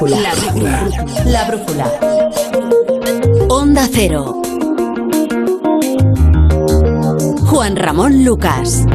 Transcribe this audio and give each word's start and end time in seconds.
brújula. 0.00 0.20
La 0.22 0.34
brújula. 0.34 0.88
La 1.26 1.44
brújula. 1.48 1.86
Onda 3.48 3.88
Cero. 3.90 4.42
Juan 7.46 7.76
Ramón 7.76 8.24
Lucas. 8.24 8.86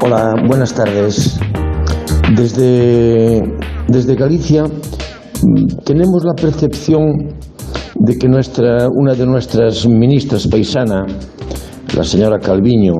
Hola, 0.00 0.34
buenas 0.46 0.74
tardes. 0.74 1.38
Desde, 2.36 3.40
desde 3.88 4.16
Galicia 4.16 4.64
mm, 4.64 5.84
tenemos 5.84 6.24
la 6.24 6.34
percepción 6.34 7.28
de 7.94 8.18
que 8.18 8.28
nuestra, 8.28 8.88
una 8.88 9.14
de 9.14 9.26
nuestras 9.26 9.86
ministras 9.86 10.48
paisana, 10.48 11.06
la 11.94 12.02
señora 12.02 12.40
Calviño, 12.40 12.94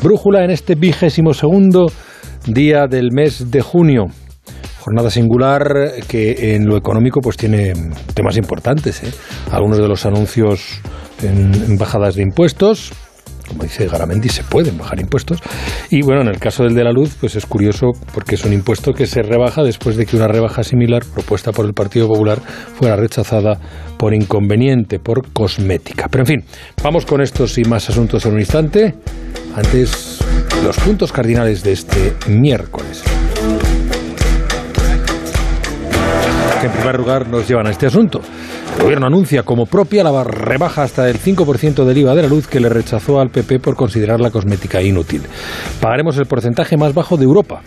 brújula 0.00 0.44
en 0.44 0.52
este 0.52 0.76
vigésimo 0.76 1.34
segundo 1.34 1.90
día 2.46 2.86
del 2.86 3.10
mes 3.10 3.50
de 3.50 3.60
junio. 3.60 4.04
Jornada 4.82 5.10
singular 5.10 5.94
que 6.06 6.54
en 6.54 6.68
lo 6.68 6.76
económico 6.76 7.20
pues 7.20 7.36
tiene 7.36 7.72
temas 8.14 8.36
importantes. 8.36 9.02
¿eh? 9.02 9.10
Algunos 9.50 9.78
de 9.78 9.88
los 9.88 10.06
anuncios 10.06 10.80
en, 11.24 11.52
en 11.54 11.76
bajadas 11.76 12.14
de 12.14 12.22
impuestos, 12.22 12.92
como 13.46 13.62
dice 13.62 13.86
Garamendi, 13.86 14.28
se 14.28 14.44
pueden 14.44 14.78
bajar 14.78 15.00
impuestos. 15.00 15.40
Y 15.90 16.02
bueno, 16.02 16.22
en 16.22 16.28
el 16.28 16.38
caso 16.38 16.64
del 16.64 16.74
de 16.74 16.84
la 16.84 16.92
luz, 16.92 17.16
pues 17.20 17.36
es 17.36 17.46
curioso 17.46 17.92
porque 18.12 18.34
es 18.34 18.44
un 18.44 18.52
impuesto 18.52 18.92
que 18.92 19.06
se 19.06 19.22
rebaja 19.22 19.62
después 19.62 19.96
de 19.96 20.06
que 20.06 20.16
una 20.16 20.28
rebaja 20.28 20.62
similar 20.62 21.02
propuesta 21.12 21.52
por 21.52 21.66
el 21.66 21.72
Partido 21.72 22.08
Popular 22.08 22.40
fuera 22.78 22.96
rechazada 22.96 23.58
por 23.96 24.14
inconveniente, 24.14 24.98
por 24.98 25.32
cosmética. 25.32 26.08
Pero 26.10 26.22
en 26.22 26.26
fin, 26.26 26.44
vamos 26.82 27.06
con 27.06 27.20
estos 27.20 27.58
y 27.58 27.64
más 27.64 27.88
asuntos 27.88 28.26
en 28.26 28.34
un 28.34 28.40
instante. 28.40 28.94
Antes, 29.54 30.18
los 30.62 30.76
puntos 30.78 31.12
cardinales 31.12 31.62
de 31.62 31.72
este 31.72 32.14
miércoles. 32.28 33.02
En 36.66 36.72
primer 36.72 36.98
lugar 36.98 37.28
nos 37.28 37.48
llevan 37.48 37.66
a 37.66 37.70
este 37.70 37.86
asunto. 37.86 38.20
El 38.76 38.82
gobierno 38.82 39.06
anuncia 39.06 39.42
como 39.42 39.66
propia 39.66 40.04
la 40.04 40.24
rebaja 40.24 40.82
hasta 40.82 41.04
del 41.04 41.18
5% 41.18 41.84
del 41.84 41.98
IVA 41.98 42.14
de 42.14 42.22
la 42.22 42.28
luz 42.28 42.46
que 42.46 42.60
le 42.60 42.68
rechazó 42.68 43.20
al 43.20 43.30
PP 43.30 43.60
por 43.60 43.76
considerar 43.76 44.20
la 44.20 44.30
cosmética 44.30 44.82
inútil. 44.82 45.22
Pagaremos 45.80 46.18
el 46.18 46.26
porcentaje 46.26 46.76
más 46.76 46.92
bajo 46.94 47.16
de 47.16 47.24
Europa. 47.24 47.62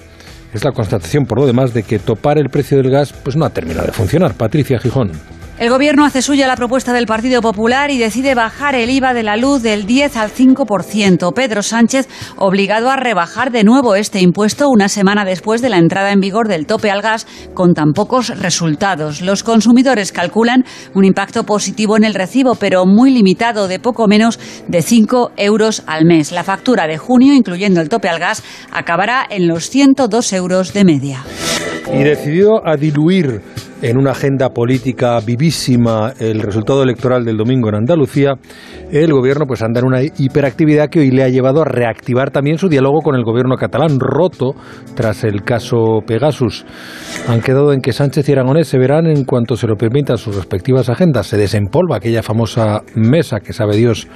Es 0.54 0.64
la 0.64 0.72
constatación, 0.72 1.26
por 1.26 1.40
lo 1.40 1.46
demás, 1.46 1.74
de 1.74 1.84
que 1.84 2.00
topar 2.00 2.38
el 2.38 2.50
precio 2.50 2.78
del 2.78 2.90
gas 2.90 3.14
pues 3.14 3.36
no 3.36 3.46
ha 3.46 3.50
terminado 3.52 3.88
de 3.88 3.94
funcionar. 3.94 4.34
Patricia 4.34 4.80
Gijón. 4.80 5.12
El 5.60 5.70
Gobierno 5.70 6.06
hace 6.06 6.22
suya 6.22 6.48
la 6.48 6.56
propuesta 6.56 6.94
del 6.94 7.06
Partido 7.06 7.42
Popular 7.42 7.92
y 7.92 7.98
decide 7.98 8.34
bajar 8.34 8.76
el 8.76 8.90
IVA 8.90 9.14
de 9.14 9.24
la 9.24 9.36
luz 9.36 9.62
del 9.62 9.86
10 9.86 10.16
al 10.16 10.32
5%. 10.32 11.34
Pedro 11.34 11.62
Sánchez 11.64 12.08
obligado 12.38 12.90
a 12.90 12.96
rebajar 12.96 13.52
de 13.52 13.66
nuevo 13.66 13.96
este 13.96 14.22
impuesto 14.22 14.70
una 14.70 14.88
semana 14.88 15.26
después 15.26 15.62
de 15.62 15.68
la 15.68 15.78
entrada 15.78 16.14
en 16.14 16.22
vigor 16.22 16.48
del 16.48 16.66
tope 16.66 16.90
al 16.90 17.02
gas 17.02 17.28
con 17.54 17.74
tan 17.74 17.92
pocos 17.92 18.30
resultados. 18.40 19.20
Los 19.20 19.44
consumidores 19.44 20.14
calculan 20.14 20.64
un 20.94 21.04
impacto 21.04 21.44
positivo 21.44 21.98
en 21.98 22.06
el 22.06 22.14
recibo, 22.14 22.56
pero 22.56 22.86
muy 22.86 23.12
limitado, 23.12 23.68
de 23.68 23.80
poco 23.80 24.08
menos 24.08 24.40
de 24.70 24.82
5 24.82 25.34
euros 25.36 25.84
al 25.88 26.06
mes. 26.06 26.32
La 26.32 26.46
factura 26.46 26.88
de 26.88 26.98
junio, 26.98 27.34
incluyendo 27.34 27.82
el 27.82 27.90
tope 27.90 28.08
al 28.08 28.20
gas, 28.20 28.44
acabará 28.72 29.26
en 29.30 29.50
los 29.50 29.70
102 29.70 30.32
euros 30.32 30.72
de 30.72 30.86
media. 30.86 31.26
Y 31.94 32.04
decidió 32.04 32.66
a 32.66 32.78
diluir 32.78 33.42
en 33.82 33.98
una 33.98 34.12
agenda 34.12 34.50
política 34.50 35.20
vivísima 35.26 36.14
el 36.20 36.42
resultado 36.42 36.84
electoral 36.84 37.24
del 37.24 37.38
domingo 37.38 37.70
en 37.70 37.76
Andalucía, 37.76 38.34
el 38.92 39.14
gobierno 39.14 39.46
pues 39.46 39.62
anda 39.62 39.80
en 39.80 39.86
una 39.86 40.02
hiperactividad 40.04 40.90
que 40.90 41.00
hoy 41.00 41.12
le 41.12 41.24
ha 41.24 41.30
llevado 41.30 41.62
a 41.62 41.66
reactivar 41.66 42.32
también 42.32 42.58
su 42.58 42.68
diálogo 42.68 43.00
con 43.02 43.16
el 43.16 43.24
gobierno 43.24 43.56
catalán, 43.56 44.00
roto 44.00 44.54
tras 44.96 45.24
el 45.24 45.44
caso 45.44 46.00
Pegasus. 46.06 46.66
Han 47.28 47.42
quedado 47.42 47.72
en 47.72 47.82
que 47.82 47.94
Sánchez 47.94 48.28
y 48.28 48.32
Aragonés 48.34 48.68
se 48.68 48.78
verán 48.78 49.08
en 49.08 49.24
cuanto 49.24 49.56
se 49.56 49.68
lo 49.68 49.76
permitan 49.76 50.18
sus 50.18 50.36
respectivas 50.36 50.90
agendas. 50.90 51.28
Se 51.28 51.38
desempolva 51.38 51.98
aquella 51.98 52.24
famosa 52.24 52.82
mesa 52.96 53.40
que 53.40 53.54
sabe 53.54 53.78
Dios 53.78 54.08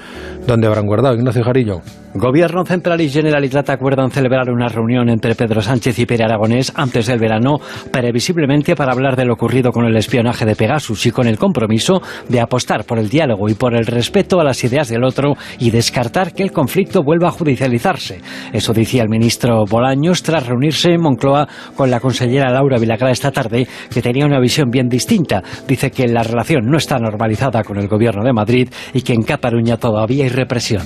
dónde 0.46 0.68
habrán 0.68 0.88
guardado. 0.88 1.16
Ignacio 1.16 1.44
Jarillo. 1.44 1.82
Gobierno 2.16 2.64
Central 2.64 3.02
y 3.02 3.10
Generalitat 3.10 3.72
acuerdan 3.72 4.12
celebrar 4.12 4.52
una 4.52 4.68
reunión 4.68 5.10
entre 5.10 5.34
Pedro 5.34 5.62
Sánchez 5.62 5.98
y 5.98 6.06
Pere 6.06 6.24
Aragonés 6.24 6.72
antes 6.76 7.08
del 7.08 7.18
verano, 7.18 7.60
previsiblemente 7.92 8.76
para 8.76 8.92
hablar 8.92 9.16
de 9.16 9.26
lo 9.26 9.34
ocurrido 9.34 9.72
con 9.72 9.86
el 9.86 9.98
espionaje 9.98 10.46
de 10.46 10.56
Pegasus 10.56 11.08
y 11.08 11.12
con 11.12 11.26
el 11.26 11.40
compromiso 11.40 12.04
de 12.30 12.40
apostar 12.40 12.86
por 12.86 13.00
el 13.00 13.10
diálogo 13.10 13.50
y 13.50 13.56
por 13.56 13.76
el 13.76 13.88
respeto 13.88 14.40
a 14.40 14.44
las 14.44 14.64
ideas 14.64 14.90
del 14.90 15.04
otro 15.04 15.34
y 15.58 15.72
descartar 15.72 16.34
que 16.34 16.44
el 16.44 16.52
conflicto 16.52 17.02
vuelva 17.02 17.30
a 17.30 17.32
judicializarse. 17.32 18.22
Eso 18.54 18.74
decía 18.74 19.02
el 19.02 19.10
ministro 19.10 19.66
Bolaños 19.66 20.22
tras 20.22 20.46
reunirse 20.46 20.92
en 20.92 21.02
Moncloa 21.02 21.48
con 21.76 21.90
la 21.90 22.00
consellera 22.00 22.52
Laura 22.52 22.78
Vilagrá 22.78 23.10
esta 23.10 23.32
tarde, 23.32 23.68
que 23.92 24.04
tenía 24.04 24.28
una 24.28 24.40
visión 24.40 24.70
bien 24.70 24.88
distinta. 24.88 25.42
Dice 25.68 25.90
que 25.90 26.08
la 26.08 26.22
relación 26.22 26.68
no 26.68 26.78
está 26.78 27.00
normalizada 27.00 27.64
con 27.64 27.80
el 27.80 27.88
gobierno 27.88 28.24
de 28.24 28.34
Madrid 28.34 28.70
y 28.94 29.02
que 29.02 29.14
en 29.14 29.24
Cataluña 29.24 29.78
todavía 29.78 30.26
hay 30.26 30.30
represión. 30.30 30.84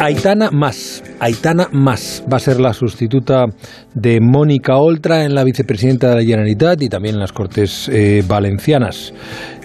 Aitana 0.00 0.50
Más. 0.50 1.02
Aitana 1.20 1.68
Más 1.72 2.22
va 2.30 2.36
a 2.36 2.40
ser 2.40 2.60
la 2.60 2.72
sustituta 2.72 3.46
de 3.94 4.20
Mónica 4.20 4.76
Oltra 4.76 5.24
en 5.24 5.34
la 5.34 5.44
vicepresidenta 5.44 6.10
de 6.10 6.16
la 6.16 6.22
Generalitat 6.22 6.82
y 6.82 6.88
también 6.88 7.14
en 7.14 7.20
las 7.20 7.32
Cortes 7.32 7.88
eh, 7.88 8.22
Valencianas. 8.26 9.14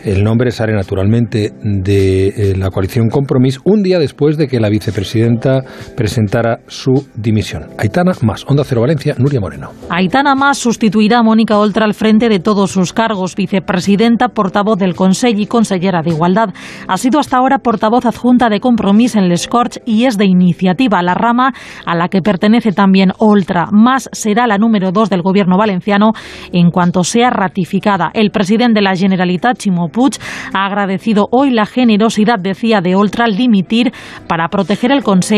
El 0.04 0.24
nombre 0.24 0.52
sale 0.52 0.74
naturalmente 0.74 1.52
de 1.62 2.28
eh, 2.28 2.56
la 2.58 2.70
coalición 2.70 3.10
Compromís 3.10 3.60
un 3.66 3.84
día 3.84 4.00
después 4.00 4.38
de 4.38 4.48
que 4.48 4.60
la 4.60 4.70
vicepresidenta 4.70 5.62
presentara 5.98 6.60
su 6.68 7.08
dimisión. 7.16 7.66
Aitana 7.78 8.14
Más, 8.22 8.46
Onda 8.48 8.64
Cero 8.64 8.82
Valencia, 8.82 9.16
Nuria 9.18 9.42
Moreno. 9.42 9.72
Aitana 9.90 10.36
Más 10.36 10.58
sustituirá 10.58 11.20
a 11.20 11.24
Mónica 11.24 11.58
Oltra 11.58 11.86
al 11.86 11.94
frente 11.94 12.30
de 12.30 12.40
todos 12.40 12.72
sus 12.72 12.94
cargos, 12.94 13.36
vicepresidenta, 13.36 14.30
portavoz 14.30 14.78
del 14.80 14.96
Consejo 14.96 15.40
y 15.40 15.48
consellera 15.48 16.02
de 16.02 16.12
Igualdad. 16.12 16.50
Ha 16.88 16.98
sido 16.98 17.20
hasta 17.20 17.38
ahora 17.38 17.58
portavoz 17.60 18.06
adjunta 18.06 18.50
de 18.50 18.62
Compromís 18.62 19.16
en 19.16 19.28
Les 19.28 19.48
Corts 19.48 19.82
y 19.86 20.06
es 20.06 20.18
de 20.18 20.26
iniciativa, 20.26 21.02
la 21.02 21.14
rama 21.14 21.54
a 21.86 21.96
la 21.96 22.08
que 22.08 22.22
pertenece 22.22 22.72
también 22.72 23.12
Oltra. 23.18 23.68
Más 23.72 24.10
será 24.14 24.48
la 24.48 24.58
número 24.58 24.92
dos 24.92 25.10
del 25.10 25.22
gobierno 25.22 25.58
valenciano 25.58 26.14
en 26.54 26.72
cuanto 26.72 27.04
sea 27.04 27.30
ratificada. 27.30 28.12
El 28.14 28.32
presidente 28.32 28.80
de 28.80 28.84
la 28.84 28.96
Generalitat, 28.96 29.58
Chimo 29.58 29.89
Puig, 29.90 30.14
ha 30.54 30.66
agradecido 30.66 31.28
hoy 31.32 31.52
la 31.52 31.66
generosidad, 31.66 32.40
decía, 32.40 32.82
de 32.82 32.96
Oltra 32.96 33.26
al 33.26 33.36
dimitir 33.36 33.92
para 34.28 34.48
proteger 34.48 34.92
el 34.92 35.04
Consejo. 35.04 35.30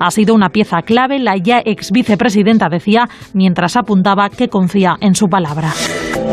Ha 0.00 0.10
sido 0.10 0.34
una 0.34 0.48
pieza 0.50 0.82
clave, 0.82 1.18
la 1.18 1.36
ya 1.36 1.60
ex 1.64 1.90
vicepresidenta 1.92 2.68
decía, 2.68 3.08
mientras 3.32 3.76
apuntaba 3.76 4.28
que 4.28 4.48
confía 4.48 4.96
en 5.00 5.14
su 5.14 5.28
palabra. 5.28 5.72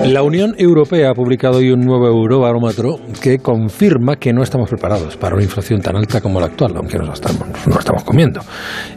La 0.06 0.24
Unión 0.24 0.56
Europea 0.58 1.12
ha 1.12 1.14
publicado 1.14 1.60
hoy 1.60 1.72
un 1.72 1.82
nuevo 1.82 2.08
eurobarómetro 2.08 2.98
que 3.22 3.38
confirma 3.38 4.16
que 4.16 4.34
no 4.34 4.44
estamos 4.44 4.70
preparados 4.70 5.16
para 5.18 5.36
una 5.36 5.44
inflación 5.44 5.82
tan 5.82 5.96
alta 5.96 6.20
como 6.20 6.40
la 6.40 6.48
actual, 6.48 6.74
aunque 6.76 6.98
nos 6.98 7.08
la 7.08 7.14
estamos, 7.14 7.48
no 7.68 7.74
la 7.74 7.80
estamos 7.80 8.04
comiendo. 8.04 8.42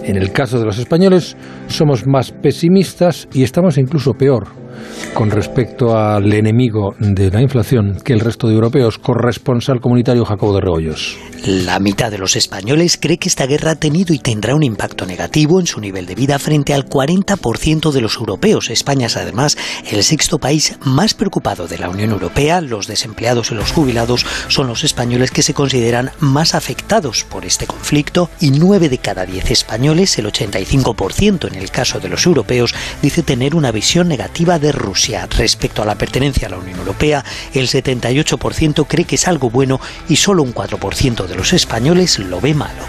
En 0.02 0.17
el 0.17 0.32
caso 0.32 0.58
de 0.58 0.64
los 0.64 0.79
españoles, 0.79 1.37
somos 1.69 2.06
más 2.06 2.32
pesimistas 2.32 3.29
y 3.32 3.43
estamos 3.43 3.79
incluso 3.79 4.14
peor 4.14 4.65
con 5.14 5.31
respecto 5.31 5.96
al 5.96 6.32
enemigo 6.32 6.94
de 6.99 7.31
la 7.31 7.40
inflación 7.40 7.99
que 8.05 8.12
el 8.12 8.20
resto 8.20 8.49
de 8.49 8.55
europeos. 8.55 8.99
Corresponsal 8.99 9.81
comunitario 9.81 10.25
Jacobo 10.25 10.55
de 10.55 10.61
Regoyos. 10.61 11.17
La 11.44 11.78
mitad 11.78 12.11
de 12.11 12.19
los 12.19 12.34
españoles 12.34 12.99
cree 13.00 13.19
que 13.19 13.28
esta 13.28 13.46
guerra 13.46 13.73
ha 13.73 13.76
tenido 13.76 14.12
y 14.12 14.19
tendrá 14.19 14.55
un 14.55 14.62
impacto 14.62 15.06
negativo 15.06 15.61
en 15.61 15.67
su 15.67 15.81
nivel 15.81 16.06
de 16.06 16.14
vida 16.14 16.38
frente 16.38 16.75
al 16.75 16.88
40% 16.88 17.93
de 17.93 18.00
los 18.00 18.17
europeos. 18.17 18.70
España 18.70 19.06
es 19.06 19.17
además 19.17 19.56
el 19.90 20.02
sexto 20.02 20.38
país 20.38 20.76
más 20.84 21.14
preocupado 21.14 21.69
de 21.69 21.79
la 21.79 21.88
Unión 21.88 22.11
Europea. 22.11 22.61
Los 22.61 22.87
desempleados 22.87 23.52
y 23.52 23.55
los 23.55 23.72
jubilados 23.72 24.26
son 24.49 24.67
los 24.67 24.84
españoles 24.84 25.31
que 25.31 25.43
se 25.43 25.55
consideran 25.55 26.11
más 26.20 26.55
afectados 26.55 27.25
por 27.25 27.44
este 27.44 27.67
conflicto 27.67 28.29
y 28.40 28.50
9 28.50 28.88
de 28.88 28.99
cada 28.99 29.26
10 29.26 29.50
españoles, 29.50 30.19
el 30.19 30.26
85% 30.26 31.49
en 31.49 31.55
el 31.55 31.70
caso 31.70 32.00
de 32.00 32.08
los 32.08 32.26
europeos, 32.26 32.75
dice 33.02 33.22
tener 33.22 33.55
una 33.55 33.72
visión 33.72 34.08
negativa 34.08 34.58
de 34.58 34.65
Rusia. 34.72 35.26
Respecto 35.26 35.82
a 35.82 35.86
la 35.86 35.96
pertenencia 35.96 36.48
a 36.48 36.50
la 36.50 36.58
Unión 36.58 36.78
Europea, 36.78 37.24
el 37.54 37.68
78% 37.68 38.86
cree 38.88 39.04
que 39.04 39.16
es 39.16 39.28
algo 39.28 39.50
bueno 39.50 39.80
y 40.08 40.16
solo 40.16 40.42
un 40.42 40.54
4% 40.54 41.26
de 41.26 41.34
los 41.34 41.52
españoles 41.52 42.18
lo 42.18 42.40
ve 42.40 42.54
malo. 42.54 42.82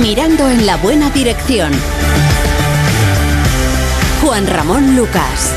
Mirando 0.00 0.48
en 0.48 0.66
la 0.66 0.76
buena 0.76 1.10
dirección. 1.10 1.72
Juan 4.22 4.46
Ramón 4.46 4.96
Lucas. 4.96 5.52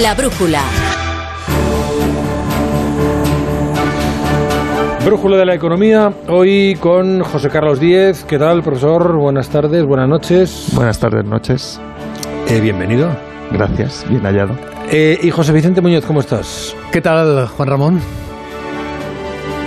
La 0.00 0.14
brújula. 0.14 0.87
Brújula 5.04 5.36
de 5.38 5.46
la 5.46 5.54
economía, 5.54 6.12
hoy 6.28 6.76
con 6.80 7.20
José 7.22 7.48
Carlos 7.48 7.80
Díez. 7.80 8.24
¿Qué 8.24 8.38
tal, 8.38 8.62
profesor? 8.62 9.16
Buenas 9.16 9.48
tardes, 9.48 9.84
buenas 9.86 10.08
noches. 10.08 10.68
Buenas 10.74 10.98
tardes, 10.98 11.24
noches. 11.24 11.80
Eh, 12.48 12.60
bienvenido. 12.60 13.08
Gracias, 13.52 14.04
bien 14.08 14.22
hallado. 14.22 14.54
Eh, 14.90 15.18
y 15.22 15.30
José 15.30 15.52
Vicente 15.52 15.80
Muñoz, 15.80 16.04
¿cómo 16.04 16.20
estás? 16.20 16.76
¿Qué 16.92 17.00
tal, 17.00 17.46
Juan 17.46 17.68
Ramón? 17.68 18.00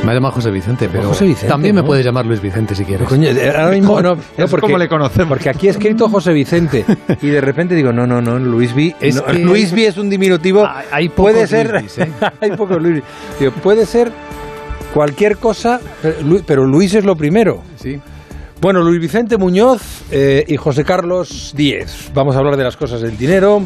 Me 0.04 0.12
ha 0.12 0.14
llamado 0.16 0.34
José 0.34 0.52
Vicente, 0.52 0.90
pero 0.92 1.08
José 1.10 1.26
Vicente, 1.26 1.48
también 1.48 1.76
me 1.76 1.84
puedes 1.84 2.04
llamar 2.06 2.26
Luis 2.26 2.42
Vicente 2.42 2.76
si 2.76 2.84
quieres. 2.86 3.08
Coño, 3.08 3.30
ahora 3.30 3.68
mismo 3.72 4.02
no, 4.02 4.16
no, 4.16 4.22
Es 4.38 4.50
porque, 4.50 4.62
como 4.68 4.78
le 4.78 4.88
conocemos. 4.90 5.30
porque 5.30 5.50
aquí 5.50 5.68
he 5.68 5.72
escrito 5.72 6.10
José 6.10 6.34
Vicente 6.34 6.86
y 7.22 7.28
de 7.28 7.42
repente 7.42 7.74
digo, 7.76 7.92
no, 7.94 8.06
no, 8.06 8.22
no, 8.22 8.38
Luis 8.38 8.76
B. 8.76 8.96
Es 9.00 9.16
no, 9.16 9.26
que- 9.26 9.40
Luis 9.40 9.72
B 9.72 9.88
es 9.88 9.98
un 9.98 10.10
diminutivo. 10.10 10.66
Hay- 10.68 10.86
hay 10.92 11.10
pocos 11.10 11.32
puede 11.34 11.48
ser, 11.48 11.72
Luisbis, 11.72 11.98
¿eh? 12.00 12.12
hay 12.42 12.52
pocos 12.52 12.82
Luis. 12.82 13.04
Digo, 13.40 13.52
puede 13.64 13.86
ser 13.86 14.12
cualquier 14.94 15.38
cosa, 15.38 15.80
pero 16.02 16.22
Lu- 16.22 16.44
pero 16.46 16.66
Luis 16.66 16.94
es 16.96 17.06
lo 17.06 17.16
primero. 17.16 17.62
Sí. 17.76 18.00
Bueno, 18.62 18.82
Luis 18.84 19.00
Vicente 19.02 19.38
Muñoz 19.38 20.04
eh, 20.12 20.46
y 20.48 20.56
José 20.56 20.84
Carlos 20.84 21.52
Díez. 21.58 22.12
Vamos 22.14 22.36
a 22.36 22.40
hablar 22.40 22.58
de 22.58 22.64
las 22.64 22.78
cosas 22.78 23.02
del 23.02 23.18
dinero, 23.18 23.64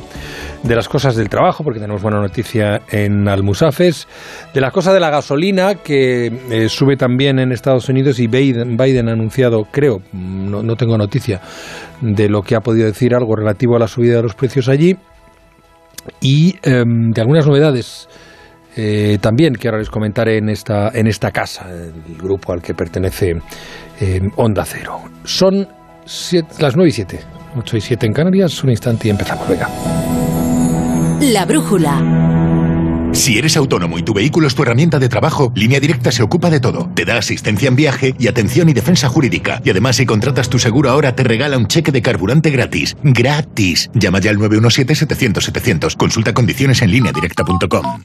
de 0.63 0.73
las 0.73 0.87
cosas 0.87 1.17
del 1.17 1.27
trabajo, 1.27 1.65
porque 1.65 1.81
tenemos 1.81 2.01
buena 2.01 2.21
noticia 2.21 2.81
en 2.89 3.27
Almusafes, 3.27 4.07
de 4.53 4.61
las 4.61 4.71
cosas 4.71 4.93
de 4.93 5.01
la 5.01 5.09
gasolina, 5.09 5.75
que 5.75 6.27
eh, 6.49 6.69
sube 6.69 6.95
también 6.95 7.39
en 7.39 7.51
Estados 7.51 7.89
Unidos 7.89 8.19
y 8.19 8.27
Biden, 8.27 8.77
Biden 8.77 9.09
ha 9.09 9.11
anunciado, 9.11 9.67
creo, 9.69 10.01
no, 10.13 10.63
no 10.63 10.75
tengo 10.77 10.97
noticia, 10.97 11.41
de 11.99 12.29
lo 12.29 12.41
que 12.41 12.55
ha 12.55 12.61
podido 12.61 12.85
decir 12.85 13.13
algo 13.15 13.35
relativo 13.35 13.75
a 13.75 13.79
la 13.79 13.89
subida 13.89 14.15
de 14.15 14.23
los 14.23 14.35
precios 14.35 14.69
allí, 14.69 14.95
y 16.21 16.55
em, 16.63 17.11
de 17.11 17.19
algunas 17.19 17.45
novedades. 17.45 18.07
Eh, 18.75 19.17
también 19.21 19.55
que 19.55 19.67
ahora 19.67 19.79
les 19.79 19.89
comentaré 19.89 20.37
en 20.37 20.49
esta, 20.49 20.89
en 20.93 21.07
esta 21.07 21.31
casa, 21.31 21.65
el 21.71 22.17
grupo 22.17 22.51
al 22.53 22.61
que 22.61 22.73
pertenece 22.73 23.35
eh, 23.99 24.21
Onda 24.35 24.65
Cero. 24.65 25.01
Son 25.23 25.67
siete- 26.05 26.55
las 26.59 26.75
9 26.75 26.89
y 26.89 26.91
7, 26.91 27.19
8 27.57 27.77
y 27.77 27.81
7 27.81 28.05
en 28.05 28.13
Canarias, 28.13 28.63
un 28.63 28.69
instante 28.71 29.07
y 29.07 29.11
empezamos. 29.11 29.47
Venga. 29.47 29.69
La 31.21 31.45
brújula. 31.45 32.21
Si 33.13 33.37
eres 33.37 33.55
autónomo 33.55 33.97
y 33.97 34.03
tu 34.03 34.13
vehículo 34.13 34.45
es 34.47 34.55
tu 34.55 34.63
herramienta 34.63 34.99
de 34.99 35.07
trabajo, 35.07 35.53
Línea 35.55 35.79
Directa 35.79 36.11
se 36.11 36.21
ocupa 36.21 36.49
de 36.49 36.59
todo. 36.59 36.89
Te 36.93 37.05
da 37.05 37.17
asistencia 37.17 37.69
en 37.69 37.77
viaje 37.77 38.13
y 38.19 38.27
atención 38.27 38.67
y 38.67 38.73
defensa 38.73 39.07
jurídica. 39.07 39.61
Y 39.63 39.69
además, 39.69 39.95
si 39.95 40.05
contratas 40.05 40.49
tu 40.49 40.59
seguro 40.59 40.89
ahora, 40.89 41.15
te 41.15 41.23
regala 41.23 41.57
un 41.57 41.67
cheque 41.67 41.93
de 41.93 42.01
carburante 42.01 42.49
gratis. 42.49 42.97
¡Gratis! 43.03 43.89
Llama 43.93 44.19
ya 44.19 44.31
al 44.31 44.37
917-700-700. 44.39 45.95
Consulta 45.95 46.33
condiciones 46.33 46.81
en 46.81 46.91
lineadirecta.com. 46.91 48.01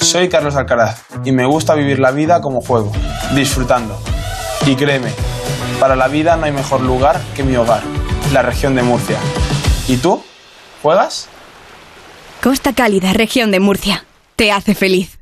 Soy 0.00 0.28
Carlos 0.28 0.56
Alcaraz 0.56 1.04
y 1.24 1.32
me 1.32 1.46
gusta 1.46 1.74
vivir 1.74 1.98
la 1.98 2.10
vida 2.10 2.40
como 2.40 2.60
juego, 2.60 2.92
disfrutando. 3.34 3.98
Y 4.66 4.76
créeme, 4.76 5.10
para 5.80 5.96
la 5.96 6.08
vida 6.08 6.36
no 6.36 6.44
hay 6.44 6.52
mejor 6.52 6.82
lugar 6.82 7.20
que 7.34 7.42
mi 7.42 7.56
hogar, 7.56 7.82
la 8.32 8.42
región 8.42 8.74
de 8.74 8.82
Murcia. 8.82 9.18
¿Y 9.88 9.96
tú? 9.96 10.22
¿Juegas? 10.82 11.28
Costa 12.42 12.72
Cálida, 12.72 13.12
región 13.12 13.50
de 13.50 13.60
Murcia. 13.60 14.04
Te 14.36 14.52
hace 14.52 14.74
feliz. 14.74 15.21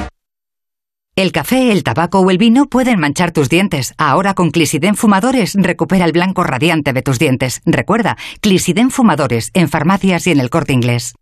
El 1.17 1.33
café, 1.33 1.73
el 1.73 1.83
tabaco 1.83 2.21
o 2.21 2.31
el 2.31 2.37
vino 2.37 2.67
pueden 2.67 2.97
manchar 2.97 3.33
tus 3.33 3.49
dientes. 3.49 3.93
Ahora 3.97 4.33
con 4.33 4.49
Clisiden 4.49 4.95
Fumadores 4.95 5.55
recupera 5.55 6.05
el 6.05 6.13
blanco 6.13 6.43
radiante 6.43 6.93
de 6.93 7.01
tus 7.01 7.19
dientes. 7.19 7.61
Recuerda, 7.65 8.15
Clisiden 8.39 8.91
Fumadores 8.91 9.51
en 9.53 9.67
farmacias 9.67 10.25
y 10.27 10.31
en 10.31 10.39
el 10.39 10.49
corte 10.49 10.71
inglés. 10.71 11.13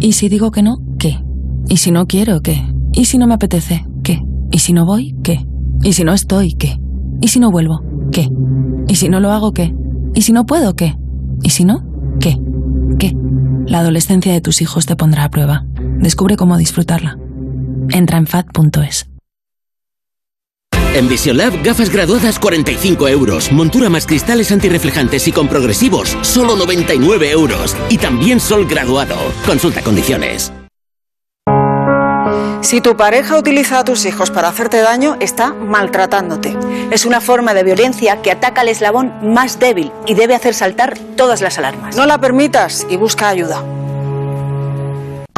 ¿Y 0.00 0.14
si 0.14 0.28
digo 0.28 0.50
que 0.50 0.62
no? 0.62 0.78
¿Qué? 0.98 1.22
¿Y 1.68 1.76
si 1.76 1.92
no 1.92 2.08
quiero? 2.08 2.40
¿Qué? 2.42 2.60
¿Y 2.92 3.04
si 3.04 3.18
no 3.18 3.28
me 3.28 3.34
apetece? 3.34 3.86
¿Qué? 4.02 4.20
¿Y 4.50 4.58
si 4.58 4.72
no 4.72 4.84
voy? 4.84 5.14
¿Qué? 5.22 5.46
¿Y 5.84 5.92
si 5.92 6.02
no 6.02 6.12
estoy? 6.12 6.54
¿Qué? 6.54 6.76
¿Y 7.20 7.28
si 7.28 7.38
no 7.38 7.52
vuelvo? 7.52 7.84
¿Qué? 8.10 8.28
¿Y 8.88 8.96
si 8.96 9.08
no 9.08 9.20
lo 9.20 9.30
hago? 9.30 9.52
¿Qué? 9.52 9.72
¿Y 10.14 10.22
si 10.22 10.32
no 10.32 10.44
puedo? 10.44 10.74
¿Qué? 10.74 10.96
¿Y 11.44 11.50
si 11.50 11.64
no? 11.64 11.84
¿Qué? 12.18 12.36
¿Qué? 12.98 13.14
La 13.66 13.78
adolescencia 13.78 14.32
de 14.32 14.40
tus 14.40 14.60
hijos 14.60 14.86
te 14.86 14.96
pondrá 14.96 15.22
a 15.22 15.30
prueba. 15.30 15.66
Descubre 16.00 16.36
cómo 16.36 16.56
disfrutarla. 16.56 17.16
Entra 17.92 18.18
en 18.18 18.26
fat.es. 18.26 19.06
En 20.94 21.08
Vision 21.08 21.36
Lab, 21.36 21.62
gafas 21.62 21.90
graduadas 21.90 22.38
45 22.38 23.08
euros. 23.08 23.52
Montura 23.52 23.88
más 23.88 24.06
cristales 24.06 24.50
antirreflejantes 24.50 25.28
y 25.28 25.32
con 25.32 25.46
progresivos, 25.46 26.16
solo 26.22 26.56
99 26.56 27.30
euros. 27.30 27.76
Y 27.88 27.98
también 27.98 28.40
sol 28.40 28.66
graduado. 28.66 29.16
Consulta 29.46 29.82
condiciones. 29.82 30.52
Si 32.60 32.80
tu 32.80 32.96
pareja 32.96 33.38
utiliza 33.38 33.78
a 33.78 33.84
tus 33.84 34.04
hijos 34.04 34.30
para 34.30 34.48
hacerte 34.48 34.80
daño, 34.80 35.16
está 35.20 35.54
maltratándote. 35.54 36.56
Es 36.90 37.06
una 37.06 37.20
forma 37.20 37.54
de 37.54 37.62
violencia 37.62 38.20
que 38.20 38.32
ataca 38.32 38.62
al 38.62 38.68
eslabón 38.68 39.12
más 39.22 39.60
débil 39.60 39.92
y 40.06 40.14
debe 40.14 40.34
hacer 40.34 40.54
saltar 40.54 40.98
todas 41.16 41.40
las 41.40 41.56
alarmas. 41.58 41.96
No 41.96 42.04
la 42.06 42.18
permitas 42.18 42.86
y 42.90 42.96
busca 42.96 43.28
ayuda. 43.28 43.62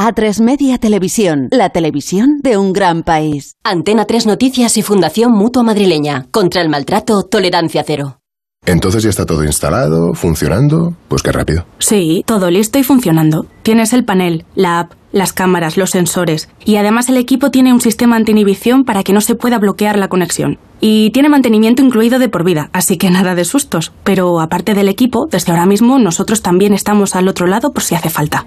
A3 0.00 0.40
Media 0.40 0.78
Televisión, 0.78 1.48
la 1.50 1.68
televisión 1.68 2.40
de 2.42 2.56
un 2.56 2.72
gran 2.72 3.02
país. 3.02 3.56
Antena 3.62 4.06
3 4.06 4.24
Noticias 4.24 4.78
y 4.78 4.82
Fundación 4.82 5.30
Mutua 5.30 5.62
Madrileña. 5.62 6.26
Contra 6.30 6.62
el 6.62 6.70
maltrato, 6.70 7.24
tolerancia 7.24 7.84
cero. 7.86 8.16
Entonces 8.64 9.02
ya 9.02 9.10
está 9.10 9.26
todo 9.26 9.44
instalado, 9.44 10.14
funcionando. 10.14 10.94
Pues 11.08 11.22
qué 11.22 11.32
rápido. 11.32 11.66
Sí, 11.80 12.22
todo 12.24 12.50
listo 12.50 12.78
y 12.78 12.82
funcionando. 12.82 13.44
Tienes 13.62 13.92
el 13.92 14.06
panel, 14.06 14.46
la 14.54 14.80
app, 14.80 14.92
las 15.12 15.34
cámaras, 15.34 15.76
los 15.76 15.90
sensores. 15.90 16.48
Y 16.64 16.76
además 16.76 17.10
el 17.10 17.18
equipo 17.18 17.50
tiene 17.50 17.74
un 17.74 17.82
sistema 17.82 18.16
anti-inhibición 18.16 18.84
para 18.84 19.02
que 19.02 19.12
no 19.12 19.20
se 19.20 19.34
pueda 19.34 19.58
bloquear 19.58 19.98
la 19.98 20.08
conexión. 20.08 20.58
Y 20.80 21.10
tiene 21.10 21.28
mantenimiento 21.28 21.82
incluido 21.82 22.18
de 22.18 22.30
por 22.30 22.42
vida, 22.42 22.70
así 22.72 22.96
que 22.96 23.10
nada 23.10 23.34
de 23.34 23.44
sustos. 23.44 23.92
Pero 24.02 24.40
aparte 24.40 24.72
del 24.72 24.88
equipo, 24.88 25.26
desde 25.30 25.52
ahora 25.52 25.66
mismo 25.66 25.98
nosotros 25.98 26.40
también 26.40 26.72
estamos 26.72 27.16
al 27.16 27.28
otro 27.28 27.46
lado 27.46 27.74
por 27.74 27.82
si 27.82 27.94
hace 27.96 28.08
falta. 28.08 28.46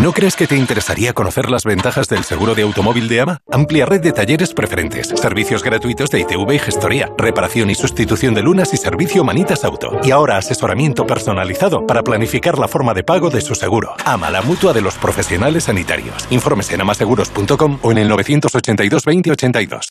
¿No 0.00 0.12
crees 0.12 0.34
que 0.34 0.46
te 0.46 0.56
interesaría 0.56 1.12
conocer 1.12 1.50
las 1.50 1.64
ventajas 1.64 2.08
del 2.08 2.24
seguro 2.24 2.54
de 2.54 2.62
automóvil 2.62 3.06
de 3.06 3.20
AMA? 3.20 3.38
Amplia 3.52 3.84
red 3.84 4.00
de 4.00 4.12
talleres 4.12 4.54
preferentes, 4.54 5.08
servicios 5.08 5.62
gratuitos 5.62 6.08
de 6.08 6.20
ITV 6.20 6.54
y 6.54 6.58
gestoría, 6.58 7.10
reparación 7.18 7.68
y 7.68 7.74
sustitución 7.74 8.32
de 8.32 8.40
lunas 8.40 8.72
y 8.72 8.78
servicio 8.78 9.24
Manitas 9.24 9.62
Auto. 9.62 10.00
Y 10.02 10.10
ahora 10.10 10.38
asesoramiento 10.38 11.06
personalizado 11.06 11.86
para 11.86 12.02
planificar 12.02 12.58
la 12.58 12.66
forma 12.66 12.94
de 12.94 13.04
pago 13.04 13.28
de 13.28 13.42
su 13.42 13.54
seguro. 13.54 13.94
AMA, 14.06 14.30
la 14.30 14.40
mutua 14.40 14.72
de 14.72 14.80
los 14.80 14.94
profesionales 14.94 15.64
sanitarios. 15.64 16.26
Infórmese 16.30 16.76
en 16.76 16.80
amaseguros.com 16.80 17.78
o 17.82 17.92
en 17.92 17.98
el 17.98 18.08
982 18.08 19.04
20 19.04 19.32
82. 19.32 19.90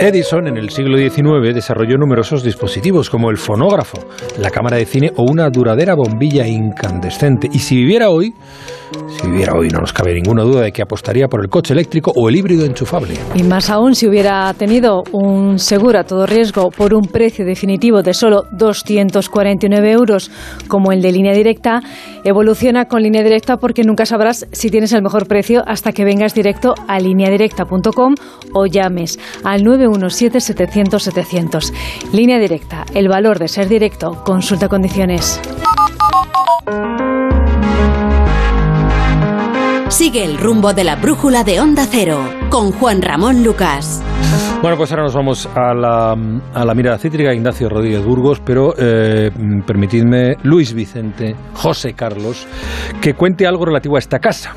Edison 0.00 0.48
en 0.48 0.56
el 0.56 0.70
siglo 0.70 0.96
XIX 0.96 1.54
desarrolló 1.54 1.98
numerosos 1.98 2.42
dispositivos 2.42 3.10
como 3.10 3.28
el 3.28 3.36
fonógrafo, 3.36 3.98
la 4.38 4.50
cámara 4.50 4.78
de 4.78 4.86
cine 4.86 5.12
o 5.16 5.24
una 5.24 5.50
duradera 5.50 5.94
bombilla 5.94 6.46
incandescente. 6.46 7.50
Y 7.52 7.58
si 7.58 7.76
viviera 7.76 8.08
hoy, 8.08 8.32
si 9.08 9.26
viviera 9.26 9.54
hoy 9.54 9.68
no 9.68 9.80
nos 9.80 9.92
cabe 9.92 10.14
ninguna 10.14 10.42
duda 10.42 10.62
de 10.62 10.72
que 10.72 10.80
apostaría 10.80 11.28
por 11.28 11.42
el 11.42 11.50
coche 11.50 11.74
eléctrico 11.74 12.12
o 12.16 12.30
el 12.30 12.36
híbrido 12.36 12.64
enchufable. 12.64 13.14
Y 13.34 13.42
más 13.42 13.68
aún 13.68 13.94
si 13.94 14.08
hubiera 14.08 14.52
tenido 14.54 15.02
un 15.12 15.58
seguro 15.58 15.98
a 15.98 16.04
todo 16.04 16.24
riesgo 16.24 16.70
por 16.70 16.94
un 16.94 17.06
precio 17.06 17.44
definitivo 17.44 18.02
de 18.02 18.14
solo 18.14 18.44
249 18.52 19.92
euros 19.92 20.30
como 20.66 20.92
el 20.92 21.02
de 21.02 21.12
línea 21.12 21.34
directa, 21.34 21.82
evoluciona 22.24 22.86
con 22.86 23.02
línea 23.02 23.22
directa 23.22 23.58
porque 23.58 23.84
nunca 23.84 24.06
sabrás 24.06 24.46
si 24.52 24.70
tienes 24.70 24.94
el 24.94 25.02
mejor 25.02 25.28
precio 25.28 25.62
hasta 25.66 25.92
que 25.92 26.04
vengas 26.04 26.34
directo 26.34 26.74
a 26.88 26.98
lineadirecta.com 26.98 28.14
o 28.54 28.66
llames 28.66 29.18
al 29.44 29.62
917-700-700. 29.96 31.72
Línea 32.12 32.38
directa, 32.38 32.84
el 32.94 33.08
valor 33.08 33.38
de 33.38 33.48
ser 33.48 33.68
directo. 33.68 34.22
Consulta 34.24 34.68
condiciones. 34.68 35.40
Sigue 39.88 40.24
el 40.24 40.38
rumbo 40.38 40.72
de 40.72 40.84
la 40.84 40.96
brújula 40.96 41.44
de 41.44 41.60
Onda 41.60 41.84
Cero 41.90 42.20
con 42.48 42.72
Juan 42.72 43.02
Ramón 43.02 43.42
Lucas. 43.42 44.02
Bueno, 44.62 44.76
pues 44.76 44.90
ahora 44.92 45.02
nos 45.02 45.14
vamos 45.14 45.48
a 45.54 45.74
la, 45.74 46.12
a 46.54 46.64
la 46.64 46.74
mirada 46.74 46.96
cítrica, 46.96 47.34
Ignacio 47.34 47.68
Rodríguez 47.68 48.04
Burgos, 48.04 48.40
pero 48.40 48.72
eh, 48.78 49.30
permitidme, 49.66 50.36
Luis 50.42 50.74
Vicente, 50.74 51.34
José 51.54 51.94
Carlos, 51.94 52.46
que 53.00 53.14
cuente 53.14 53.46
algo 53.46 53.64
relativo 53.64 53.96
a 53.96 53.98
esta 53.98 54.20
casa. 54.20 54.54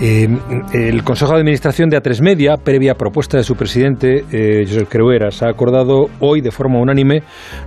Eh, 0.00 0.28
el 0.72 1.02
Consejo 1.02 1.32
de 1.32 1.38
Administración 1.38 1.88
de 1.88 2.00
A3 2.00 2.22
Media, 2.22 2.56
previa 2.56 2.94
propuesta 2.94 3.36
de 3.36 3.42
su 3.42 3.56
presidente, 3.56 4.24
eh, 4.30 4.64
José 4.66 4.86
Creueras, 4.86 5.42
ha 5.42 5.48
acordado 5.48 6.06
hoy 6.20 6.40
de 6.40 6.50
forma 6.50 6.78
unánime 6.78 7.22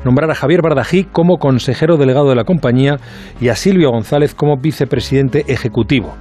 nombrar 0.05 0.31
a 0.31 0.35
Javier 0.35 0.61
Bardají 0.61 1.05
como 1.05 1.37
consejero 1.37 1.97
delegado 1.97 2.29
de 2.29 2.35
la 2.35 2.45
compañía 2.45 2.97
y 3.41 3.49
a 3.49 3.55
Silvio 3.55 3.91
González 3.91 4.33
como 4.33 4.57
vicepresidente 4.57 5.43
ejecutivo. 5.47 6.15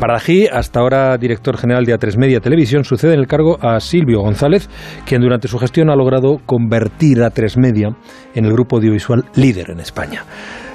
Bardají, 0.00 0.48
hasta 0.48 0.80
ahora 0.80 1.16
director 1.18 1.56
general 1.56 1.84
de 1.84 1.96
A3 1.96 2.18
Media 2.18 2.40
Televisión, 2.40 2.82
sucede 2.82 3.14
en 3.14 3.20
el 3.20 3.28
cargo 3.28 3.58
a 3.60 3.78
Silvio 3.78 4.20
González, 4.20 4.68
quien 5.06 5.22
durante 5.22 5.46
su 5.46 5.58
gestión 5.58 5.88
ha 5.88 5.94
logrado 5.94 6.40
convertir 6.44 7.22
a 7.22 7.30
A3 7.30 7.56
Media 7.58 7.94
en 8.34 8.44
el 8.44 8.52
grupo 8.52 8.76
audiovisual 8.76 9.24
líder 9.36 9.70
en 9.70 9.78
España. 9.78 10.24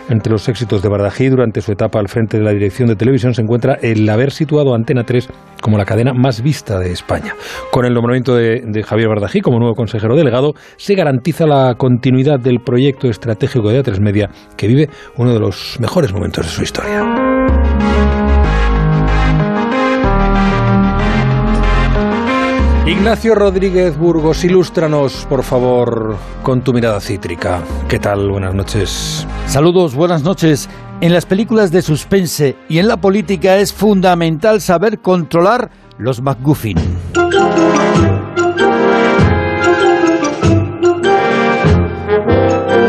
Entre 0.09 0.31
los 0.31 0.49
éxitos 0.49 0.81
de 0.81 0.89
Bardají 0.89 1.29
durante 1.29 1.61
su 1.61 1.71
etapa 1.71 1.99
al 1.99 2.09
frente 2.09 2.37
de 2.37 2.43
la 2.43 2.51
dirección 2.51 2.89
de 2.89 2.95
televisión 2.95 3.35
se 3.35 3.43
encuentra 3.43 3.75
el 3.81 4.09
haber 4.09 4.31
situado 4.31 4.73
a 4.73 4.75
Antena 4.75 5.03
3 5.03 5.29
como 5.61 5.77
la 5.77 5.85
cadena 5.85 6.13
más 6.13 6.41
vista 6.41 6.79
de 6.79 6.91
España. 6.91 7.35
Con 7.71 7.85
el 7.85 7.93
nombramiento 7.93 8.35
de, 8.35 8.61
de, 8.65 8.83
Javier 8.83 9.09
Bardají 9.09 9.41
como 9.41 9.59
nuevo 9.59 9.75
consejero 9.75 10.15
delegado, 10.15 10.53
se 10.77 10.95
garantiza 10.95 11.45
la 11.45 11.75
continuidad 11.75 12.39
del 12.39 12.59
proyecto 12.59 13.07
estratégico 13.07 13.69
de 13.69 13.83
A3 13.83 13.99
Media, 13.99 14.31
que 14.57 14.67
vive 14.67 14.89
uno 15.17 15.33
de 15.33 15.39
los 15.39 15.77
mejores 15.79 16.11
momentos 16.11 16.45
de 16.45 16.51
su 16.51 16.63
historia. 16.63 17.48
Ignacio 22.99 23.33
Rodríguez 23.33 23.97
Burgos, 23.97 24.43
ilústranos, 24.43 25.25
por 25.29 25.41
favor, 25.43 26.17
con 26.43 26.61
tu 26.61 26.73
mirada 26.73 26.99
cítrica. 26.99 27.61
¿Qué 27.87 27.97
tal? 27.97 28.29
Buenas 28.29 28.53
noches. 28.53 29.25
Saludos, 29.47 29.95
buenas 29.95 30.21
noches. 30.21 30.69
En 30.99 31.13
las 31.13 31.25
películas 31.25 31.71
de 31.71 31.81
suspense 31.81 32.57
y 32.67 32.77
en 32.77 32.89
la 32.89 32.97
política 32.97 33.55
es 33.55 33.71
fundamental 33.71 34.59
saber 34.59 34.99
controlar 34.99 35.71
los 35.97 36.21
MacGuffin. 36.21 36.77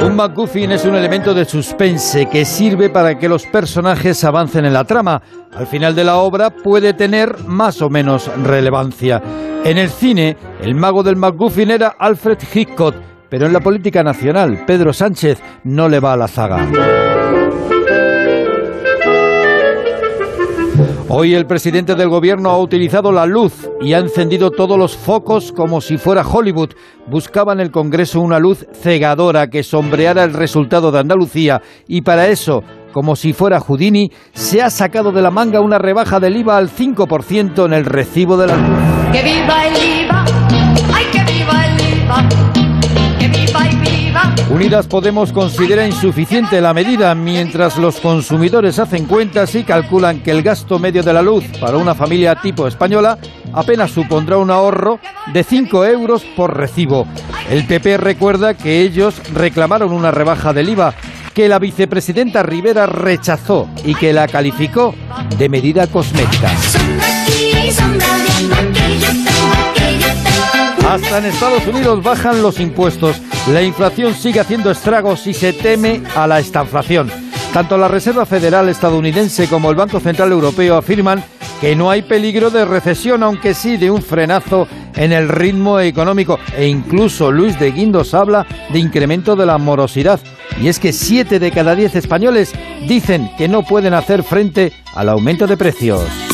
Un 0.05 0.17
MacGuffin 0.17 0.73
es 0.73 0.85
un 0.87 0.97
elemento 0.97 1.33
de 1.35 1.45
suspense 1.45 2.27
que 2.27 2.45
sirve 2.45 2.91
para 2.91 3.17
que 3.17 3.29
los 3.29 3.47
personajes 3.47 4.25
avancen 4.25 4.65
en 4.65 4.73
la 4.73 4.83
trama. 4.83 5.23
Al 5.55 5.69
final 5.69 5.95
de 5.95 6.03
la 6.03 6.17
obra 6.17 6.51
puede 6.51 6.95
tener 6.95 7.45
más 7.45 7.81
o 7.81 7.89
menos 7.89 8.29
relevancia. 8.43 9.23
En 9.65 9.79
el 9.79 9.91
cine, 9.91 10.37
el 10.63 10.75
mago 10.75 11.03
del 11.03 11.17
MacGuffin 11.17 11.71
era 11.71 11.95
Alfred 11.99 12.39
Hitchcock, 12.53 12.95
pero 13.29 13.47
en 13.47 13.53
la 13.53 13.61
política 13.61 14.03
nacional, 14.03 14.65
Pedro 14.67 14.93
Sánchez 14.93 15.41
no 15.65 15.89
le 15.89 16.01
va 16.01 16.15
a 16.15 16.17
la 16.17 16.29
zaga. 16.29 16.67
Hoy 21.13 21.35
el 21.35 21.45
presidente 21.45 21.97
del 21.97 22.09
gobierno 22.09 22.51
ha 22.51 22.59
utilizado 22.59 23.11
la 23.11 23.27
luz 23.27 23.69
y 23.81 23.93
ha 23.95 23.99
encendido 23.99 24.51
todos 24.51 24.79
los 24.79 24.97
focos 24.97 25.53
como 25.53 25.81
si 25.81 25.99
fuera 25.99 26.23
Hollywood. 26.23 26.71
Buscaba 27.09 27.53
en 27.53 27.61
el 27.61 27.73
Congreso 27.73 28.21
una 28.21 28.39
luz 28.39 28.65
cegadora 28.73 29.49
que 29.49 29.65
sombreara 29.65 30.23
el 30.23 30.33
resultado 30.33 30.93
de 30.93 31.01
Andalucía 31.01 31.61
y 31.89 32.03
para 32.03 32.29
eso, 32.29 32.63
como 32.93 33.17
si 33.17 33.33
fuera 33.33 33.61
Houdini, 33.61 34.11
se 34.33 34.63
ha 34.63 34.71
sacado 34.71 35.11
de 35.11 35.21
la 35.21 35.33
manga 35.33 35.61
una 35.61 35.79
rebaja 35.79 36.21
del 36.21 36.37
IVA 36.37 36.57
al 36.57 36.71
5% 36.71 37.67
en 37.67 37.73
el 37.73 37.85
recibo 37.85 38.37
de 38.37 38.47
la 38.47 38.57
luz. 38.57 39.00
¡Que 39.13 39.23
viva 39.23 39.67
el 39.67 40.05
IVA! 40.05 40.25
¡Ay, 40.95 41.05
que 41.13 41.33
viva 41.33 41.67
el 41.67 42.03
IVA! 42.03 42.29
¡Que 43.19 43.29
viva 43.29 43.69
y 43.69 43.77
viva! 43.77 44.35
Unidas 44.49 44.87
Podemos 44.87 45.33
considera 45.33 45.85
insuficiente 45.85 46.61
la 46.61 46.73
medida 46.73 47.15
mientras 47.17 47.77
los 47.77 48.01
consumidores 48.01 48.79
hacen 48.79 49.07
cuentas 49.07 49.55
y 49.57 49.65
calculan 49.65 50.21
que 50.21 50.31
el 50.31 50.43
gasto 50.43 50.79
medio 50.79 51.03
de 51.03 51.13
la 51.13 51.23
luz 51.23 51.45
para 51.61 51.77
una 51.77 51.95
familia 51.95 52.37
tipo 52.37 52.69
española 52.69 53.19
apenas 53.53 53.91
supondrá 53.91 54.39
un 54.39 54.51
ahorro 54.51 55.01
de 55.33 55.43
5 55.43 55.85
euros 55.87 56.23
por 56.37 56.57
recibo. 56.57 57.07
El 57.51 57.67
PP 57.67 57.97
recuerda 57.97 58.55
que 58.55 58.81
ellos 58.81 59.21
reclamaron 59.35 59.93
una 59.93 60.13
rebaja 60.13 60.53
del 60.53 60.69
IVA 60.69 60.95
que 61.35 61.49
la 61.49 61.59
vicepresidenta 61.59 62.43
Rivera 62.43 62.87
rechazó 62.87 63.69
y 63.85 63.95
que 63.95 64.13
la 64.13 64.29
calificó 64.29 64.95
de 65.37 65.49
medida 65.49 65.87
cosmética. 65.89 66.51
Hasta 70.91 71.19
en 71.19 71.27
Estados 71.27 71.65
Unidos 71.69 72.03
bajan 72.03 72.43
los 72.43 72.59
impuestos. 72.59 73.23
La 73.53 73.63
inflación 73.63 74.13
sigue 74.13 74.41
haciendo 74.41 74.73
estragos 74.73 75.25
y 75.29 75.33
se 75.33 75.53
teme 75.53 76.03
a 76.17 76.27
la 76.27 76.41
estanflación. 76.41 77.09
Tanto 77.53 77.79
la 77.79 77.87
Reserva 77.87 78.27
Federal 78.27 78.69
estadounidense 78.69 79.47
como 79.47 79.71
el 79.71 79.77
Banco 79.77 80.01
Central 80.01 80.33
Europeo 80.33 80.77
afirman 80.77 81.23
que 81.61 81.77
no 81.77 81.93
hay 81.93 82.03
peligro 82.03 82.51
de 82.51 82.65
recesión, 82.65 83.23
aunque 83.23 83.55
sí 83.55 83.77
de 83.77 83.89
un 83.89 84.03
frenazo 84.03 84.67
en 84.97 85.13
el 85.13 85.29
ritmo 85.29 85.79
económico. 85.79 86.41
E 86.57 86.67
incluso 86.67 87.31
Luis 87.31 87.57
de 87.61 87.71
Guindos 87.71 88.13
habla 88.13 88.45
de 88.73 88.81
incremento 88.81 89.37
de 89.37 89.47
la 89.47 89.59
morosidad. 89.59 90.19
Y 90.61 90.67
es 90.67 90.81
que 90.81 90.93
7 90.93 91.39
de 91.39 91.53
cada 91.53 91.77
10 91.77 91.95
españoles 91.95 92.53
dicen 92.89 93.31
que 93.39 93.47
no 93.47 93.63
pueden 93.63 93.95
hacer 93.95 94.25
frente 94.25 94.73
al 94.97 95.09
aumento 95.09 95.47
de 95.47 95.57
precios. 95.57 96.30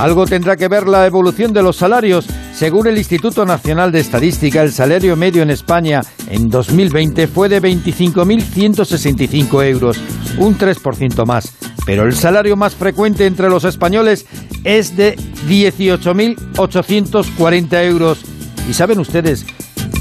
Algo 0.00 0.24
tendrá 0.24 0.56
que 0.56 0.66
ver 0.66 0.88
la 0.88 1.04
evolución 1.04 1.52
de 1.52 1.62
los 1.62 1.76
salarios. 1.76 2.26
Según 2.54 2.86
el 2.86 2.96
Instituto 2.96 3.44
Nacional 3.44 3.92
de 3.92 4.00
Estadística, 4.00 4.62
el 4.62 4.72
salario 4.72 5.14
medio 5.14 5.42
en 5.42 5.50
España 5.50 6.00
en 6.30 6.48
2020 6.48 7.26
fue 7.26 7.50
de 7.50 7.60
25.165 7.60 9.62
euros, 9.66 10.00
un 10.38 10.56
3% 10.56 11.26
más. 11.26 11.54
Pero 11.84 12.04
el 12.04 12.14
salario 12.14 12.56
más 12.56 12.74
frecuente 12.74 13.26
entre 13.26 13.50
los 13.50 13.64
españoles 13.64 14.24
es 14.64 14.96
de 14.96 15.16
18.840 15.16 17.84
euros. 17.84 18.24
¿Y 18.70 18.72
saben 18.72 19.00
ustedes 19.00 19.44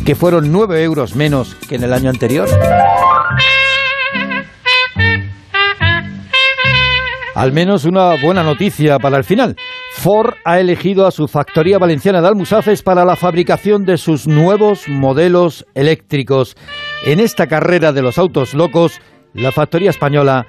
que 0.05 0.15
fueron 0.15 0.49
9 0.49 0.81
euros 0.81 1.17
menos 1.17 1.55
que 1.67 1.75
en 1.75 1.83
el 1.83 1.91
año 1.91 2.09
anterior? 2.09 2.47
Al 7.35 7.51
menos 7.51 7.83
una 7.83 8.15
buena 8.21 8.43
noticia 8.43 8.97
para 8.97 9.17
el 9.17 9.25
final. 9.25 9.57
Ford 9.91 10.35
ha 10.45 10.59
elegido 10.59 11.05
a 11.05 11.11
su 11.11 11.27
factoría 11.27 11.77
valenciana 11.77 12.21
de 12.21 12.27
Almusafes 12.27 12.83
para 12.83 13.05
la 13.05 13.15
fabricación 13.15 13.83
de 13.83 13.97
sus 13.97 14.27
nuevos 14.27 14.87
modelos 14.87 15.65
eléctricos. 15.73 16.55
En 17.05 17.19
esta 17.19 17.47
carrera 17.47 17.91
de 17.91 18.01
los 18.01 18.17
autos 18.17 18.53
locos, 18.53 19.01
la 19.33 19.51
factoría 19.51 19.89
española 19.89 20.47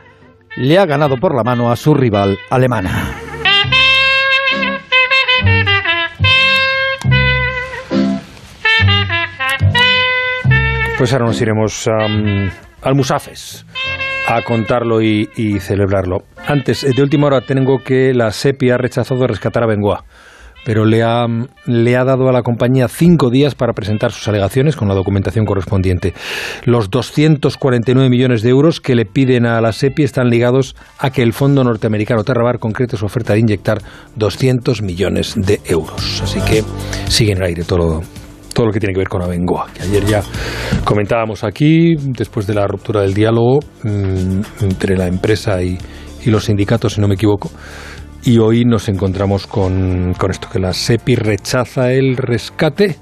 le 0.56 0.78
ha 0.78 0.86
ganado 0.86 1.16
por 1.16 1.34
la 1.34 1.42
mano 1.42 1.70
a 1.70 1.76
su 1.76 1.94
rival 1.94 2.38
alemana. 2.50 3.14
Pues 10.98 11.12
ahora 11.14 11.26
nos 11.26 11.40
iremos 11.40 11.86
um, 11.86 12.50
Musafes 12.94 13.64
a 14.30 14.42
contarlo 14.42 15.02
y, 15.02 15.28
y, 15.36 15.58
celebrarlo. 15.58 16.18
Antes, 16.46 16.82
de 16.82 17.02
última 17.02 17.26
hora, 17.26 17.40
tengo 17.40 17.78
que 17.84 18.14
la 18.14 18.30
SEPI 18.30 18.70
ha 18.70 18.76
rechazado 18.76 19.26
rescatar 19.26 19.64
a 19.64 19.66
Bengoa, 19.66 20.04
pero 20.64 20.84
le 20.84 21.02
ha, 21.02 21.26
le 21.66 21.96
ha 21.96 22.04
dado 22.04 22.28
a 22.28 22.32
la 22.32 22.42
compañía 22.42 22.86
cinco 22.86 23.30
días 23.30 23.54
para 23.54 23.72
presentar 23.72 24.12
sus 24.12 24.28
alegaciones 24.28 24.76
con 24.76 24.88
la 24.88 24.94
documentación 24.94 25.44
correspondiente. 25.44 26.14
Los 26.64 26.90
249 26.90 28.08
millones 28.08 28.42
de 28.42 28.50
euros 28.50 28.80
que 28.80 28.94
le 28.94 29.04
piden 29.04 29.46
a 29.46 29.60
la 29.60 29.72
SEPI 29.72 30.04
están 30.04 30.30
ligados 30.30 30.76
a 30.98 31.10
que 31.10 31.22
el 31.22 31.32
fondo 31.32 31.64
norteamericano 31.64 32.22
Terrabar 32.22 32.58
concrete 32.58 32.96
su 32.96 33.06
oferta 33.06 33.32
de 33.32 33.40
inyectar 33.40 33.78
200 34.16 34.82
millones 34.82 35.34
de 35.36 35.60
euros. 35.64 36.20
Así 36.22 36.40
que 36.42 36.62
sigue 37.08 37.32
en 37.32 37.38
el 37.38 37.44
aire 37.44 37.64
todo, 37.64 38.02
todo 38.52 38.66
lo 38.66 38.72
que 38.72 38.80
tiene 38.80 38.92
que 38.92 38.98
ver 38.98 39.08
con 39.08 39.22
Abengoa, 39.22 39.68
que 39.72 39.82
ayer 39.82 40.04
ya 40.04 40.22
comentábamos 40.84 41.44
aquí, 41.44 41.94
después 41.96 42.46
de 42.46 42.54
la 42.54 42.66
ruptura 42.66 43.02
del 43.02 43.14
diálogo 43.14 43.60
mmm, 43.82 44.40
entre 44.62 44.96
la 44.96 45.06
empresa 45.06 45.62
y, 45.62 45.78
los 46.26 46.44
sindicatos, 46.44 46.94
si 46.94 47.00
no 47.00 47.08
me 47.08 47.14
equivoco, 47.14 47.50
y 48.24 48.38
hoy 48.38 48.64
nos 48.66 48.88
encontramos 48.90 49.46
con, 49.46 50.14
esto, 50.28 50.48
que 50.52 50.58
la 50.58 50.74
SEPI 50.74 51.16
rechaza 51.16 51.92
el 51.92 52.16
rescate 52.16 52.96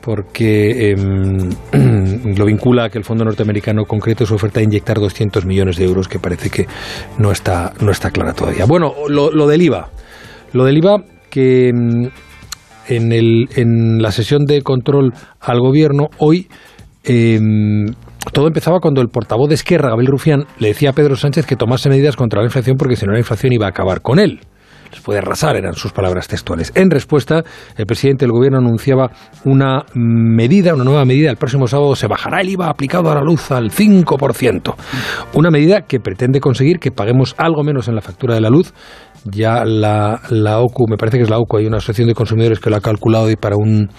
porque 0.00 0.90
eh, 0.90 0.96
lo 2.36 2.44
vincula 2.46 2.86
a 2.86 2.88
que 2.88 2.98
el 2.98 3.04
fondo 3.04 3.24
norteamericano 3.24 3.84
concreto 3.84 4.26
su 4.26 4.34
oferta 4.34 4.58
de 4.58 4.64
inyectar 4.64 4.98
200 4.98 5.44
millones 5.46 5.76
de 5.76 5.84
euros, 5.84 6.08
que 6.08 6.18
parece 6.18 6.50
que 6.50 6.66
no 7.18 7.30
está, 7.30 7.72
no 7.80 7.92
está 7.92 8.10
clara 8.10 8.32
todavía. 8.32 8.64
Bueno, 8.64 8.94
lo, 9.08 9.30
lo 9.30 9.46
del 9.46 9.62
IVA. 9.62 9.90
Lo 10.52 10.64
del 10.64 10.78
IVA 10.78 11.04
que 11.28 11.70
en, 12.88 13.12
el, 13.12 13.48
en 13.56 14.02
la 14.02 14.12
sesión 14.12 14.44
de 14.44 14.62
control 14.62 15.12
al 15.40 15.60
gobierno 15.60 16.08
hoy 16.18 16.48
eh, 17.04 17.38
todo 18.32 18.46
empezaba 18.46 18.80
cuando 18.80 19.00
el 19.00 19.08
portavoz 19.08 19.48
de 19.48 19.54
Esquerra, 19.54 19.88
Gabriel 19.88 20.12
Rufián, 20.12 20.44
le 20.58 20.68
decía 20.68 20.90
a 20.90 20.92
Pedro 20.92 21.16
Sánchez 21.16 21.46
que 21.46 21.56
tomase 21.56 21.88
medidas 21.88 22.16
contra 22.16 22.40
la 22.40 22.46
inflación 22.46 22.76
porque 22.76 22.96
si 22.96 23.06
no 23.06 23.12
la 23.12 23.18
inflación 23.18 23.52
iba 23.52 23.66
a 23.66 23.70
acabar 23.70 24.02
con 24.02 24.18
él. 24.18 24.40
Les 24.92 25.00
puede 25.00 25.20
arrasar, 25.20 25.56
eran 25.56 25.74
sus 25.74 25.92
palabras 25.92 26.28
textuales. 26.28 26.72
En 26.74 26.90
respuesta, 26.90 27.42
el 27.76 27.86
presidente 27.86 28.24
del 28.24 28.32
gobierno 28.32 28.58
anunciaba 28.58 29.10
una 29.44 29.84
medida, 29.94 30.74
una 30.74 30.84
nueva 30.84 31.04
medida. 31.04 31.30
El 31.30 31.36
próximo 31.36 31.66
sábado 31.66 31.94
se 31.94 32.06
bajará 32.06 32.40
el 32.40 32.50
IVA 32.50 32.68
aplicado 32.68 33.10
a 33.10 33.14
la 33.14 33.22
luz 33.22 33.50
al 33.50 33.70
5%. 33.70 34.74
Una 35.34 35.50
medida 35.50 35.82
que 35.82 36.00
pretende 36.00 36.40
conseguir 36.40 36.78
que 36.78 36.90
paguemos 36.90 37.34
algo 37.38 37.62
menos 37.62 37.88
en 37.88 37.94
la 37.94 38.00
factura 38.00 38.34
de 38.34 38.40
la 38.40 38.50
luz 38.50 38.72
ya 39.24 39.64
la, 39.64 40.20
la, 40.30 40.60
OCU, 40.60 40.86
me 40.88 40.96
parece 40.96 41.18
que 41.18 41.24
es 41.24 41.30
la 41.30 41.38
OCU, 41.38 41.58
hay 41.58 41.66
una 41.66 41.76
asociación 41.76 42.08
de 42.08 42.14
consumidores 42.14 42.58
que 42.58 42.70
lo 42.70 42.76
ha 42.76 42.80
calculado 42.80 43.30
y 43.30 43.36
para 43.36 43.56
un, 43.56 43.90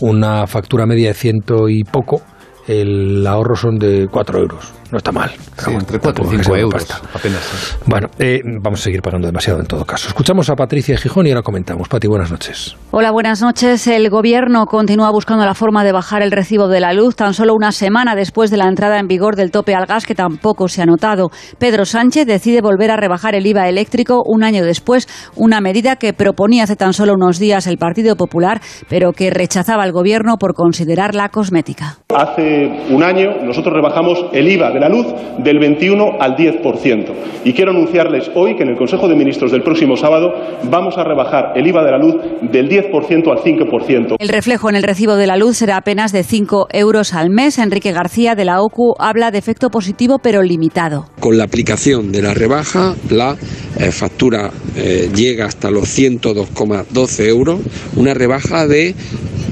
una 0.00 0.46
factura 0.46 0.86
media 0.86 1.08
de 1.08 1.14
ciento 1.14 1.68
y 1.68 1.82
poco, 1.84 2.22
el 2.66 3.26
ahorro 3.26 3.56
son 3.56 3.78
de 3.78 4.06
4 4.10 4.38
euros. 4.38 4.72
No 4.94 4.98
está 4.98 5.10
mal. 5.10 5.28
Sí, 5.30 5.64
bueno, 5.64 5.80
entre 5.80 5.98
4 5.98 6.24
y 6.24 6.36
5 6.36 6.56
euros, 6.56 7.02
apenas. 7.12 7.76
Bueno, 7.84 8.06
eh, 8.16 8.40
vamos 8.62 8.78
a 8.78 8.84
seguir 8.84 9.02
pagando 9.02 9.26
demasiado 9.26 9.58
en 9.58 9.66
todo 9.66 9.84
caso. 9.84 10.06
Escuchamos 10.06 10.48
a 10.50 10.54
Patricia 10.54 10.96
Gijón 10.96 11.26
y 11.26 11.30
ahora 11.30 11.42
comentamos. 11.42 11.88
Pati, 11.88 12.06
buenas 12.06 12.30
noches. 12.30 12.76
Hola, 12.92 13.10
buenas 13.10 13.42
noches. 13.42 13.88
El 13.88 14.08
Gobierno 14.08 14.66
continúa 14.66 15.10
buscando 15.10 15.44
la 15.44 15.54
forma 15.54 15.82
de 15.82 15.90
bajar 15.90 16.22
el 16.22 16.30
recibo 16.30 16.68
de 16.68 16.78
la 16.78 16.92
luz 16.92 17.16
tan 17.16 17.34
solo 17.34 17.54
una 17.56 17.72
semana 17.72 18.14
después 18.14 18.52
de 18.52 18.56
la 18.56 18.68
entrada 18.68 19.00
en 19.00 19.08
vigor 19.08 19.34
del 19.34 19.50
tope 19.50 19.74
al 19.74 19.86
gas 19.86 20.06
que 20.06 20.14
tampoco 20.14 20.68
se 20.68 20.80
ha 20.80 20.86
notado. 20.86 21.30
Pedro 21.58 21.86
Sánchez 21.86 22.24
decide 22.24 22.60
volver 22.60 22.92
a 22.92 22.96
rebajar 22.96 23.34
el 23.34 23.48
IVA 23.48 23.68
eléctrico 23.68 24.22
un 24.24 24.44
año 24.44 24.64
después, 24.64 25.08
una 25.34 25.60
medida 25.60 25.96
que 25.96 26.12
proponía 26.12 26.62
hace 26.62 26.76
tan 26.76 26.92
solo 26.92 27.14
unos 27.14 27.40
días 27.40 27.66
el 27.66 27.78
Partido 27.78 28.14
Popular, 28.14 28.60
pero 28.88 29.10
que 29.10 29.30
rechazaba 29.30 29.84
el 29.84 29.90
Gobierno 29.90 30.36
por 30.36 30.54
considerarla 30.54 31.30
cosmética. 31.30 31.98
Hace 32.14 32.86
un 32.90 33.02
año 33.02 33.42
nosotros 33.42 33.74
rebajamos 33.74 34.26
el 34.32 34.46
IVA 34.46 34.70
de 34.70 34.83
la 34.83 34.83
luz 34.88 35.06
del 35.38 35.58
21 35.58 36.18
al 36.20 36.36
10%. 36.36 37.12
Y 37.44 37.52
quiero 37.52 37.70
anunciarles 37.72 38.30
hoy 38.34 38.56
que 38.56 38.62
en 38.62 38.70
el 38.70 38.76
Consejo 38.76 39.08
de 39.08 39.14
Ministros 39.14 39.52
del 39.52 39.62
próximo 39.62 39.96
sábado 39.96 40.32
vamos 40.70 40.96
a 40.96 41.04
rebajar 41.04 41.52
el 41.56 41.66
IVA 41.66 41.84
de 41.84 41.90
la 41.90 41.98
luz 41.98 42.16
del 42.42 42.68
10% 42.68 43.30
al 43.30 43.38
5%. 43.38 44.16
El 44.18 44.28
reflejo 44.28 44.68
en 44.68 44.76
el 44.76 44.82
recibo 44.82 45.16
de 45.16 45.26
la 45.26 45.36
luz 45.36 45.58
será 45.58 45.76
apenas 45.76 46.12
de 46.12 46.22
5 46.22 46.68
euros 46.72 47.14
al 47.14 47.30
mes. 47.30 47.58
Enrique 47.58 47.92
García 47.92 48.34
de 48.34 48.44
la 48.44 48.62
OCU 48.62 48.94
habla 48.98 49.30
de 49.30 49.38
efecto 49.38 49.70
positivo 49.70 50.18
pero 50.18 50.42
limitado. 50.42 51.06
Con 51.20 51.38
la 51.38 51.44
aplicación 51.44 52.12
de 52.12 52.22
la 52.22 52.34
rebaja, 52.34 52.94
la 53.10 53.36
eh, 53.78 53.90
factura 53.90 54.50
eh, 54.76 55.10
llega 55.14 55.46
hasta 55.46 55.70
los 55.70 55.84
102,12 55.98 57.26
euros, 57.28 57.60
una 57.96 58.14
rebaja 58.14 58.66
de 58.66 58.94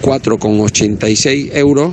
4,86 0.03 1.51
euros 1.55 1.92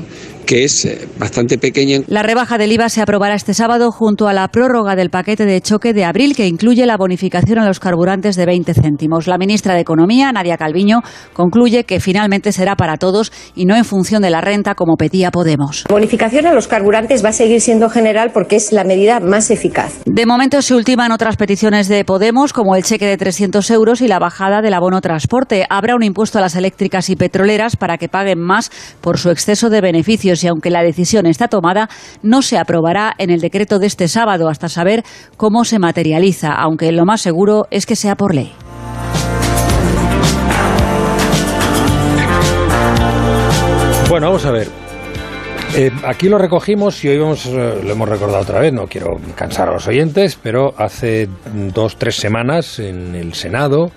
que 0.50 0.64
es 0.64 0.84
eh, 0.84 1.08
bastante 1.20 1.60
pequeña. 1.60 2.00
La 2.08 2.24
rebaja 2.24 2.58
del 2.58 2.72
IVA 2.72 2.90
se 2.90 3.04
aprobará 3.04 3.36
este 3.36 3.54
sábado 3.54 3.92
junto 3.92 4.28
a 4.28 4.34
la 4.34 4.48
prórroga 4.48 4.96
del 4.96 5.12
paquete 5.12 5.46
de 5.46 5.62
choque 5.62 5.94
de 5.94 6.06
abril 6.06 6.36
que 6.36 6.48
incluye 6.48 6.88
la 6.88 6.98
bonificación 6.98 7.60
a 7.60 7.68
los 7.68 7.80
carburantes 7.80 8.36
de 8.36 8.48
20 8.48 8.74
céntimos. 8.74 9.28
La 9.28 9.38
ministra 9.38 9.76
de 9.76 9.82
Economía, 9.82 10.32
Nadia 10.32 10.58
Calviño, 10.58 11.02
concluye 11.34 11.84
que 11.84 12.00
finalmente 12.00 12.52
será 12.52 12.76
para 12.76 12.98
todos 12.98 13.32
y 13.54 13.66
no 13.66 13.76
en 13.76 13.86
función 13.86 14.24
de 14.24 14.32
la 14.32 14.42
renta 14.42 14.74
como 14.74 14.96
pedía 14.98 15.30
Podemos. 15.30 15.84
La 15.88 15.94
bonificación 15.94 16.48
a 16.48 16.54
los 16.56 16.68
carburantes 16.68 17.24
va 17.24 17.30
a 17.30 17.34
seguir 17.34 17.62
siendo 17.62 17.88
general 17.88 18.32
porque 18.34 18.56
es 18.56 18.72
la 18.72 18.84
medida 18.84 19.20
más 19.20 19.52
eficaz. 19.52 20.02
De 20.08 20.26
momento 20.26 20.64
se 20.64 20.74
ultiman 20.74 21.12
otras 21.12 21.38
peticiones 21.38 21.88
de 21.90 22.04
Podemos 22.06 22.54
como 22.54 22.76
el 22.76 22.82
cheque 22.82 23.06
de 23.06 23.18
300 23.18 23.70
euros 23.70 24.02
y 24.02 24.08
la 24.08 24.18
bajada 24.18 24.64
del 24.64 24.74
abono 24.74 25.00
transporte. 25.02 25.68
Habrá 25.70 25.96
un 25.96 26.02
impuesto 26.02 26.40
a 26.40 26.42
las 26.42 26.56
eléctricas 26.56 27.12
y 27.12 27.16
petroleras 27.16 27.76
para 27.76 28.00
que 28.00 28.10
paguen 28.10 28.40
más 28.40 28.72
por 29.00 29.20
su 29.20 29.30
exceso 29.30 29.70
de 29.70 29.82
beneficios 29.82 30.39
y 30.44 30.48
aunque 30.48 30.70
la 30.70 30.84
decisión 30.84 31.26
está 31.26 31.48
tomada, 31.48 31.90
no 32.24 32.42
se 32.42 32.58
aprobará 32.58 33.14
en 33.18 33.30
el 33.30 33.42
decreto 33.42 33.80
de 33.80 33.88
este 33.88 34.08
sábado 34.08 34.50
hasta 34.50 34.70
saber 34.70 35.04
cómo 35.38 35.66
se 35.66 35.80
materializa, 35.80 36.54
aunque 36.54 36.92
lo 36.92 37.06
más 37.06 37.22
seguro 37.22 37.66
es 37.72 37.86
que 37.86 37.96
sea 37.96 38.16
por 38.16 38.36
ley. 38.36 38.52
Bueno, 44.10 44.28
vamos 44.28 44.46
a 44.46 44.52
ver. 44.52 44.68
Eh, 45.76 45.92
aquí 46.04 46.28
lo 46.30 46.40
recogimos 46.40 47.04
y 47.06 47.10
hoy 47.10 47.20
vamos, 47.20 47.46
eh, 47.46 47.80
lo 47.84 47.92
hemos 47.92 48.10
recordado 48.10 48.42
otra 48.42 48.60
vez, 48.60 48.74
no 48.74 48.88
quiero 48.88 49.18
cansar 49.36 49.70
a 49.70 49.74
los 49.74 49.88
oyentes, 49.88 50.38
pero 50.42 50.74
hace 50.78 51.30
dos, 51.74 51.98
tres 51.98 52.16
semanas 52.16 52.80
en 52.80 53.14
el 53.14 53.36
Senado 53.36 53.92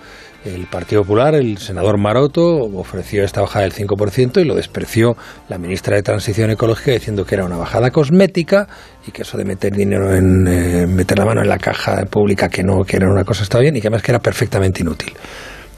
el 0.44 0.66
Partido 0.66 1.02
Popular, 1.02 1.34
el 1.34 1.58
senador 1.58 1.98
Maroto, 1.98 2.42
ofreció 2.74 3.24
esta 3.24 3.40
bajada 3.40 3.64
del 3.64 3.74
5% 3.74 4.40
y 4.40 4.44
lo 4.44 4.54
despreció 4.54 5.16
la 5.48 5.58
ministra 5.58 5.96
de 5.96 6.02
Transición 6.02 6.50
Ecológica 6.50 6.92
diciendo 6.92 7.24
que 7.24 7.34
era 7.34 7.44
una 7.44 7.56
bajada 7.56 7.90
cosmética 7.90 8.66
y 9.06 9.10
que 9.12 9.22
eso 9.22 9.38
de 9.38 9.44
meter 9.44 9.72
dinero 9.72 10.14
en 10.14 10.46
eh, 10.46 10.86
meter 10.86 11.18
la 11.18 11.24
mano 11.24 11.42
en 11.42 11.48
la 11.48 11.58
caja 11.58 12.04
pública 12.10 12.48
que 12.48 12.62
no 12.62 12.82
que 12.84 12.96
era 12.96 13.08
una 13.08 13.24
cosa 13.24 13.42
está 13.42 13.58
bien 13.58 13.76
y 13.76 13.80
que 13.80 13.88
además 13.88 14.02
que 14.02 14.12
era 14.12 14.20
perfectamente 14.20 14.82
inútil. 14.82 15.12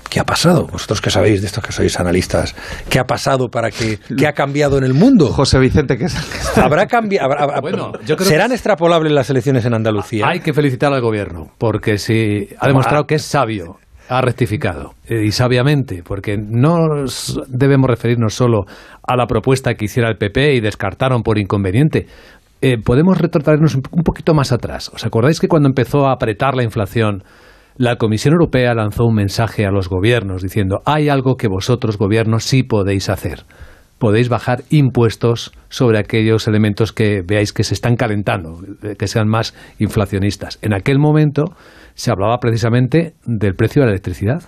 ¿Qué 0.09 0.20
ha 0.20 0.24
pasado? 0.24 0.68
Vosotros 0.70 1.00
que 1.00 1.11
sabéis 1.11 1.40
de 1.40 1.48
estos 1.48 1.64
que 1.64 1.72
sois 1.72 1.98
analistas, 1.98 2.55
¿qué 2.88 3.00
ha 3.00 3.05
pasado 3.05 3.48
para 3.48 3.70
que 3.70 3.98
qué 4.16 4.29
ha 4.29 4.33
cambiado 4.33 4.79
en 4.79 4.85
el 4.85 4.94
mundo? 4.94 5.27
José 5.33 5.59
Vicente, 5.59 5.96
que 5.96 6.05
es 6.05 6.16
habrá 6.57 6.87
cambiado. 6.87 7.29
Bueno, 7.61 7.92
¿Serán 8.20 8.50
que 8.50 8.55
extrapolables 8.55 9.12
las 9.12 9.29
elecciones 9.31 9.64
en 9.64 9.74
Andalucía? 9.74 10.29
Hay 10.29 10.38
que 10.38 10.53
felicitar 10.53 10.92
al 10.92 11.00
gobierno 11.00 11.50
porque 11.59 11.98
sí 11.98 12.48
ha 12.61 12.68
demostrado 12.68 13.07
que 13.07 13.16
es 13.16 13.22
sabio 13.22 13.79
ha 14.09 14.21
rectificado 14.21 14.95
eh, 15.07 15.25
y 15.25 15.33
sabiamente, 15.33 16.03
porque 16.03 16.37
no 16.37 17.05
debemos 17.49 17.88
referirnos 17.88 18.35
solo 18.35 18.64
a 19.03 19.17
la 19.17 19.27
propuesta 19.27 19.75
que 19.75 19.87
hiciera 19.87 20.09
el 20.09 20.17
PP 20.17 20.55
y 20.55 20.61
descartaron 20.61 21.23
por 21.23 21.38
inconveniente. 21.38 22.07
Eh, 22.61 22.79
podemos 22.83 23.19
retrotraernos 23.19 23.75
un 23.75 24.03
poquito 24.05 24.35
más 24.35 24.53
atrás. 24.53 24.90
¿Os 24.95 25.05
acordáis 25.05 25.40
que 25.40 25.49
cuando 25.49 25.69
empezó 25.69 26.07
a 26.07 26.12
apretar 26.12 26.55
la 26.55 26.64
inflación, 26.64 27.23
la 27.77 27.97
Comisión 27.97 28.33
Europea 28.33 28.75
lanzó 28.75 29.05
un 29.05 29.14
mensaje 29.14 29.67
a 29.67 29.71
los 29.71 29.88
gobiernos 29.88 30.43
diciendo 30.43 30.81
hay 30.87 31.09
algo 31.09 31.37
que 31.37 31.49
vosotros, 31.49 31.99
gobiernos, 31.99 32.45
sí 32.45 32.62
podéis 32.62 33.09
hacer? 33.09 33.45
podéis 33.99 34.29
bajar 34.29 34.64
impuestos 34.71 35.53
sobre 35.69 35.99
aquellos 35.99 36.47
elementos 36.47 36.93
que 36.93 37.23
veáis 37.27 37.53
que 37.53 37.64
se 37.64 37.73
están 37.75 37.97
calentando, 37.97 38.59
eh, 38.83 38.97
que 38.99 39.07
sean 39.07 39.29
más 39.29 39.55
inflacionistas. 39.79 40.59
En 40.62 40.75
aquel 40.75 40.99
momento 40.99 41.45
se 41.94 42.11
hablaba 42.11 42.38
precisamente 42.38 43.14
del 43.24 43.54
precio 43.54 43.83
de 43.83 43.87
la 43.87 43.92
electricidad 43.92 44.42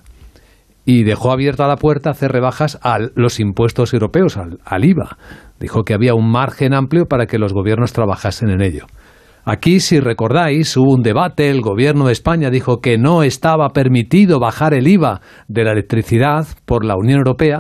y 0.85 1.03
dejó 1.03 1.33
abierta 1.33 1.67
la 1.67 1.77
puerta 1.77 2.11
a 2.11 2.13
hacer 2.13 2.31
rebajas 2.31 2.79
a 2.83 2.99
los 3.15 3.41
impuestos 3.41 3.93
europeos, 3.93 4.37
al, 4.37 4.59
al 4.65 4.85
IVA. 4.85 5.19
Dijo 5.59 5.83
que 5.83 5.95
había 5.95 6.15
un 6.15 6.31
margen 6.31 6.75
amplio 6.75 7.07
para 7.07 7.27
que 7.27 7.39
los 7.39 7.53
gobiernos 7.53 7.93
trabajasen 7.93 8.51
en 8.51 8.63
ello. 8.63 8.87
Aquí, 9.49 9.79
si 9.79 10.01
recordáis, 10.01 10.77
hubo 10.77 10.93
un 10.93 11.03
debate, 11.03 11.51
el 11.51 11.61
gobierno 11.61 12.07
de 12.07 12.13
España 12.13 12.51
dijo 12.51 12.81
que 12.81 12.99
no 12.99 13.23
estaba 13.23 13.69
permitido 13.69 14.41
bajar 14.41 14.75
el 14.75 14.89
IVA 14.89 15.21
de 15.47 15.63
la 15.63 15.71
electricidad 15.71 16.49
por 16.65 16.85
la 16.85 16.97
Unión 16.97 17.19
Europea. 17.19 17.59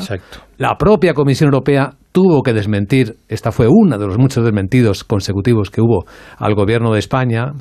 La 0.58 0.78
propia 0.78 1.14
Comisión 1.14 1.46
Europea 1.52 1.92
tuvo 2.10 2.42
que 2.42 2.52
desmentir, 2.52 3.14
esta 3.28 3.52
fue 3.52 3.68
una 3.70 3.98
de 3.98 4.06
los 4.08 4.18
muchos 4.18 4.44
desmentidos 4.44 5.04
consecutivos 5.04 5.70
que 5.70 5.80
hubo 5.80 6.06
al 6.38 6.56
gobierno 6.56 6.92
de 6.92 6.98
España, 6.98 7.52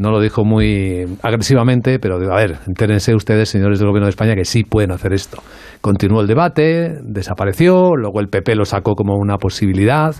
no 0.00 0.10
lo 0.10 0.20
dijo 0.20 0.44
muy 0.44 1.04
agresivamente, 1.22 1.98
pero 1.98 2.16
a 2.16 2.36
ver, 2.36 2.58
entérense 2.66 3.14
ustedes, 3.14 3.50
señores 3.50 3.78
del 3.78 3.88
Gobierno 3.88 4.06
de 4.06 4.10
España, 4.10 4.34
que 4.34 4.46
sí 4.46 4.64
pueden 4.64 4.92
hacer 4.92 5.12
esto. 5.12 5.42
Continuó 5.82 6.22
el 6.22 6.26
debate, 6.26 6.98
desapareció, 7.02 7.94
luego 7.96 8.20
el 8.20 8.28
PP 8.28 8.54
lo 8.54 8.64
sacó 8.64 8.94
como 8.94 9.14
una 9.16 9.36
posibilidad, 9.36 10.14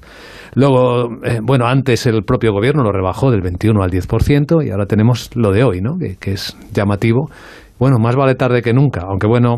luego, 0.54 1.08
eh, 1.24 1.40
bueno, 1.42 1.66
antes 1.66 2.06
el 2.06 2.22
propio 2.24 2.52
Gobierno 2.52 2.82
lo 2.82 2.92
rebajó 2.92 3.30
del 3.30 3.40
21 3.40 3.82
al 3.82 3.90
10% 3.90 4.66
y 4.66 4.70
ahora 4.70 4.84
tenemos 4.84 5.34
lo 5.34 5.50
de 5.50 5.64
hoy, 5.64 5.80
¿no? 5.80 5.96
que, 5.98 6.16
que 6.16 6.32
es 6.32 6.56
llamativo. 6.72 7.30
Bueno, 7.78 7.96
más 7.98 8.16
vale 8.16 8.34
tarde 8.34 8.60
que 8.60 8.74
nunca, 8.74 9.06
aunque 9.08 9.26
bueno, 9.26 9.56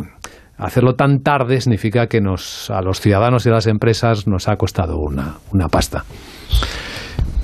hacerlo 0.56 0.94
tan 0.94 1.22
tarde 1.22 1.60
significa 1.60 2.06
que 2.06 2.20
nos, 2.20 2.70
a 2.70 2.80
los 2.80 3.00
ciudadanos 3.00 3.44
y 3.44 3.48
a 3.48 3.52
las 3.52 3.66
empresas 3.66 4.28
nos 4.28 4.48
ha 4.48 4.54
costado 4.54 4.98
una, 4.98 5.38
una 5.52 5.66
pasta. 5.66 6.04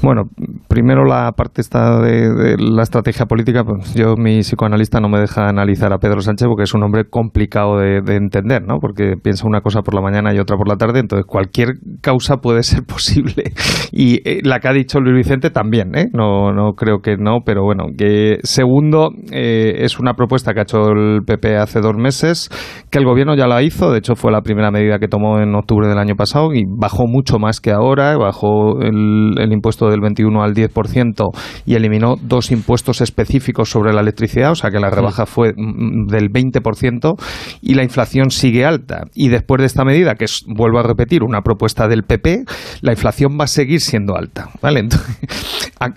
Bueno, 0.00 0.28
primero 0.68 1.04
la 1.04 1.32
parte 1.32 1.60
esta 1.60 2.00
de, 2.00 2.56
la 2.56 2.82
estrategia 2.84 3.26
política, 3.26 3.64
pues 3.64 3.94
yo, 3.94 4.14
mi 4.16 4.40
psicoanalista, 4.40 5.00
no 5.00 5.08
me 5.08 5.18
deja 5.18 5.48
analizar 5.48 5.92
a 5.92 5.98
Pedro 5.98 6.20
Sánchez 6.20 6.46
porque 6.46 6.62
es 6.62 6.74
un 6.74 6.84
hombre 6.84 7.08
complicado 7.10 7.78
de, 7.78 7.98
entender, 8.14 8.62
¿no? 8.62 8.78
Porque 8.80 9.14
piensa 9.20 9.46
una 9.46 9.60
cosa 9.60 9.82
por 9.82 9.94
la 9.94 10.00
mañana 10.00 10.32
y 10.32 10.38
otra 10.38 10.56
por 10.56 10.68
la 10.68 10.76
tarde, 10.76 11.00
entonces 11.00 11.26
cualquier 11.26 11.78
causa 12.00 12.36
puede 12.36 12.62
ser 12.62 12.84
posible. 12.86 13.52
Y 13.90 14.20
eh, 14.28 14.40
la 14.44 14.60
que 14.60 14.68
ha 14.68 14.72
dicho 14.72 15.00
Luis 15.00 15.16
Vicente 15.16 15.50
también, 15.50 15.96
¿eh? 15.96 16.06
No, 16.12 16.52
no 16.52 16.74
creo 16.74 17.00
que 17.00 17.16
no, 17.16 17.38
pero 17.44 17.64
bueno. 17.64 17.86
Que 17.96 18.38
segundo, 18.44 19.10
eh, 19.32 19.78
es 19.78 19.98
una 19.98 20.14
propuesta 20.14 20.54
que 20.54 20.60
ha 20.60 20.62
hecho 20.62 20.90
el 20.90 21.22
PP 21.26 21.56
hace 21.56 21.80
dos 21.80 21.96
meses, 21.96 22.50
que 22.90 22.98
el 22.98 23.04
gobierno 23.04 23.34
ya 23.34 23.48
la 23.48 23.62
hizo, 23.62 23.90
de 23.90 23.98
hecho 23.98 24.14
fue 24.14 24.30
la 24.30 24.42
primera 24.42 24.70
medida 24.70 25.00
que 25.00 25.08
tomó 25.08 25.40
en 25.40 25.54
octubre 25.56 25.88
del 25.88 25.98
año 25.98 26.14
pasado 26.14 26.54
y 26.54 26.64
bajó 26.68 27.06
mucho 27.08 27.38
más 27.40 27.60
que 27.60 27.72
ahora, 27.72 28.16
bajó 28.16 28.80
el, 28.80 29.34
el 29.38 29.52
impuesto 29.52 29.87
del 29.90 30.00
21 30.00 30.42
al 30.42 30.54
10% 30.54 31.30
y 31.66 31.74
eliminó 31.74 32.16
dos 32.20 32.50
impuestos 32.50 33.00
específicos 33.00 33.70
sobre 33.70 33.92
la 33.92 34.00
electricidad, 34.00 34.52
o 34.52 34.54
sea 34.54 34.70
que 34.70 34.80
la 34.80 34.90
rebaja 34.90 35.26
fue 35.26 35.52
mm, 35.56 36.06
del 36.06 36.30
20% 36.30 37.14
y 37.62 37.74
la 37.74 37.82
inflación 37.82 38.30
sigue 38.30 38.64
alta. 38.64 39.04
Y 39.14 39.28
después 39.28 39.60
de 39.60 39.66
esta 39.66 39.84
medida, 39.84 40.14
que 40.14 40.24
es, 40.24 40.44
vuelvo 40.46 40.78
a 40.78 40.82
repetir, 40.82 41.22
una 41.22 41.42
propuesta 41.42 41.88
del 41.88 42.02
PP, 42.02 42.44
la 42.82 42.92
inflación 42.92 43.36
va 43.38 43.44
a 43.44 43.48
seguir 43.48 43.80
siendo 43.80 44.16
alta. 44.16 44.48
¿vale? 44.62 44.88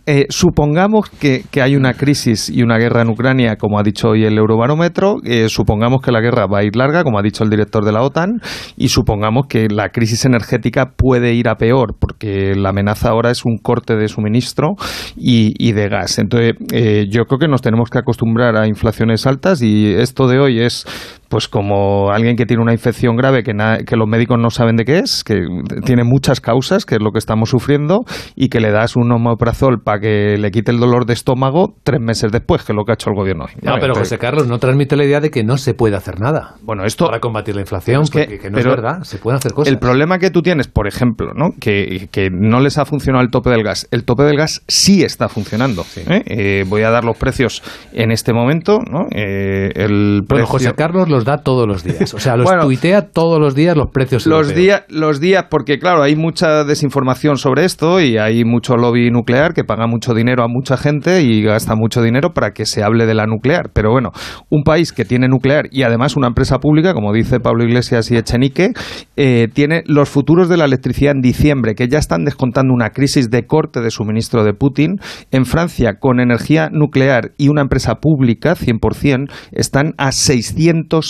Eh, 0.06 0.28
supongamos 0.30 1.10
que, 1.10 1.44
hay 1.60 1.76
una 1.76 1.94
crisis 1.94 2.50
y 2.50 2.62
una 2.62 2.78
guerra 2.78 3.02
en 3.02 3.10
Ucrania, 3.10 3.56
como 3.56 3.80
ha 3.80 3.84
dicho 3.84 4.10
hoy 4.10 4.26
el 4.26 4.38
Eurobarómetro, 4.38 5.16
eh, 5.24 5.50
supongamos 5.50 6.02
que 6.04 6.12
la 6.12 6.22
guerra 6.22 6.46
va 6.46 6.60
a 6.60 6.64
ir 6.64 6.76
larga, 6.76 7.04
como 7.04 7.18
ha 7.18 7.24
dicho 7.24 7.44
el 7.44 7.50
director 7.50 7.84
de 7.84 7.92
la 7.92 8.04
OTAN, 8.04 8.42
y 8.78 8.90
supongamos 8.90 9.48
que 9.50 9.70
la 9.70 9.90
crisis 9.90 10.26
energética 10.26 10.92
puede 10.96 11.34
ir 11.34 11.50
a 11.50 11.56
peor, 11.56 11.96
porque 12.00 12.54
la 12.56 12.70
amenaza 12.70 13.10
ahora 13.10 13.32
es 13.32 13.44
un 13.44 13.58
corte 13.58 13.81
de 13.86 14.08
suministro 14.08 14.76
y, 15.16 15.72
de 15.72 15.90
gas. 15.90 16.20
Entonces, 16.20 16.56
eh, 16.72 17.08
yo 17.10 17.26
creo 17.26 17.40
que 17.40 17.48
nos 17.48 17.62
tenemos 17.62 17.90
que 17.90 18.00
acostumbrar 18.00 18.56
a 18.56 18.68
inflaciones 18.68 19.26
altas 19.26 19.62
y 19.62 19.94
esto 19.94 20.28
de 20.28 20.40
hoy 20.40 20.60
es 20.60 20.86
pues 21.32 21.48
como 21.48 22.12
alguien 22.12 22.36
que 22.36 22.46
tiene 22.46 22.62
una 22.62 22.74
infección 22.74 23.16
grave 23.16 23.42
que, 23.42 23.54
que 23.88 23.96
los 23.96 24.08
médicos 24.08 24.38
no 24.38 24.50
saben 24.50 24.76
de 24.76 24.84
qué 24.84 25.00
es, 25.00 25.24
que 25.24 25.42
tiene 25.86 26.04
muchas 26.04 26.42
causas, 26.42 26.86
que 26.86 26.96
es 26.96 27.02
lo 27.02 27.12
que 27.12 27.20
estamos 27.20 27.50
sufriendo, 27.50 28.02
y 28.36 28.50
que 28.50 28.60
le 28.60 28.72
das 28.72 28.98
un 28.98 29.10
omeprazol 29.12 29.82
para 29.82 30.02
que 30.02 30.38
le 30.38 30.52
quite 30.52 30.72
el 30.72 30.80
dolor 30.80 31.06
de 31.06 31.14
estómago 31.14 31.74
tres 31.84 32.02
meses 32.02 32.32
después, 32.32 32.64
que 32.64 32.74
es 32.74 32.76
lo 32.76 32.84
que 32.84 32.92
ha 32.92 32.96
hecho 32.96 33.10
el 33.10 33.16
gobierno 33.16 33.46
hoy. 33.46 33.54
No, 33.62 33.78
pero 33.80 33.96
José 33.96 34.18
Carlos 34.18 34.48
no 34.48 34.60
transmite 34.60 34.98
la 34.98 35.06
idea 35.06 35.22
de 35.22 35.32
que 35.32 35.44
no 35.44 35.58
se 35.58 35.74
puede 35.74 35.96
hacer 35.96 36.20
nada 36.20 36.56
bueno, 36.62 36.84
esto, 36.86 37.06
para 37.06 37.20
combatir 37.20 37.56
la 37.56 37.62
inflación, 37.62 38.04
que, 38.12 38.50
no 38.52 38.58
es 38.58 38.66
verdad, 38.66 39.04
se 39.04 39.18
pueden 39.18 39.38
hacer 39.38 39.54
cosas. 39.54 39.72
El 39.72 39.80
problema 39.80 40.20
que 40.20 40.32
tú 40.32 40.42
tienes, 40.42 40.68
por 40.68 40.88
ejemplo, 40.88 41.32
¿no? 41.34 41.52
que, 41.60 42.10
que 42.12 42.30
no 42.30 42.60
les 42.60 42.78
ha 42.78 42.86
funcionado 42.86 43.24
el 43.24 43.32
tope 43.32 43.50
del 43.50 43.64
gas. 43.64 43.88
El 43.92 44.04
tope 44.04 44.24
del 44.24 44.38
gas 44.38 44.64
sí 44.68 45.04
está 45.04 45.30
funcionando. 45.30 45.86
¿eh? 45.96 46.24
Eh, 46.26 46.66
voy 46.68 46.84
a 46.84 46.90
dar 46.90 47.06
los 47.06 47.18
precios 47.18 47.64
en 47.94 48.12
este 48.12 48.34
momento. 48.34 48.80
¿no? 48.80 49.06
Eh, 49.12 49.72
el 49.76 50.22
precio... 50.28 50.48
José 50.48 50.74
Carlos 50.74 51.10
los 51.10 51.21
da 51.24 51.38
todos 51.40 51.68
los 51.68 51.84
días. 51.84 52.14
O 52.14 52.20
sea, 52.20 52.36
los 52.36 52.50
tuitea 52.62 53.10
todos 53.10 53.40
los 53.40 53.56
días 53.56 53.76
los 53.76 53.90
precios. 53.92 54.26
Los 54.26 54.54
días, 54.54 54.84
los 54.90 55.20
días, 55.20 55.46
porque 55.50 55.80
claro, 55.80 56.04
hay 56.04 56.16
mucha 56.16 56.64
desinformación 56.64 57.38
sobre 57.38 57.66
esto 57.66 58.02
y 58.02 58.18
hay 58.18 58.44
mucho 58.44 58.76
lobby 58.76 59.10
nuclear 59.12 59.54
que 59.54 59.64
paga 59.64 59.88
mucho 59.88 60.14
dinero 60.14 60.44
a 60.44 60.48
mucha 60.48 60.78
gente 60.78 61.22
y 61.22 61.42
gasta 61.44 61.76
mucho 61.76 62.02
dinero 62.02 62.34
para 62.34 62.52
que 62.52 62.66
se 62.66 62.84
hable 62.84 63.06
de 63.06 63.14
la 63.14 63.26
nuclear. 63.26 63.72
Pero 63.74 63.92
bueno, 63.92 64.12
un 64.50 64.64
país 64.64 64.94
que 64.94 65.06
tiene 65.06 65.28
nuclear 65.28 65.66
y 65.72 65.84
además 65.84 66.16
una 66.16 66.28
empresa 66.28 66.60
pública, 66.60 66.94
como 66.94 67.14
dice 67.14 67.40
Pablo 67.40 67.64
Iglesias 67.64 68.12
y 68.12 68.18
Echenique, 68.18 68.72
tiene 69.54 69.84
los 69.86 70.10
futuros 70.10 70.50
de 70.50 70.58
la 70.58 70.66
electricidad 70.66 71.14
en 71.14 71.22
diciembre, 71.22 71.76
que 71.76 71.88
ya 71.88 72.00
están 72.00 72.26
descontando 72.26 72.74
una 72.74 72.90
crisis 72.90 73.30
de 73.30 73.46
corte 73.46 73.82
de 73.82 73.92
suministro 73.92 74.44
de 74.44 74.54
Putin. 74.54 74.98
En 75.32 75.46
Francia, 75.46 76.00
con 76.00 76.20
energía 76.20 76.70
nuclear 76.72 77.32
y 77.38 77.50
una 77.50 77.62
empresa 77.62 77.96
pública, 77.96 78.56
100%, 78.56 79.32
están 79.52 79.94
a 79.98 80.12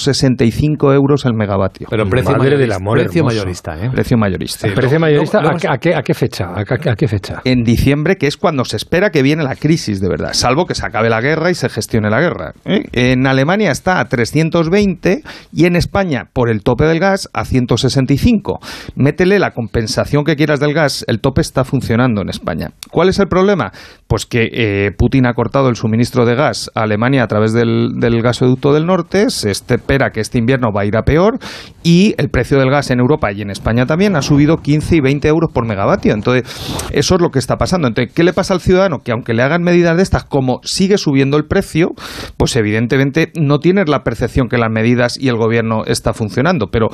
665 0.04 0.94
euros 0.94 1.26
el 1.26 1.34
megavatio. 1.34 1.88
Pero 1.90 2.06
precio, 2.06 2.38
mayorista, 2.38 2.92
precio 2.92 3.24
mayorista. 3.24 3.78
¿eh? 3.78 3.90
Precio 3.94 4.18
mayorista. 4.18 4.68
¿Precio 4.74 5.00
mayorista 5.00 5.40
¿a, 5.40 5.78
qué, 5.78 5.96
¿a, 5.96 6.02
qué, 6.02 6.14
fecha? 6.14 6.54
¿A, 6.56 6.96
qué 6.96 7.08
fecha? 7.08 7.42
En 7.44 7.64
diciembre, 7.64 8.18
que 8.18 8.28
es 8.28 8.38
cuando 8.38 8.66
se 8.66 8.78
espera 8.78 9.10
que 9.10 9.22
viene 9.22 9.44
la 9.44 9.56
crisis 9.56 10.02
de 10.02 10.10
verdad, 10.10 10.34
salvo 10.34 10.66
que 10.66 10.76
se 10.76 10.86
acabe 10.86 11.10
la 11.10 11.22
guerra 11.22 11.50
y 11.50 11.56
se 11.56 11.70
gestione 11.70 12.10
la 12.10 12.20
guerra. 12.20 12.54
¿eh? 12.66 12.84
En 12.94 13.28
Alemania 13.28 13.72
está 13.72 14.00
a 14.00 14.06
320 14.06 15.24
y 15.54 15.66
en 15.66 15.76
España, 15.76 16.30
por 16.34 16.50
el 16.50 16.64
tope 16.64 16.86
del 16.86 17.00
gas, 17.00 17.30
a 17.34 17.46
165. 17.46 18.60
Métele 18.96 19.40
la 19.40 19.52
compensación 19.52 20.24
que 20.24 20.36
quieras 20.36 20.60
del 20.60 20.74
gas, 20.74 21.06
el 21.08 21.20
tope 21.20 21.42
está 21.42 21.64
funcionando 21.64 22.22
en 22.22 22.30
España. 22.30 22.72
¿Cuál 22.92 23.10
es 23.10 23.20
el 23.20 23.28
problema? 23.28 23.72
Pues 24.08 24.26
que 24.26 24.50
eh, 24.52 24.92
Putin 24.98 25.26
ha 25.26 25.34
cortado 25.34 25.70
el 25.70 25.76
suministro 25.76 26.26
de 26.26 26.36
gas 26.36 26.70
a 26.76 26.84
Alemania 26.84 27.24
a 27.24 27.28
través 27.28 27.54
del, 27.54 28.22
gasoducto 28.22 28.74
del 28.74 28.86
norte, 28.86 29.30
se 29.30 29.50
espera 29.92 30.12
que 30.12 30.22
este 30.22 30.38
invierno 30.38 30.72
va 30.72 30.82
a 30.82 30.86
ir 30.86 30.96
a 30.96 31.04
peor 31.04 31.38
y 31.84 32.16
el 32.18 32.30
precio 32.30 32.58
del 32.58 32.70
gas 32.70 32.92
en 32.92 33.00
Europa 33.00 33.32
y 33.34 33.42
en 33.42 33.50
España 33.50 33.86
también 33.86 34.16
ha 34.16 34.22
subido 34.22 34.58
15 34.58 34.96
y 34.96 35.02
20 35.02 35.28
euros 35.28 35.52
por 35.54 35.68
megavatio. 35.68 36.14
Entonces, 36.14 36.44
eso 36.92 37.16
es 37.16 37.22
lo 37.22 37.30
que 37.30 37.40
está 37.40 37.58
pasando. 37.58 37.90
Entonces, 37.90 38.14
¿qué 38.14 38.24
le 38.24 38.32
pasa 38.32 38.54
al 38.54 38.62
ciudadano? 38.62 39.00
Que 39.00 39.12
aunque 39.12 39.34
le 39.34 39.44
hagan 39.44 39.64
medidas 39.64 39.98
de 39.98 40.04
estas, 40.04 40.24
como 40.24 40.62
sigue 40.64 40.98
subiendo 40.98 41.36
el 41.36 41.46
precio, 41.46 41.90
pues 42.38 42.56
evidentemente 42.56 43.34
no 43.38 43.60
tienes 43.60 43.90
la 43.90 44.04
percepción 44.04 44.48
que 44.48 44.58
las 44.58 44.72
medidas 44.72 45.18
y 45.20 45.28
el 45.28 45.36
gobierno 45.36 45.84
está 45.86 46.14
funcionando. 46.14 46.68
Pero, 46.72 46.88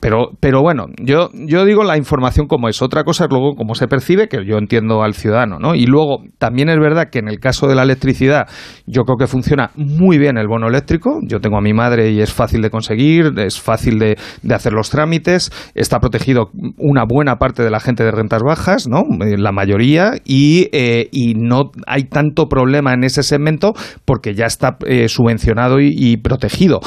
pero, 0.00 0.30
pero 0.40 0.62
bueno, 0.62 0.86
yo, 1.02 1.28
yo 1.34 1.66
digo 1.66 1.84
la 1.84 1.98
información 1.98 2.46
como 2.46 2.68
es. 2.68 2.80
Otra 2.80 3.04
cosa 3.04 3.24
es 3.24 3.30
luego 3.30 3.56
cómo 3.56 3.74
se 3.74 3.88
percibe, 3.88 4.28
que 4.28 4.38
yo 4.46 4.56
entiendo 4.56 5.02
al 5.02 5.12
ciudadano, 5.12 5.58
¿no? 5.58 5.74
Y 5.74 5.84
luego, 5.84 6.22
también 6.38 6.70
es 6.70 6.78
verdad 6.78 7.10
que 7.10 7.18
en 7.18 7.28
el 7.28 7.40
caso 7.40 7.66
de 7.66 7.74
la 7.74 7.82
electricidad, 7.82 8.46
yo 8.86 9.02
creo 9.02 9.18
que 9.18 9.26
funciona 9.26 9.70
muy 9.76 10.16
bien 10.16 10.38
el 10.38 10.48
bono 10.48 10.68
eléctrico. 10.68 11.20
Yo 11.28 11.40
tengo 11.40 11.58
a 11.58 11.60
mi 11.60 11.74
madre 11.74 12.10
y 12.10 12.21
es 12.22 12.32
fácil 12.32 12.62
de 12.62 12.70
conseguir, 12.70 13.32
es 13.38 13.60
fácil 13.60 13.98
de, 13.98 14.16
hacer 14.54 14.72
los 14.72 14.90
trámites, 14.90 15.50
está 15.74 15.98
protegido 15.98 16.50
una 16.78 17.04
buena 17.04 17.36
parte 17.36 17.62
de 17.62 17.70
la 17.70 17.80
gente 17.80 18.04
de 18.04 18.10
rentas 18.10 18.42
bajas, 18.42 18.88
¿no? 18.88 19.04
Eh, 19.24 19.36
la 19.38 19.52
mayoría, 19.52 20.12
y, 20.24 20.68
eh, 20.72 21.08
y 21.12 21.34
no 21.34 21.70
hay 21.86 22.04
tanto 22.04 22.48
problema 22.48 22.92
en 22.92 23.04
ese 23.04 23.22
segmento 23.22 23.74
porque 24.04 24.34
ya 24.34 24.46
está 24.46 24.76
eh, 24.86 25.08
subvencionado 25.08 25.80
y 25.80 26.16
protegido. 26.16 26.80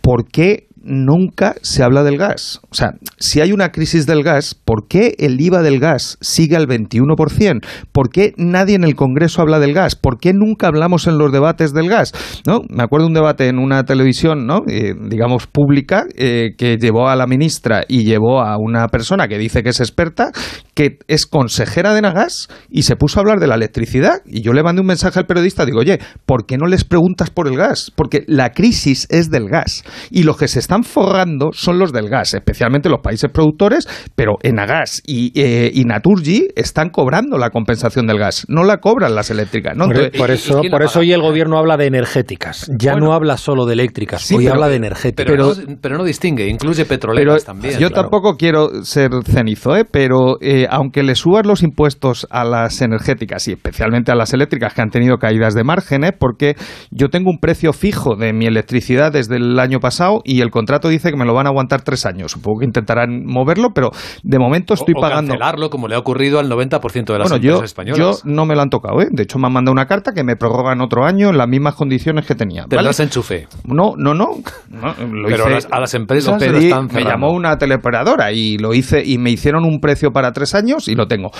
¿Por 0.00 0.26
qué 0.26 0.68
nunca 0.84 1.54
se 1.62 1.82
habla 1.82 2.02
del 2.02 2.18
gas. 2.18 2.60
O 2.70 2.74
sea, 2.74 2.94
si 3.18 3.40
hay 3.40 3.52
una 3.52 3.72
crisis 3.72 4.06
del 4.06 4.22
gas, 4.22 4.54
¿por 4.54 4.86
qué 4.86 5.14
el 5.18 5.40
IVA 5.40 5.62
del 5.62 5.80
gas 5.80 6.18
sigue 6.20 6.56
al 6.56 6.68
21%? 6.68 7.64
¿Por 7.92 8.10
qué 8.10 8.34
nadie 8.36 8.76
en 8.76 8.84
el 8.84 8.94
Congreso 8.94 9.42
habla 9.42 9.58
del 9.58 9.72
gas? 9.72 9.96
¿Por 9.96 10.18
qué 10.18 10.32
nunca 10.32 10.68
hablamos 10.68 11.06
en 11.06 11.18
los 11.18 11.32
debates 11.32 11.72
del 11.72 11.88
gas? 11.88 12.12
¿No? 12.46 12.60
Me 12.68 12.82
acuerdo 12.82 13.06
un 13.06 13.14
debate 13.14 13.48
en 13.48 13.58
una 13.58 13.84
televisión, 13.84 14.46
¿no? 14.46 14.62
Eh, 14.68 14.94
digamos, 15.08 15.46
pública, 15.46 16.04
eh, 16.16 16.50
que 16.56 16.76
llevó 16.76 17.08
a 17.08 17.16
la 17.16 17.26
ministra 17.26 17.84
y 17.88 18.04
llevó 18.04 18.42
a 18.42 18.58
una 18.58 18.88
persona 18.88 19.26
que 19.26 19.38
dice 19.38 19.62
que 19.62 19.70
es 19.70 19.80
experta, 19.80 20.32
que 20.74 20.98
es 21.08 21.26
consejera 21.26 21.94
de 21.94 22.02
Nagas, 22.02 22.48
y 22.68 22.82
se 22.82 22.96
puso 22.96 23.18
a 23.18 23.22
hablar 23.22 23.40
de 23.40 23.46
la 23.46 23.54
electricidad. 23.54 24.20
Y 24.26 24.42
yo 24.42 24.52
le 24.52 24.62
mandé 24.62 24.82
un 24.82 24.86
mensaje 24.86 25.18
al 25.18 25.26
periodista, 25.26 25.64
digo, 25.64 25.80
oye, 25.80 25.98
¿por 26.26 26.46
qué 26.46 26.58
no 26.58 26.66
les 26.66 26.84
preguntas 26.84 27.30
por 27.30 27.48
el 27.48 27.56
gas? 27.56 27.90
Porque 27.94 28.24
la 28.26 28.50
crisis 28.50 29.06
es 29.10 29.30
del 29.30 29.48
gas. 29.48 29.84
Y 30.10 30.24
lo 30.24 30.36
que 30.36 30.48
se 30.48 30.58
está 30.58 30.73
están 30.74 30.82
forrando 30.84 31.50
son 31.52 31.78
los 31.78 31.92
del 31.92 32.08
gas, 32.08 32.34
especialmente 32.34 32.88
los 32.88 33.00
países 33.00 33.30
productores, 33.30 33.86
pero 34.16 34.34
Enagas 34.42 35.02
y, 35.06 35.30
eh, 35.40 35.70
y 35.72 35.84
Naturgy 35.84 36.48
están 36.56 36.90
cobrando 36.90 37.38
la 37.38 37.50
compensación 37.50 38.06
del 38.08 38.18
gas, 38.18 38.44
no 38.48 38.64
la 38.64 38.78
cobran 38.78 39.14
las 39.14 39.30
eléctricas. 39.30 39.76
¿no? 39.76 39.86
Por, 39.86 39.96
Entonces- 39.96 40.18
por 40.20 40.30
eso, 40.32 40.62
por 40.70 40.82
eso 40.82 40.98
hoy 41.00 41.12
el 41.12 41.20
gobierno 41.22 41.58
habla 41.58 41.76
de 41.76 41.86
energéticas. 41.86 42.68
Ya 42.76 42.96
no 42.96 43.12
habla 43.12 43.36
solo 43.36 43.66
de 43.66 43.74
eléctricas, 43.74 44.22
Sí, 44.22 44.34
hoy 44.34 44.44
pero- 44.44 44.54
habla 44.54 44.68
de 44.68 44.76
energéticas. 44.76 45.26
Pero, 45.30 45.54
no, 45.54 45.76
pero 45.80 45.96
no 45.98 46.04
distingue, 46.04 46.48
incluye 46.48 46.84
Pero 46.84 46.88
petroleras 46.88 47.44
también. 47.44 47.74
yo 47.78 47.88
claro. 47.90 48.02
tampoco 48.02 48.36
quiero 48.36 48.82
ser 48.84 49.10
cenizo, 49.24 49.76
¿eh? 49.76 49.84
pero 49.88 50.38
eh, 50.40 50.66
aunque 50.70 51.02
le 51.04 51.14
subas 51.14 51.46
los 51.46 51.62
impuestos 51.62 52.26
a 52.30 52.44
las 52.44 52.80
energéticas 52.82 53.46
y 53.46 53.52
especialmente 53.52 54.10
a 54.10 54.16
las 54.16 54.32
eléctricas 54.32 54.74
que 54.74 54.82
han 54.82 54.90
tenido 54.90 55.18
caídas 55.18 55.54
de 55.54 55.62
márgenes, 55.62 56.12
porque 56.18 56.56
yo 56.90 57.10
tengo 57.10 57.30
un 57.30 57.38
precio 57.38 57.72
fijo 57.72 58.16
de 58.16 58.32
mi 58.32 58.46
electricidad 58.46 59.12
desde 59.12 59.36
el 59.36 59.58
año 59.60 59.78
pasado 59.78 60.20
y 60.24 60.40
el 60.40 60.50
contrato 60.64 60.88
dice 60.88 61.10
que 61.10 61.16
me 61.16 61.24
lo 61.24 61.34
van 61.34 61.46
a 61.46 61.50
aguantar 61.50 61.82
tres 61.82 62.06
años. 62.06 62.32
Supongo 62.32 62.60
que 62.60 62.64
intentarán 62.66 63.24
moverlo, 63.26 63.70
pero 63.74 63.90
de 64.22 64.38
momento 64.38 64.74
estoy 64.74 64.94
o 64.96 65.00
pagando. 65.00 65.32
cancelarlo 65.32 65.68
como 65.70 65.88
le 65.88 65.94
ha 65.94 65.98
ocurrido 65.98 66.38
al 66.38 66.48
90% 66.50 67.12
de 67.12 67.18
las 67.18 67.28
Bueno, 67.28 67.36
empresas 67.36 67.60
yo, 67.60 67.64
españolas. 67.64 67.98
yo 67.98 68.30
no 68.30 68.46
me 68.46 68.54
lo 68.54 68.62
han 68.62 68.70
tocado, 68.70 69.00
¿eh? 69.02 69.08
De 69.10 69.24
hecho, 69.24 69.38
me 69.38 69.46
han 69.46 69.52
mandado 69.52 69.72
una 69.72 69.86
carta 69.86 70.12
que 70.12 70.24
me 70.24 70.36
prorrogan 70.36 70.80
otro 70.80 71.04
año 71.04 71.28
en 71.28 71.36
las 71.38 71.48
mismas 71.48 71.74
condiciones 71.74 72.24
que 72.26 72.34
tenía. 72.34 72.62
¿vale? 72.62 72.70
Tendrás 72.76 73.00
enchufe. 73.00 73.46
No, 73.64 73.92
no, 73.96 74.14
no. 74.14 74.28
No, 74.70 74.94
lo 75.12 75.28
Pero 75.28 75.44
hice- 75.44 75.50
las- 75.50 75.68
a 75.70 75.80
las 75.80 75.94
empresas 75.94 76.32
lo 76.34 76.40
se 76.40 76.50
pedí, 76.50 76.64
están 76.66 76.88
me 76.92 77.02
llamó 77.04 77.32
una 77.32 77.58
teleoperadora 77.58 78.32
y 78.32 78.56
lo 78.58 78.72
hice 78.74 79.02
y 79.04 79.18
me 79.18 79.30
hicieron 79.30 79.64
un 79.64 79.80
precio 79.80 80.10
para 80.12 80.32
tres 80.32 80.54
años 80.54 80.88
y 80.88 80.94
lo 80.94 81.06
tengo. 81.06 81.30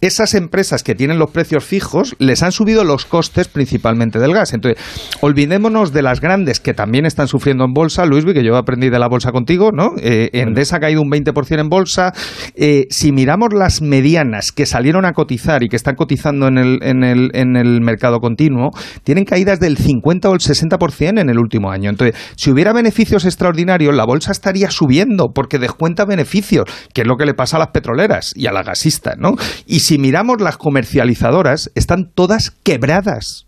Esas 0.00 0.34
empresas 0.34 0.82
que 0.82 0.94
tienen 0.94 1.18
los 1.18 1.30
precios 1.30 1.64
fijos 1.64 2.14
les 2.18 2.42
han 2.42 2.52
subido 2.52 2.84
los 2.84 3.06
costes 3.06 3.48
principalmente 3.48 4.18
del 4.18 4.32
gas. 4.34 4.52
Entonces, 4.52 4.82
olvidémonos 5.20 5.92
de 5.92 6.02
las 6.02 6.20
grandes 6.20 6.60
que 6.60 6.74
también 6.74 7.06
están 7.06 7.28
sufriendo 7.28 7.64
en 7.64 7.72
bolsa. 7.72 8.04
Luis, 8.04 8.24
que 8.24 8.42
yo 8.44 8.56
aprendí 8.56 8.73
de 8.78 8.98
la 8.98 9.08
bolsa 9.08 9.32
contigo, 9.32 9.70
¿no? 9.72 9.92
Eh, 10.00 10.30
Endesa 10.32 10.76
ha 10.76 10.80
caído 10.80 11.02
un 11.02 11.10
20% 11.10 11.60
en 11.60 11.68
bolsa. 11.68 12.12
Eh, 12.54 12.86
si 12.90 13.12
miramos 13.12 13.48
las 13.54 13.82
medianas 13.82 14.52
que 14.52 14.66
salieron 14.66 15.04
a 15.04 15.12
cotizar 15.12 15.62
y 15.62 15.68
que 15.68 15.76
están 15.76 15.94
cotizando 15.94 16.48
en 16.48 16.58
el, 16.58 16.78
en 16.82 17.04
el, 17.04 17.30
en 17.34 17.56
el 17.56 17.80
mercado 17.80 18.20
continuo, 18.20 18.70
tienen 19.02 19.24
caídas 19.24 19.60
del 19.60 19.76
50 19.76 20.28
o 20.28 20.34
el 20.34 20.40
60% 20.40 21.20
en 21.20 21.28
el 21.28 21.38
último 21.38 21.70
año. 21.70 21.90
Entonces, 21.90 22.16
si 22.36 22.50
hubiera 22.50 22.72
beneficios 22.72 23.24
extraordinarios, 23.24 23.94
la 23.94 24.04
bolsa 24.04 24.32
estaría 24.32 24.70
subiendo 24.70 25.28
porque 25.34 25.58
descuenta 25.58 26.04
beneficios, 26.04 26.64
que 26.92 27.02
es 27.02 27.06
lo 27.06 27.16
que 27.16 27.26
le 27.26 27.34
pasa 27.34 27.56
a 27.56 27.60
las 27.60 27.68
petroleras 27.68 28.32
y 28.34 28.46
a 28.46 28.52
las 28.52 28.66
gasistas, 28.66 29.16
¿no? 29.18 29.34
Y 29.66 29.80
si 29.80 29.98
miramos 29.98 30.40
las 30.40 30.56
comercializadoras, 30.56 31.70
están 31.74 32.10
todas 32.14 32.50
quebradas. 32.50 33.46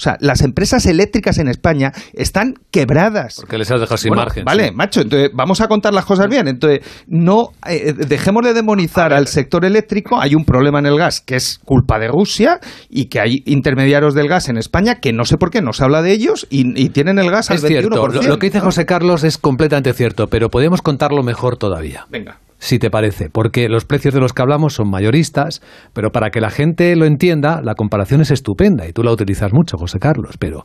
O 0.00 0.02
sea, 0.02 0.16
las 0.20 0.40
empresas 0.40 0.86
eléctricas 0.86 1.36
en 1.36 1.46
España 1.46 1.92
están 2.14 2.54
quebradas. 2.70 3.36
Porque 3.36 3.58
les 3.58 3.70
has 3.70 3.80
dejado 3.80 3.98
sin 3.98 4.08
Bueno, 4.08 4.22
margen. 4.22 4.44
Vale, 4.46 4.68
sí. 4.68 4.74
macho, 4.74 5.02
entonces 5.02 5.28
vamos 5.34 5.60
a 5.60 5.68
contar 5.68 5.92
las 5.92 6.06
cosas 6.06 6.26
bien. 6.30 6.48
Entonces, 6.48 6.80
no 7.06 7.48
eh, 7.68 7.92
dejemos 7.92 8.42
de 8.44 8.54
demonizar 8.54 9.12
al 9.12 9.26
sector 9.26 9.66
eléctrico. 9.66 10.18
Hay 10.18 10.34
un 10.34 10.46
problema 10.46 10.78
en 10.78 10.86
el 10.86 10.96
gas 10.96 11.20
que 11.20 11.36
es 11.36 11.60
culpa 11.66 11.98
de 11.98 12.08
Rusia 12.08 12.60
y 12.88 13.10
que 13.10 13.20
hay 13.20 13.42
intermediarios 13.44 14.14
del 14.14 14.26
gas 14.26 14.48
en 14.48 14.56
España 14.56 15.00
que 15.02 15.12
no 15.12 15.26
sé 15.26 15.36
por 15.36 15.50
qué 15.50 15.60
no 15.60 15.74
se 15.74 15.84
habla 15.84 16.00
de 16.00 16.12
ellos 16.12 16.46
y, 16.48 16.82
y 16.82 16.88
tienen 16.88 17.18
el 17.18 17.30
gas 17.30 17.50
Es 17.50 17.62
al 17.62 17.68
21%. 17.68 17.68
cierto, 17.68 18.08
lo, 18.08 18.22
lo 18.22 18.38
que 18.38 18.46
dice 18.46 18.60
José 18.60 18.86
Carlos 18.86 19.22
es 19.24 19.36
completamente 19.36 19.92
cierto, 19.92 20.28
pero 20.28 20.48
podemos 20.48 20.80
contarlo 20.80 21.22
mejor 21.22 21.58
todavía. 21.58 22.06
Venga. 22.08 22.38
Si 22.60 22.78
te 22.78 22.90
parece, 22.90 23.30
porque 23.30 23.70
los 23.70 23.86
precios 23.86 24.12
de 24.12 24.20
los 24.20 24.34
que 24.34 24.42
hablamos 24.42 24.74
son 24.74 24.90
mayoristas, 24.90 25.62
pero 25.94 26.12
para 26.12 26.28
que 26.28 26.42
la 26.42 26.50
gente 26.50 26.94
lo 26.94 27.06
entienda, 27.06 27.62
la 27.64 27.74
comparación 27.74 28.20
es 28.20 28.30
estupenda 28.30 28.86
y 28.86 28.92
tú 28.92 29.02
la 29.02 29.12
utilizas 29.12 29.50
mucho, 29.54 29.78
José 29.78 29.98
Carlos. 29.98 30.36
Pero, 30.38 30.64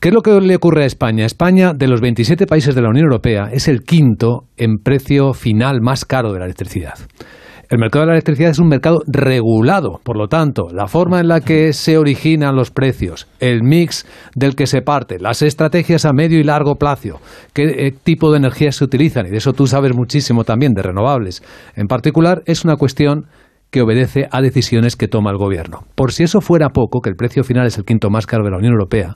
¿qué 0.00 0.08
es 0.08 0.14
lo 0.14 0.22
que 0.22 0.40
le 0.40 0.56
ocurre 0.56 0.84
a 0.84 0.86
España? 0.86 1.26
España, 1.26 1.74
de 1.74 1.86
los 1.86 2.00
27 2.00 2.46
países 2.46 2.74
de 2.74 2.80
la 2.80 2.88
Unión 2.88 3.04
Europea, 3.04 3.50
es 3.52 3.68
el 3.68 3.82
quinto 3.82 4.46
en 4.56 4.78
precio 4.82 5.34
final 5.34 5.82
más 5.82 6.06
caro 6.06 6.32
de 6.32 6.38
la 6.38 6.46
electricidad. 6.46 6.94
El 7.70 7.78
mercado 7.78 8.04
de 8.04 8.06
la 8.06 8.14
electricidad 8.14 8.50
es 8.50 8.58
un 8.58 8.68
mercado 8.68 9.02
regulado, 9.06 10.00
por 10.02 10.16
lo 10.16 10.26
tanto, 10.26 10.68
la 10.72 10.86
forma 10.86 11.20
en 11.20 11.28
la 11.28 11.42
que 11.42 11.74
se 11.74 11.98
originan 11.98 12.56
los 12.56 12.70
precios, 12.70 13.28
el 13.40 13.62
mix 13.62 14.06
del 14.34 14.56
que 14.56 14.66
se 14.66 14.80
parte, 14.80 15.18
las 15.18 15.42
estrategias 15.42 16.06
a 16.06 16.14
medio 16.14 16.40
y 16.40 16.44
largo 16.44 16.76
plazo, 16.76 17.20
qué 17.52 17.64
eh, 17.64 17.92
tipo 17.92 18.30
de 18.30 18.38
energías 18.38 18.76
se 18.76 18.84
utilizan, 18.84 19.26
y 19.26 19.30
de 19.30 19.36
eso 19.36 19.52
tú 19.52 19.66
sabes 19.66 19.94
muchísimo 19.94 20.44
también, 20.44 20.72
de 20.72 20.82
renovables 20.82 21.42
en 21.76 21.88
particular, 21.88 22.40
es 22.46 22.64
una 22.64 22.76
cuestión 22.76 23.26
que 23.70 23.82
obedece 23.82 24.28
a 24.30 24.40
decisiones 24.40 24.96
que 24.96 25.08
toma 25.08 25.30
el 25.30 25.36
gobierno. 25.36 25.80
Por 25.94 26.12
si 26.12 26.22
eso 26.22 26.40
fuera 26.40 26.70
poco, 26.70 27.02
que 27.02 27.10
el 27.10 27.16
precio 27.16 27.44
final 27.44 27.66
es 27.66 27.76
el 27.76 27.84
quinto 27.84 28.08
más 28.08 28.26
caro 28.26 28.44
de 28.44 28.50
la 28.50 28.56
Unión 28.56 28.72
Europea, 28.72 29.12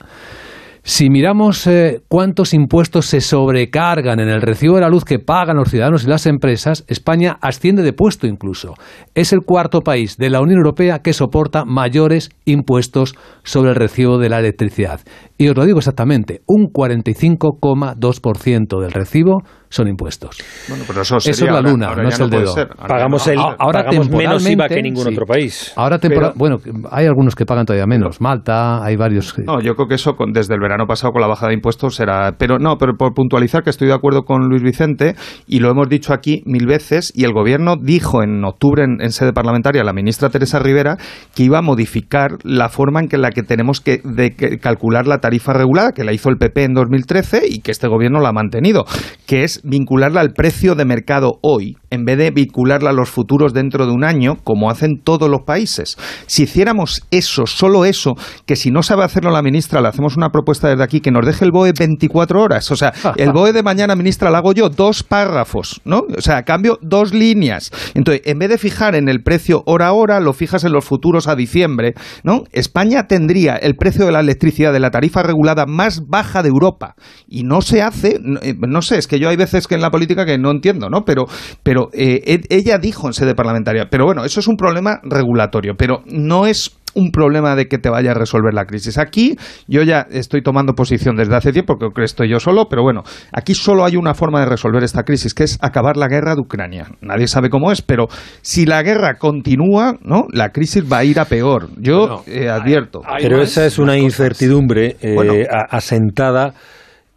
si 0.84 1.10
miramos 1.10 1.64
eh, 1.68 2.02
cuántos 2.08 2.52
impuestos 2.52 3.06
se 3.06 3.20
sobrecargan 3.20 4.18
en 4.18 4.28
el 4.28 4.42
recibo 4.42 4.74
de 4.74 4.80
la 4.80 4.88
luz 4.88 5.04
que 5.04 5.20
pagan 5.20 5.56
los 5.56 5.70
ciudadanos 5.70 6.02
y 6.02 6.08
las 6.08 6.26
empresas, 6.26 6.84
España 6.88 7.38
asciende 7.40 7.84
de 7.84 7.92
puesto 7.92 8.26
incluso. 8.26 8.74
Es 9.14 9.32
el 9.32 9.42
cuarto 9.42 9.82
país 9.82 10.16
de 10.16 10.28
la 10.28 10.40
Unión 10.40 10.58
Europea 10.58 10.98
que 10.98 11.12
soporta 11.12 11.64
mayores 11.64 12.30
impuestos 12.44 13.14
sobre 13.44 13.70
el 13.70 13.76
recibo 13.76 14.18
de 14.18 14.28
la 14.28 14.40
electricidad. 14.40 15.02
Y 15.38 15.46
os 15.48 15.56
lo 15.56 15.66
digo 15.66 15.78
exactamente, 15.78 16.42
un 16.46 16.72
45,2% 16.72 18.80
del 18.80 18.90
recibo 18.90 19.44
son 19.72 19.88
impuestos. 19.88 20.36
Bueno, 20.68 20.84
pero 20.86 21.02
eso, 21.02 21.16
Eso 21.16 21.30
es 21.30 21.36
sería 21.36 21.54
la 21.54 21.60
luna, 21.62 21.88
ahora 21.88 22.02
no 22.02 22.08
es 22.10 22.20
el 22.20 22.28
dedo. 22.30 22.46
ser. 22.52 22.68
Ahora 22.78 22.88
Pagamos 22.94 23.26
el- 23.26 23.36
no. 23.36 23.42
A- 23.48 23.56
ahora 23.58 23.84
pagamos 23.84 24.10
menos 24.10 24.48
IVA 24.48 24.68
que 24.68 24.82
ningún 24.82 25.04
sí. 25.04 25.10
otro 25.12 25.24
país. 25.26 25.72
Ahora 25.76 25.98
tempora- 25.98 26.32
bueno, 26.36 26.58
hay 26.90 27.06
algunos 27.06 27.34
que 27.34 27.46
pagan 27.46 27.64
todavía 27.64 27.86
menos. 27.86 28.20
Malta, 28.20 28.84
hay 28.84 28.96
varios. 28.96 29.32
que- 29.32 29.42
No, 29.42 29.60
yo 29.60 29.74
creo 29.74 29.88
que 29.88 29.94
eso 29.94 30.14
con- 30.14 30.32
desde 30.32 30.54
el 30.54 30.60
verano 30.60 30.86
pasado 30.86 31.12
con 31.12 31.22
la 31.22 31.26
bajada 31.28 31.48
de 31.48 31.54
impuestos 31.54 31.94
será. 31.96 32.32
Pero 32.38 32.58
no, 32.58 32.76
pero 32.76 32.92
por 32.98 33.14
puntualizar 33.14 33.62
que 33.62 33.70
estoy 33.70 33.88
de 33.88 33.94
acuerdo 33.94 34.22
con 34.22 34.48
Luis 34.48 34.62
Vicente 34.62 35.14
y 35.46 35.60
lo 35.60 35.70
hemos 35.70 35.88
dicho 35.88 36.12
aquí 36.12 36.42
mil 36.44 36.66
veces 36.66 37.12
y 37.14 37.24
el 37.24 37.32
gobierno 37.32 37.76
dijo 37.80 38.22
en 38.22 38.44
octubre 38.44 38.84
en, 38.84 39.00
en 39.00 39.10
sede 39.12 39.32
parlamentaria 39.32 39.82
la 39.84 39.92
ministra 39.94 40.28
Teresa 40.28 40.58
Rivera 40.58 40.96
que 41.34 41.44
iba 41.44 41.58
a 41.58 41.62
modificar 41.62 42.32
la 42.44 42.68
forma 42.68 43.00
en 43.00 43.08
que 43.08 43.16
la 43.16 43.30
que 43.30 43.42
tenemos 43.42 43.80
que, 43.80 44.00
de 44.04 44.32
que 44.36 44.58
calcular 44.58 45.06
la 45.06 45.18
tarifa 45.18 45.52
regulada 45.54 45.92
que 45.92 46.04
la 46.04 46.12
hizo 46.12 46.28
el 46.28 46.36
PP 46.36 46.64
en 46.64 46.74
2013 46.74 47.42
y 47.48 47.60
que 47.60 47.70
este 47.70 47.88
gobierno 47.88 48.20
la 48.20 48.28
ha 48.28 48.32
mantenido, 48.32 48.84
que 49.26 49.44
es 49.44 49.61
vincularla 49.62 50.20
al 50.20 50.32
precio 50.32 50.74
de 50.74 50.84
mercado 50.84 51.38
hoy 51.42 51.76
en 51.92 52.06
vez 52.06 52.16
de 52.16 52.30
vincularla 52.30 52.90
a 52.90 52.92
los 52.94 53.10
futuros 53.10 53.52
dentro 53.52 53.86
de 53.86 53.92
un 53.92 54.02
año 54.02 54.36
como 54.44 54.70
hacen 54.70 55.00
todos 55.04 55.28
los 55.28 55.42
países. 55.42 55.98
Si 56.26 56.44
hiciéramos 56.44 57.02
eso, 57.10 57.46
solo 57.46 57.84
eso, 57.84 58.14
que 58.46 58.56
si 58.56 58.70
no 58.70 58.82
sabe 58.82 59.04
hacerlo 59.04 59.30
la 59.30 59.42
ministra, 59.42 59.82
le 59.82 59.88
hacemos 59.88 60.16
una 60.16 60.30
propuesta 60.30 60.68
desde 60.68 60.82
aquí 60.82 61.00
que 61.00 61.10
nos 61.10 61.26
deje 61.26 61.44
el 61.44 61.50
BOE 61.52 61.72
24 61.78 62.40
horas. 62.40 62.70
O 62.70 62.76
sea, 62.76 62.94
el 63.16 63.32
BOE 63.34 63.52
de 63.52 63.62
mañana, 63.62 63.94
ministra, 63.94 64.30
lo 64.30 64.38
hago 64.38 64.54
yo, 64.54 64.70
dos 64.70 65.02
párrafos, 65.02 65.82
¿no? 65.84 66.04
O 66.16 66.20
sea, 66.22 66.44
cambio 66.44 66.78
dos 66.80 67.12
líneas. 67.12 67.70
Entonces, 67.94 68.22
en 68.24 68.38
vez 68.38 68.48
de 68.48 68.56
fijar 68.56 68.94
en 68.94 69.10
el 69.10 69.22
precio 69.22 69.62
hora 69.66 69.88
a 69.88 69.92
hora, 69.92 70.18
lo 70.20 70.32
fijas 70.32 70.64
en 70.64 70.72
los 70.72 70.86
futuros 70.86 71.28
a 71.28 71.36
diciembre, 71.36 71.92
¿no? 72.24 72.44
España 72.52 73.06
tendría 73.06 73.56
el 73.56 73.76
precio 73.76 74.06
de 74.06 74.12
la 74.12 74.20
electricidad 74.20 74.72
de 74.72 74.80
la 74.80 74.90
tarifa 74.90 75.22
regulada 75.22 75.66
más 75.66 76.06
baja 76.08 76.42
de 76.42 76.48
Europa. 76.48 76.94
Y 77.28 77.42
no 77.44 77.60
se 77.60 77.82
hace, 77.82 78.18
no, 78.22 78.40
eh, 78.40 78.54
no 78.58 78.80
sé, 78.80 78.96
es 78.96 79.06
que 79.06 79.18
yo 79.18 79.28
hay 79.28 79.36
veces 79.36 79.51
que 79.66 79.74
en 79.74 79.80
la 79.80 79.90
política 79.90 80.24
que 80.24 80.38
no 80.38 80.50
entiendo, 80.50 80.88
¿no? 80.88 81.04
Pero, 81.04 81.24
pero 81.62 81.88
eh, 81.92 82.20
e- 82.26 82.40
ella 82.56 82.78
dijo 82.78 83.06
en 83.06 83.12
sede 83.12 83.34
parlamentaria, 83.34 83.86
pero 83.90 84.04
bueno, 84.04 84.24
eso 84.24 84.40
es 84.40 84.48
un 84.48 84.56
problema 84.56 85.00
regulatorio, 85.02 85.74
pero 85.76 86.02
no 86.06 86.46
es 86.46 86.76
un 86.94 87.10
problema 87.10 87.56
de 87.56 87.68
que 87.68 87.78
te 87.78 87.88
vaya 87.88 88.10
a 88.10 88.14
resolver 88.14 88.52
la 88.52 88.66
crisis. 88.66 88.98
Aquí 88.98 89.36
yo 89.66 89.82
ya 89.82 90.06
estoy 90.10 90.42
tomando 90.42 90.74
posición 90.74 91.16
desde 91.16 91.34
hace 91.34 91.52
tiempo, 91.52 91.76
creo 91.76 91.90
que 91.90 92.04
estoy 92.04 92.30
yo 92.30 92.38
solo, 92.38 92.66
pero 92.68 92.82
bueno, 92.82 93.02
aquí 93.32 93.54
solo 93.54 93.84
hay 93.84 93.96
una 93.96 94.14
forma 94.14 94.40
de 94.40 94.46
resolver 94.46 94.82
esta 94.82 95.02
crisis, 95.02 95.32
que 95.34 95.44
es 95.44 95.58
acabar 95.62 95.96
la 95.96 96.08
guerra 96.08 96.34
de 96.34 96.42
Ucrania. 96.42 96.88
Nadie 97.00 97.28
sabe 97.28 97.48
cómo 97.48 97.72
es, 97.72 97.82
pero 97.82 98.08
si 98.42 98.66
la 98.66 98.82
guerra 98.82 99.14
continúa, 99.14 99.94
¿no? 100.02 100.26
La 100.32 100.50
crisis 100.50 100.84
va 100.90 100.98
a 100.98 101.04
ir 101.04 101.18
a 101.18 101.24
peor. 101.24 101.70
Yo 101.78 102.24
eh, 102.26 102.48
advierto. 102.48 103.00
Pero 103.20 103.40
esa 103.40 103.64
es 103.64 103.78
una 103.78 103.96
incertidumbre 103.96 104.96
eh, 105.00 105.14
Bueno. 105.14 105.32
asentada. 105.70 106.52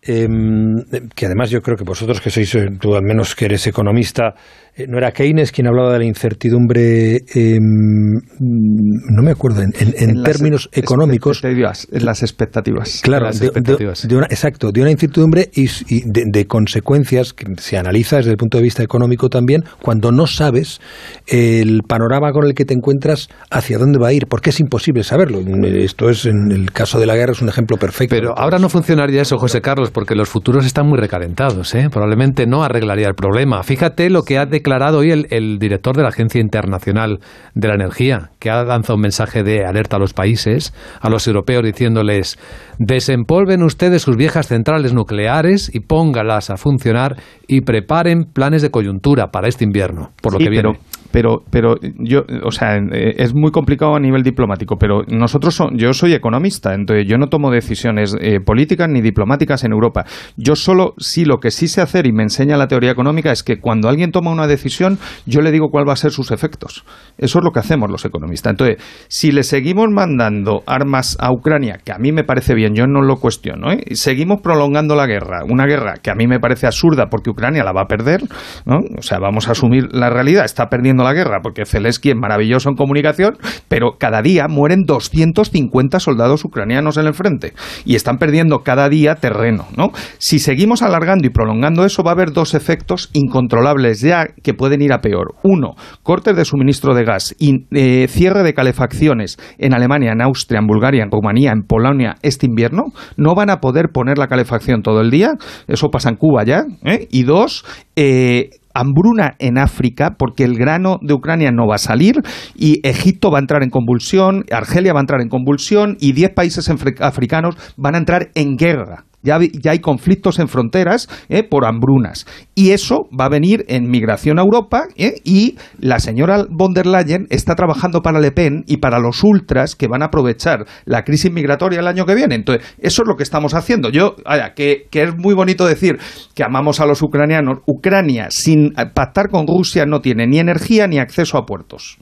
Em, 0.05 0.83
que 1.15 1.25
además 1.25 1.49
yo 1.49 1.61
creo 1.61 1.77
que 1.77 1.83
vosotros 1.83 2.21
que 2.21 2.29
sois, 2.29 2.53
eh, 2.55 2.67
tú 2.79 2.95
al 2.95 3.03
menos 3.03 3.35
que 3.35 3.45
eres 3.45 3.67
economista, 3.67 4.35
eh, 4.75 4.85
¿no 4.88 4.97
era 4.97 5.11
Keynes 5.11 5.51
quien 5.51 5.67
hablaba 5.67 5.93
de 5.93 5.99
la 5.99 6.05
incertidumbre? 6.05 7.17
em, 7.33 8.13
no 8.39 9.21
me 9.23 9.31
acuerdo, 9.31 9.61
en, 9.61 9.71
en- 9.79 9.93
en 9.97 10.09
En 10.11 10.21
las 10.21 10.31
términos 10.31 10.69
económicos. 10.73 11.41
en 11.43 12.05
las 12.05 12.21
expectativas. 12.23 13.01
Claro, 13.03 13.25
Las 13.25 13.35
de, 13.39 13.45
de- 13.45 13.47
expectativas. 13.47 14.07
de 14.07 14.15
una, 14.15 14.25
exacto, 14.27 14.71
de 14.71 14.81
una 14.81 14.91
incertidumbre 14.91 15.49
y, 15.53 15.67
de, 16.09 16.23
de 16.31 16.45
consecuencias 16.47 17.33
que 17.33 17.45
se 17.57 17.77
analiza 17.77 18.17
desde 18.17 18.31
el 18.31 18.38
punto 18.38 18.57
de 18.57 18.63
vista 18.63 18.83
económico 18.83 19.29
también 19.29 19.63
cuando 19.81 20.11
no 20.11 20.27
sabes 20.27 20.79
el 21.27 21.81
panorama 21.88 22.31
con 22.31 22.45
el 22.45 22.53
que 22.53 22.65
te 22.65 22.73
encuentras 22.73 23.29
hacia 23.51 23.77
dónde 23.77 23.99
va 23.99 24.07
a 24.09 24.13
ir, 24.13 24.27
porque 24.27 24.49
es 24.49 24.59
imposible 24.59 25.03
saberlo. 25.03 25.39
Esto 25.65 26.09
es, 26.09 26.25
en 26.25 26.51
el 26.51 26.71
caso 26.71 26.99
de 26.99 27.05
la 27.05 27.15
guerra, 27.15 27.31
es 27.33 27.41
un 27.41 27.49
ejemplo 27.49 27.77
perfecto. 27.77 28.15
Pero 28.15 28.38
ahora 28.38 28.59
no 28.59 28.69
funcionaría 28.69 29.21
eso, 29.21 29.38
José 29.38 29.61
Carlos, 29.61 29.91
porque 29.91 30.15
los 30.15 30.29
futuros 30.29 30.65
están 30.65 30.88
muy 30.88 30.97
recalentados. 30.99 31.73
¿eh? 31.75 31.89
Probablemente 31.91 32.45
no 32.47 32.63
arreglaría 32.63 33.07
el 33.07 33.15
problema. 33.15 33.63
Fíjate 33.63 34.09
lo 34.09 34.23
que 34.23 34.38
ha 34.38 34.45
declarado 34.65 34.97
hoy 34.97 35.12
el, 35.12 35.28
el 35.30 35.60
director 35.60 35.95
de 35.95 36.01
la 36.01 36.10
Agencia 36.10 36.41
Internacional 36.41 37.19
de 37.54 37.67
la 37.67 37.75
Energía, 37.75 38.32
que 38.39 38.49
ha 38.49 38.63
lanzado 38.63 38.95
un 38.95 39.01
mensaje 39.01 39.43
de 39.43 39.63
alerta 39.63 39.97
a 39.97 39.99
los 39.99 40.13
países, 40.13 40.73
a 41.01 41.10
los 41.12 41.28
europeos, 41.28 41.63
diciéndoles 41.63 42.39
desempolven 42.80 43.62
ustedes 43.62 44.01
sus 44.01 44.17
viejas 44.17 44.47
centrales 44.47 44.91
nucleares 44.91 45.69
y 45.73 45.82
póngalas 45.82 46.49
a 46.49 46.58
funcionar 46.58 47.15
y 47.47 47.62
preparen 47.62 48.23
planes 48.25 48.63
de 48.63 48.71
coyuntura 48.71 49.28
para 49.28 49.47
este 49.47 49.63
invierno, 49.65 50.10
por 50.21 50.34
lo 50.34 50.39
Sí, 50.39 50.45
que 50.45 50.49
viene. 50.49 50.69
pero- 50.71 51.04
pero 51.15 51.45
pero 51.49 51.78
yo 51.97 52.25
o 52.43 52.51
sea 52.51 52.75
eh, 52.75 53.15
es 53.15 53.34
muy 53.34 53.49
complicado 53.49 53.95
a 53.95 54.01
nivel 54.01 54.21
diplomático 54.21 54.75
pero 54.78 55.04
nosotros 55.08 55.56
so- 55.56 55.69
yo 55.71 55.93
soy 55.93 56.13
economista 56.13 56.73
entonces 56.73 57.06
yo 57.08 57.17
no 57.17 57.28
tomo 57.28 57.51
decisiones 57.51 58.17
eh, 58.19 58.41
políticas 58.41 58.89
ni 58.89 58.99
diplomáticas 58.99 59.63
en 59.63 59.71
Europa 59.71 60.04
yo 60.36 60.58
solo 60.58 60.93
sí 60.97 61.23
lo 61.23 61.38
que 61.38 61.51
sí 61.51 61.69
sé 61.69 61.80
hacer 61.80 62.06
y 62.06 62.12
me 62.12 62.23
enseña 62.23 62.58
la 62.58 62.67
teoría 62.67 62.91
económica 62.91 63.32
es 63.32 63.43
que 63.43 63.62
cuando 63.62 63.88
alguien 63.88 64.12
toma 64.12 64.30
una 64.30 64.45
decisión 64.45 64.99
yo 65.25 65.39
le 65.39 65.54
digo 65.54 65.69
cuál 65.69 65.88
va 65.88 65.93
a 65.93 65.95
ser 65.95 66.12
sus 66.12 66.32
efectos 66.32 66.84
eso 67.17 67.39
es 67.39 67.45
lo 67.45 67.51
que 67.51 67.60
hacemos 67.60 67.89
los 67.89 68.04
economistas 68.04 68.51
entonces 68.51 68.84
si 69.08 69.32
le 69.32 69.43
seguimos 69.43 69.88
mandando 69.89 70.63
armas 70.67 71.15
a 71.21 71.32
Ucrania 71.32 71.80
que 71.82 71.93
a 71.93 71.97
mí 71.97 72.12
me 72.12 72.25
parece 72.25 72.56
bien 72.56 72.75
yo 72.75 72.88
no 72.88 73.01
lo 73.01 73.15
cuestiono 73.21 73.71
¿eh? 73.71 73.95
seguimos 73.95 74.41
prolongando 74.41 74.97
la 74.97 75.08
guerra 75.08 75.45
una 75.47 75.65
guerra 75.65 75.93
que 76.04 76.12
a 76.12 76.15
mí 76.15 76.28
me 76.28 76.41
parece 76.41 76.67
absurda 76.67 77.06
porque 77.10 77.30
Ucrania 77.30 77.63
la 77.63 77.71
va 77.71 77.84
a 77.84 77.88
perder 77.88 78.19
¿no? 78.65 78.80
o 78.97 79.01
sea 79.01 79.19
vamos 79.19 79.47
a 79.47 79.51
asumir 79.51 79.88
la 79.93 80.10
realidad 80.10 80.43
está 80.43 80.67
perdiendo 80.67 81.04
la 81.05 81.13
guerra 81.13 81.39
porque 81.41 81.65
Zelensky 81.65 82.09
es 82.09 82.15
maravilloso 82.15 82.69
en 82.69 82.75
comunicación 82.75 83.37
pero 83.67 83.97
cada 83.97 84.21
día 84.21 84.47
mueren 84.47 84.83
250 84.85 85.99
soldados 85.99 86.43
ucranianos 86.43 86.97
en 86.97 87.07
el 87.07 87.13
frente 87.13 87.53
y 87.85 87.95
están 87.95 88.17
perdiendo 88.17 88.59
cada 88.59 88.89
día 88.89 89.15
terreno 89.15 89.67
¿no? 89.77 89.91
si 90.17 90.39
seguimos 90.39 90.81
alargando 90.81 91.25
y 91.25 91.29
prolongando 91.29 91.85
eso 91.85 92.03
va 92.03 92.11
a 92.11 92.13
haber 92.13 92.31
dos 92.31 92.53
efectos 92.53 93.09
incontrolables 93.13 94.01
ya 94.01 94.27
que 94.43 94.53
pueden 94.53 94.81
ir 94.81 94.91
a 94.91 95.01
peor 95.01 95.35
uno 95.43 95.75
cortes 96.03 96.35
de 96.35 96.45
suministro 96.45 96.93
de 96.93 97.03
gas 97.03 97.35
y 97.39 97.65
eh, 97.71 98.07
cierre 98.07 98.43
de 98.43 98.53
calefacciones 98.53 99.37
en 99.57 99.73
Alemania, 99.73 100.11
en 100.11 100.21
Austria, 100.21 100.59
en 100.59 100.67
Bulgaria, 100.67 101.03
en 101.03 101.11
Rumanía, 101.11 101.51
en 101.51 101.63
Polonia 101.63 102.15
este 102.21 102.45
invierno, 102.45 102.85
no 103.17 103.35
van 103.35 103.49
a 103.49 103.59
poder 103.59 103.89
poner 103.93 104.17
la 104.17 104.27
calefacción 104.27 104.81
todo 104.81 105.01
el 105.01 105.11
día, 105.11 105.33
eso 105.67 105.89
pasa 105.89 106.09
en 106.09 106.15
Cuba 106.15 106.43
ya, 106.43 106.65
¿eh? 106.83 107.07
y 107.11 107.23
dos, 107.23 107.65
eh, 107.95 108.49
hambruna 108.75 109.35
en 109.39 109.57
África 109.57 110.15
porque 110.19 110.43
el 110.43 110.55
grano 110.57 110.99
de 111.01 111.13
Ucrania 111.15 111.51
no 111.51 111.67
va 111.67 111.75
a 111.75 111.79
salir 111.79 112.21
y 112.53 112.88
Egipto 112.88 113.31
va 113.31 113.39
a 113.39 113.41
entrar 113.41 113.63
en 113.63 113.71
convulsión, 113.71 114.43
Argelia 114.51 114.93
va 114.93 114.99
a 114.99 115.01
entrar 115.01 115.21
en 115.21 115.29
convulsión 115.29 115.97
y 115.99 116.11
10 116.11 116.31
países 116.35 116.69
africanos 116.99 117.55
van 117.77 117.95
a 117.95 117.97
entrar 117.97 118.29
en 118.35 118.57
guerra. 118.57 119.05
Ya, 119.25 119.39
ya 119.39 119.71
hay 119.71 119.79
conflictos 119.79 120.39
en 120.39 120.47
fronteras 120.47 121.09
¿eh? 121.29 121.43
por 121.43 121.65
hambrunas. 121.65 122.25
Y 122.53 122.71
eso 122.71 123.09
va 123.17 123.25
a 123.25 123.29
venir 123.29 123.65
en 123.67 123.89
migración 123.89 124.39
a 124.39 124.43
Europa 124.43 124.83
¿eh? 124.95 125.15
y 125.23 125.57
la 125.79 125.99
señora 125.99 126.45
von 126.49 126.73
der 126.73 126.85
Leyen 126.85 127.27
está 127.29 127.55
trabajando 127.55 128.01
para 128.01 128.19
Le 128.19 128.31
Pen 128.31 128.63
y 128.67 128.77
para 128.77 128.99
los 128.99 129.23
ultras 129.23 129.75
que 129.75 129.88
van 129.88 130.03
a 130.03 130.05
aprovechar 130.05 130.65
la 130.85 131.03
crisis 131.03 131.31
migratoria 131.31 131.79
el 131.79 131.88
año 131.88 132.05
que 132.05 132.15
viene. 132.15 132.35
Entonces, 132.35 132.65
eso 132.79 133.01
es 133.01 133.07
lo 133.07 133.15
que 133.15 133.23
estamos 133.23 133.53
haciendo. 133.53 133.89
Yo, 133.89 134.15
vaya, 134.25 134.53
que, 134.53 134.88
que 134.89 135.03
es 135.03 135.15
muy 135.17 135.33
bonito 135.33 135.65
decir 135.65 135.97
que 136.33 136.43
amamos 136.43 136.79
a 136.79 136.85
los 136.85 137.01
ucranianos. 137.01 137.59
Ucrania, 137.65 138.27
sin 138.29 138.67
eh, 138.77 138.85
pactar 138.93 139.29
con 139.29 139.47
Rusia, 139.47 139.85
no 139.85 140.01
tiene 140.01 140.27
ni 140.27 140.39
energía 140.39 140.88
ni 140.88 140.99
acceso 140.99 141.38
a 141.38 141.45
puertos. 141.45 141.97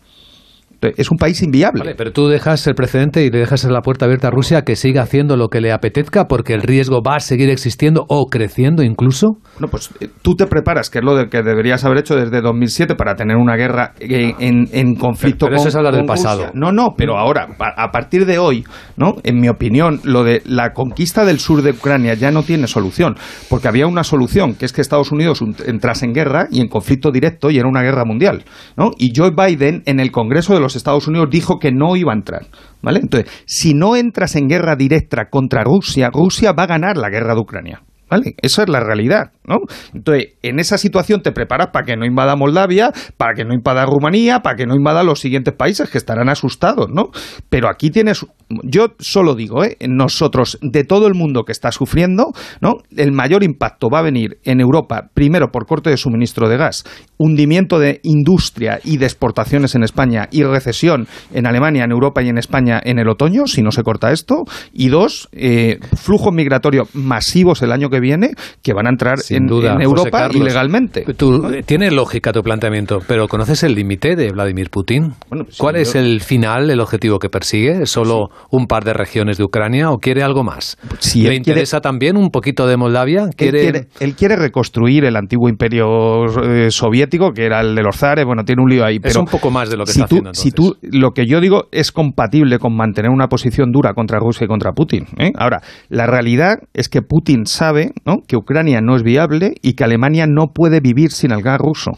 Es 0.97 1.11
un 1.11 1.17
país 1.17 1.41
inviable. 1.41 1.79
Vale, 1.79 1.95
pero 1.95 2.11
tú 2.11 2.27
dejas 2.27 2.65
el 2.67 2.75
precedente 2.75 3.23
y 3.25 3.29
le 3.29 3.39
dejas 3.39 3.63
la 3.65 3.81
puerta 3.81 4.05
abierta 4.05 4.27
a 4.27 4.31
Rusia 4.31 4.63
que 4.63 4.75
siga 4.75 5.03
haciendo 5.03 5.37
lo 5.37 5.47
que 5.47 5.61
le 5.61 5.71
apetezca 5.71 6.25
porque 6.25 6.53
el 6.53 6.61
riesgo 6.61 7.01
va 7.01 7.15
a 7.15 7.19
seguir 7.19 7.49
existiendo 7.49 8.05
o 8.09 8.25
creciendo 8.27 8.83
incluso. 8.83 9.37
Bueno, 9.55 9.67
pues 9.69 9.89
eh, 10.01 10.09
tú 10.21 10.35
te 10.35 10.47
preparas, 10.47 10.89
que 10.89 10.99
es 10.99 11.05
lo 11.05 11.15
de 11.15 11.27
que 11.27 11.41
deberías 11.43 11.83
haber 11.85 11.99
hecho 11.99 12.15
desde 12.15 12.41
2007 12.41 12.95
para 12.95 13.15
tener 13.15 13.37
una 13.37 13.55
guerra 13.55 13.93
eh, 13.99 14.33
en, 14.39 14.67
en 14.71 14.95
conflicto 14.95 15.45
Pero 15.45 15.55
eso 15.55 15.63
con, 15.63 15.69
es 15.69 15.75
hablar 15.75 15.95
del 15.95 16.05
pasado. 16.05 16.37
Rusia. 16.45 16.51
No, 16.55 16.71
no, 16.71 16.93
pero 16.97 17.17
ahora, 17.17 17.47
a 17.77 17.91
partir 17.91 18.25
de 18.25 18.37
hoy, 18.39 18.63
¿no? 18.97 19.15
En 19.23 19.39
mi 19.39 19.49
opinión, 19.49 19.99
lo 20.03 20.23
de 20.23 20.41
la 20.45 20.73
conquista 20.73 21.25
del 21.25 21.39
sur 21.39 21.61
de 21.61 21.71
Ucrania 21.71 22.13
ya 22.13 22.31
no 22.31 22.43
tiene 22.43 22.67
solución, 22.67 23.15
porque 23.49 23.67
había 23.67 23.87
una 23.87 24.03
solución, 24.03 24.55
que 24.55 24.65
es 24.65 24.73
que 24.73 24.81
Estados 24.81 25.11
Unidos 25.11 25.41
un- 25.41 25.55
entrase 25.65 26.05
en 26.05 26.13
guerra 26.13 26.47
y 26.51 26.61
en 26.61 26.67
conflicto 26.67 27.11
directo 27.11 27.49
y 27.51 27.57
era 27.57 27.67
una 27.67 27.81
guerra 27.81 28.05
mundial, 28.05 28.43
¿no? 28.77 28.91
Y 28.97 29.13
Joe 29.15 29.31
Biden 29.31 29.83
en 29.85 29.99
el 29.99 30.11
Congreso 30.11 30.53
de 30.53 30.59
los 30.59 30.72
Estados 30.75 31.07
Unidos 31.07 31.29
dijo 31.29 31.59
que 31.59 31.71
no 31.71 31.95
iba 31.95 32.11
a 32.11 32.15
entrar, 32.15 32.47
¿vale? 32.81 32.99
Entonces, 32.99 33.31
si 33.45 33.73
no 33.73 33.95
entras 33.95 34.35
en 34.35 34.47
guerra 34.47 34.75
directa 34.75 35.29
contra 35.29 35.63
Rusia, 35.63 36.09
Rusia 36.11 36.51
va 36.51 36.63
a 36.63 36.67
ganar 36.67 36.97
la 36.97 37.09
guerra 37.09 37.35
de 37.35 37.41
Ucrania. 37.41 37.81
¿Vale? 38.09 38.35
Esa 38.43 38.61
es 38.63 38.69
la 38.69 38.79
realidad, 38.79 39.31
¿no? 39.47 39.57
Entonces, 39.93 40.33
en 40.41 40.59
esa 40.59 40.77
situación 40.77 41.21
te 41.21 41.31
preparas 41.31 41.67
para 41.71 41.85
que 41.85 41.95
no 41.95 42.05
invada 42.05 42.35
Moldavia, 42.35 42.91
para 43.17 43.33
que 43.33 43.45
no 43.45 43.53
invada 43.53 43.85
Rumanía, 43.85 44.39
para 44.39 44.55
que 44.55 44.65
no 44.65 44.75
invada 44.75 45.03
los 45.03 45.19
siguientes 45.19 45.53
países 45.53 45.89
que 45.89 45.97
estarán 45.97 46.29
asustados, 46.29 46.89
¿no? 46.89 47.09
Pero 47.49 47.69
aquí 47.69 47.89
tienes, 47.89 48.25
yo 48.63 48.95
solo 48.99 49.35
digo, 49.35 49.63
¿eh? 49.63 49.77
Nosotros, 49.87 50.57
de 50.61 50.83
todo 50.83 51.07
el 51.07 51.13
mundo 51.13 51.43
que 51.43 51.51
está 51.51 51.71
sufriendo, 51.71 52.31
¿no? 52.61 52.77
El 52.95 53.11
mayor 53.11 53.43
impacto 53.43 53.89
va 53.89 53.99
a 53.99 54.03
venir 54.03 54.37
en 54.43 54.59
Europa, 54.59 55.09
primero 55.13 55.51
por 55.51 55.65
corte 55.65 55.89
de 55.89 55.97
suministro 55.97 56.49
de 56.49 56.57
gas, 56.57 56.83
hundimiento 57.17 57.79
de 57.79 57.99
industria 58.03 58.79
y 58.83 58.97
de 58.97 59.05
exportaciones 59.05 59.75
en 59.75 59.83
España 59.83 60.27
y 60.31 60.43
recesión 60.43 61.07
en 61.33 61.47
Alemania, 61.47 61.83
en 61.83 61.91
Europa 61.91 62.21
y 62.21 62.29
en 62.29 62.37
España 62.37 62.81
en 62.83 62.99
el 62.99 63.09
otoño, 63.09 63.47
si 63.47 63.61
no 63.61 63.71
se 63.71 63.83
corta 63.83 64.11
esto, 64.11 64.43
y 64.71 64.89
dos, 64.89 65.29
eh, 65.31 65.79
flujos 65.95 66.33
migratorios 66.33 66.93
masivos 66.93 67.61
el 67.61 67.71
año 67.71 67.89
que 67.89 67.99
viene 67.99 68.31
que 68.61 68.73
van 68.73 68.87
a 68.87 68.89
entrar 68.89 69.19
Sin 69.33 69.43
en, 69.43 69.47
duda, 69.47 69.73
en 69.73 69.81
Europa 69.81 70.11
Carlos. 70.19 70.41
ilegalmente. 70.41 71.01
Tú, 71.15 71.47
eh, 71.49 71.63
tiene 71.63 71.91
lógica 71.91 72.31
tu 72.31 72.41
planteamiento, 72.43 72.99
pero 73.07 73.27
¿conoces 73.27 73.63
el 73.63 73.75
límite 73.75 74.15
de 74.15 74.31
Vladimir 74.31 74.69
Putin? 74.69 75.13
pues 75.29 75.57
¿Cuál 75.57 75.75
sí, 75.75 75.81
es 75.81 75.93
yo- 75.93 75.99
el 75.99 76.21
final, 76.21 76.69
el 76.69 76.79
objetivo 76.79 77.19
que 77.19 77.29
persigue? 77.29 77.83
¿Es 77.83 77.89
solo 77.89 78.29
un 78.51 78.67
par 78.67 78.83
de 78.83 78.93
regiones 78.93 79.37
de 79.37 79.43
Ucrania 79.43 79.91
o 79.91 79.97
quiere 79.99 80.23
algo 80.23 80.43
más? 80.43 80.77
Si 80.99 81.19
¿Le 81.19 81.23
quiere- 81.25 81.35
interesa 81.37 81.81
también 81.81 82.17
un 82.17 82.29
poquito 82.29 82.67
de 82.67 82.77
Moldavia? 82.77 83.23
Él 83.23 83.35
¿Quiere... 83.35 83.87
él 83.99 84.15
quiere 84.15 84.35
reconstruir 84.35 85.05
el 85.05 85.15
antiguo 85.15 85.49
imperio 85.49 86.25
eh, 86.43 86.69
soviético, 86.71 87.31
que 87.33 87.45
era 87.45 87.61
el 87.61 87.75
de 87.75 87.81
los 87.83 87.95
zares. 87.97 88.25
Bueno, 88.25 88.43
tiene 88.43 88.61
un 88.61 88.69
lío 88.69 88.85
ahí. 88.85 88.95
Es 88.97 89.01
Pero 89.01 89.21
un 89.21 89.25
poco 89.27 89.49
más 89.51 89.69
de 89.69 89.77
lo 89.77 89.85
que 89.85 89.91
si 89.93 89.99
está 89.99 90.07
tú, 90.07 90.15
haciendo, 90.17 90.33
Si 90.33 90.51
tú, 90.51 90.77
lo 90.81 91.11
que 91.11 91.25
yo 91.25 91.39
digo 91.41 91.65
es 91.71 91.91
compatible 91.91 92.59
con 92.59 92.75
mantener 92.75 93.11
una 93.11 93.27
posición 93.27 93.71
dura 93.71 93.93
contra 93.93 94.19
Rusia 94.19 94.45
y 94.45 94.47
contra 94.47 94.71
Putin. 94.73 95.05
¿eh? 95.17 95.31
Ahora, 95.35 95.61
la 95.89 96.05
realidad 96.07 96.59
es 96.73 96.89
que 96.89 97.01
Putin 97.01 97.45
sabe 97.45 97.91
¿no? 98.05 98.17
que 98.27 98.35
Ucrania 98.35 98.81
no 98.81 98.95
es 98.95 99.03
viable 99.03 99.22
y 99.61 99.73
que 99.73 99.83
Alemania 99.83 100.25
no 100.27 100.47
puede 100.53 100.79
vivir 100.79 101.11
sin 101.11 101.31
el 101.31 101.41
gas 101.41 101.59
ruso. 101.59 101.91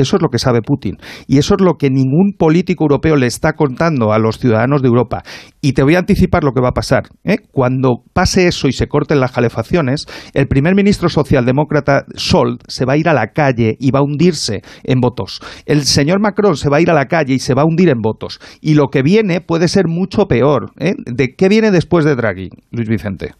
Eso 0.00 0.16
es 0.16 0.22
lo 0.22 0.30
que 0.30 0.38
sabe 0.38 0.62
Putin. 0.62 0.96
Y 1.26 1.38
eso 1.38 1.54
es 1.54 1.60
lo 1.60 1.74
que 1.74 1.90
ningún 1.90 2.32
político 2.38 2.84
europeo 2.84 3.16
le 3.16 3.26
está 3.26 3.52
contando 3.52 4.12
a 4.12 4.18
los 4.18 4.38
ciudadanos 4.38 4.80
de 4.80 4.88
Europa. 4.88 5.22
Y 5.60 5.74
te 5.74 5.82
voy 5.82 5.94
a 5.94 5.98
anticipar 5.98 6.42
lo 6.42 6.52
que 6.52 6.62
va 6.62 6.70
a 6.70 6.72
pasar. 6.72 7.02
¿eh? 7.22 7.36
Cuando 7.52 8.02
pase 8.14 8.46
eso 8.46 8.66
y 8.66 8.72
se 8.72 8.86
corten 8.86 9.20
las 9.20 9.32
calefacciones, 9.32 10.06
el 10.32 10.48
primer 10.48 10.74
ministro 10.74 11.10
socialdemócrata 11.10 12.06
Scholz 12.16 12.60
se 12.66 12.86
va 12.86 12.94
a 12.94 12.96
ir 12.96 13.10
a 13.10 13.14
la 13.14 13.32
calle 13.32 13.76
y 13.78 13.90
va 13.90 13.98
a 13.98 14.02
hundirse 14.02 14.62
en 14.84 15.00
votos. 15.00 15.40
El 15.66 15.84
señor 15.84 16.20
Macron 16.20 16.56
se 16.56 16.70
va 16.70 16.78
a 16.78 16.80
ir 16.80 16.90
a 16.90 16.94
la 16.94 17.06
calle 17.06 17.34
y 17.34 17.38
se 17.38 17.54
va 17.54 17.62
a 17.62 17.66
hundir 17.66 17.90
en 17.90 18.00
votos. 18.00 18.40
Y 18.62 18.74
lo 18.74 18.88
que 18.88 19.02
viene 19.02 19.42
puede 19.42 19.68
ser 19.68 19.86
mucho 19.86 20.26
peor. 20.26 20.72
¿eh? 20.78 20.94
¿De 20.96 21.34
qué 21.36 21.48
viene 21.50 21.70
después 21.70 22.06
de 22.06 22.16
Draghi, 22.16 22.48
Luis 22.70 22.88
Vicente? 22.88 23.32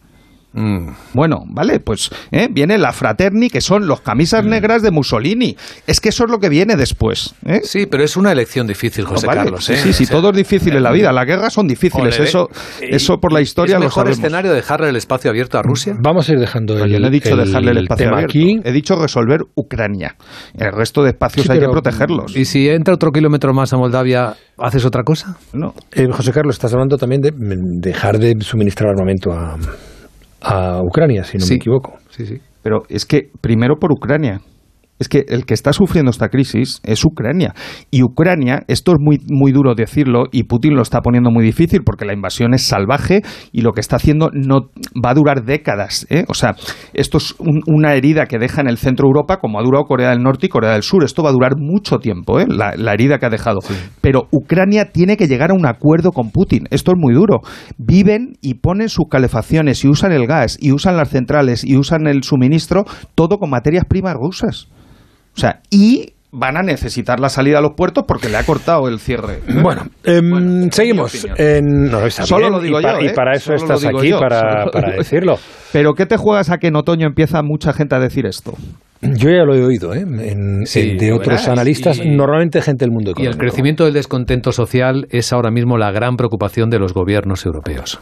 Mm. 0.53 0.89
Bueno, 1.13 1.43
vale, 1.47 1.79
pues 1.79 2.09
¿eh? 2.31 2.47
viene 2.51 2.77
la 2.77 2.91
fraterni, 2.91 3.49
que 3.49 3.61
son 3.61 3.87
los 3.87 4.01
Mm. 4.01 4.03
camisas 4.03 4.45
negras 4.45 4.81
de 4.81 4.91
Mussolini. 4.91 5.55
Es 5.87 5.99
que 6.01 6.09
eso 6.09 6.25
es 6.25 6.29
lo 6.31 6.39
que 6.39 6.49
viene 6.49 6.75
después. 6.75 7.33
¿eh? 7.45 7.61
Sí, 7.63 7.85
pero 7.89 8.03
es 8.03 8.17
una 8.17 8.31
elección 8.31 8.67
difícil, 8.67 9.05
José 9.05 9.27
Vale, 9.27 9.43
Carlos. 9.43 9.63
sí, 9.65 9.73
¿eh? 9.73 9.77
sí, 9.77 9.93
sí, 9.93 10.03
O 10.03 10.07
sea, 10.07 10.17
todo 10.17 10.31
es 10.31 10.35
difícil 10.37 10.75
en 10.75 10.83
la 10.83 10.91
vida. 10.91 11.11
Las 11.13 11.25
guerras 11.25 11.53
son 11.53 11.67
difíciles. 11.67 12.19
Eso, 12.19 12.49
¿eh? 12.81 12.89
eso 12.91 13.17
por 13.17 13.31
la 13.31 13.41
historia 13.41 13.75
¿Es 13.75 13.79
lo 13.79 13.85
mejor 13.85 14.03
sabemos. 14.03 14.19
escenario 14.19 14.53
dejarle 14.53 14.89
el 14.89 14.95
espacio 14.97 15.29
abierto 15.31 15.57
a 15.57 15.61
Rusia? 15.61 15.95
Vamos 16.01 16.27
a 16.29 16.33
ir 16.33 16.39
dejando 16.39 16.75
No, 16.77 16.83
el, 16.85 16.91
yo 16.91 16.99
no 16.99 17.07
he 17.07 17.11
dicho 17.11 17.29
el 17.33 17.45
dejarle 17.45 17.71
el 17.71 17.77
espacio 17.77 18.05
tema 18.05 18.17
abierto. 18.17 18.31
aquí. 18.37 18.59
He 18.63 18.71
dicho 18.73 18.95
resolver 18.95 19.39
Ucrania. 19.55 20.15
El 20.57 20.71
resto 20.73 21.03
de 21.03 21.11
espacios 21.11 21.45
Sí, 21.45 21.51
hay 21.51 21.59
pero- 21.59 21.71
que 21.71 21.73
protegerlos. 21.81 22.35
¿Y 22.35 22.45
si 22.45 22.67
entra 22.67 22.93
otro 22.93 23.11
kilómetro 23.11 23.53
más 23.53 23.71
a 23.73 23.77
Moldavia, 23.77 24.33
haces 24.57 24.83
otra 24.85 25.03
cosa? 25.03 25.37
No. 25.53 25.73
Eh, 25.93 26.07
José 26.11 26.31
Carlos, 26.33 26.55
estás 26.55 26.73
hablando 26.73 26.97
también 26.97 27.21
de 27.21 27.31
mm, 27.31 27.79
dejar 27.79 28.17
de 28.19 28.35
suministrar 28.41 28.89
armamento 28.89 29.31
a, 29.31 29.55
a 30.41 30.81
Ucrania, 30.83 31.23
si 31.23 31.37
no 31.37 31.45
Sí. 31.45 31.53
me 31.53 31.57
equivoco. 31.57 31.93
Sí, 32.09 32.25
sí. 32.25 32.39
Pero 32.61 32.83
es 32.89 33.05
que 33.05 33.29
primero 33.41 33.77
por 33.79 33.91
Ucrania. 33.91 34.41
Es 35.01 35.09
que 35.09 35.25
el 35.27 35.45
que 35.45 35.55
está 35.55 35.73
sufriendo 35.73 36.11
esta 36.11 36.29
crisis 36.29 36.79
es 36.83 37.03
Ucrania. 37.03 37.55
Y 37.89 38.03
Ucrania, 38.03 38.63
esto 38.67 38.91
es 38.91 38.99
muy, 38.99 39.17
muy 39.29 39.51
duro 39.51 39.73
decirlo, 39.73 40.25
y 40.31 40.43
Putin 40.43 40.75
lo 40.75 40.83
está 40.83 41.01
poniendo 41.01 41.31
muy 41.31 41.43
difícil 41.43 41.81
porque 41.83 42.05
la 42.05 42.13
invasión 42.13 42.53
es 42.53 42.67
salvaje 42.67 43.23
y 43.51 43.61
lo 43.61 43.71
que 43.73 43.81
está 43.81 43.95
haciendo 43.95 44.29
no 44.31 44.69
va 45.03 45.09
a 45.09 45.13
durar 45.15 45.43
décadas. 45.43 46.05
¿eh? 46.11 46.23
O 46.27 46.35
sea, 46.35 46.55
esto 46.93 47.17
es 47.17 47.35
una 47.39 47.95
herida 47.95 48.27
que 48.27 48.37
deja 48.37 48.61
en 48.61 48.67
el 48.67 48.77
centro 48.77 49.07
de 49.07 49.09
Europa, 49.09 49.37
como 49.37 49.59
ha 49.59 49.63
durado 49.63 49.85
Corea 49.85 50.11
del 50.11 50.21
Norte 50.21 50.45
y 50.45 50.49
Corea 50.49 50.73
del 50.73 50.83
Sur. 50.83 51.03
Esto 51.03 51.23
va 51.23 51.29
a 51.29 51.33
durar 51.33 51.57
mucho 51.57 51.97
tiempo, 51.97 52.39
¿eh? 52.39 52.45
la, 52.47 52.93
herida 52.93 53.17
que 53.17 53.25
ha 53.25 53.29
dejado. 53.29 53.59
Pero 54.01 54.27
Ucrania 54.31 54.91
tiene 54.91 55.17
que 55.17 55.27
llegar 55.27 55.49
a 55.49 55.55
un 55.55 55.65
acuerdo 55.65 56.11
con 56.11 56.29
Putin. 56.29 56.67
Esto 56.69 56.91
es 56.91 56.97
muy 56.99 57.15
duro. 57.15 57.39
Viven 57.79 58.33
y 58.41 58.55
ponen 58.55 58.89
sus 58.89 59.07
calefacciones 59.09 59.83
y 59.83 59.87
usan 59.87 60.11
el 60.11 60.27
gas 60.27 60.57
y 60.59 60.71
usan 60.71 60.95
las 60.95 61.09
centrales 61.09 61.63
y 61.65 61.75
usan 61.77 62.05
el 62.05 62.21
suministro, 62.21 62.83
todo 63.15 63.39
con 63.39 63.49
materias 63.49 63.85
primas 63.89 64.13
rusas. 64.13 64.67
O 65.35 65.39
sea, 65.39 65.61
y 65.69 66.13
van 66.31 66.57
a 66.57 66.61
necesitar 66.61 67.19
la 67.19 67.29
salida 67.29 67.59
a 67.59 67.61
los 67.61 67.73
puertos 67.75 68.05
porque 68.07 68.29
le 68.29 68.37
ha 68.37 68.43
cortado 68.43 68.87
el 68.87 68.99
cierre. 68.99 69.39
Bueno, 69.61 69.83
em, 70.03 70.69
seguimos. 70.71 71.27
En, 71.37 71.91
Solo 72.09 72.49
lo 72.49 72.59
digo 72.59 72.79
y 72.79 72.83
yo. 72.83 73.01
Y 73.01 73.07
¿eh? 73.07 73.13
para 73.13 73.33
eso 73.33 73.53
estás 73.53 73.83
aquí, 73.85 74.11
para, 74.11 74.65
decirlo. 74.97 75.37
Pero 75.73 75.93
¿qué 75.93 76.05
te 76.05 76.17
juegas 76.17 76.49
a 76.49 76.57
que 76.57 76.67
en 76.67 76.75
otoño 76.75 77.05
empieza 77.05 77.41
mucha 77.43 77.73
gente 77.73 77.95
a 77.95 77.99
decir 77.99 78.25
esto? 78.25 78.53
Yo 79.01 79.29
ya 79.29 79.43
lo 79.43 79.55
he 79.55 79.63
oído 79.63 79.95
¿eh? 79.95 80.05
de 80.05 81.11
otros 81.11 81.47
analistas, 81.47 81.99
normalmente 82.05 82.61
gente 82.61 82.85
del 82.85 82.91
mundo 82.91 83.11
económico. 83.11 83.31
Y 83.31 83.33
el 83.33 83.37
crecimiento 83.37 83.85
del 83.85 83.93
descontento 83.93 84.51
social 84.51 85.07
es 85.09 85.33
ahora 85.33 85.49
mismo 85.49 85.77
la 85.77 85.91
gran 85.91 86.15
preocupación 86.17 86.69
de 86.69 86.77
los 86.77 86.93
gobiernos 86.93 87.45
europeos. 87.45 87.99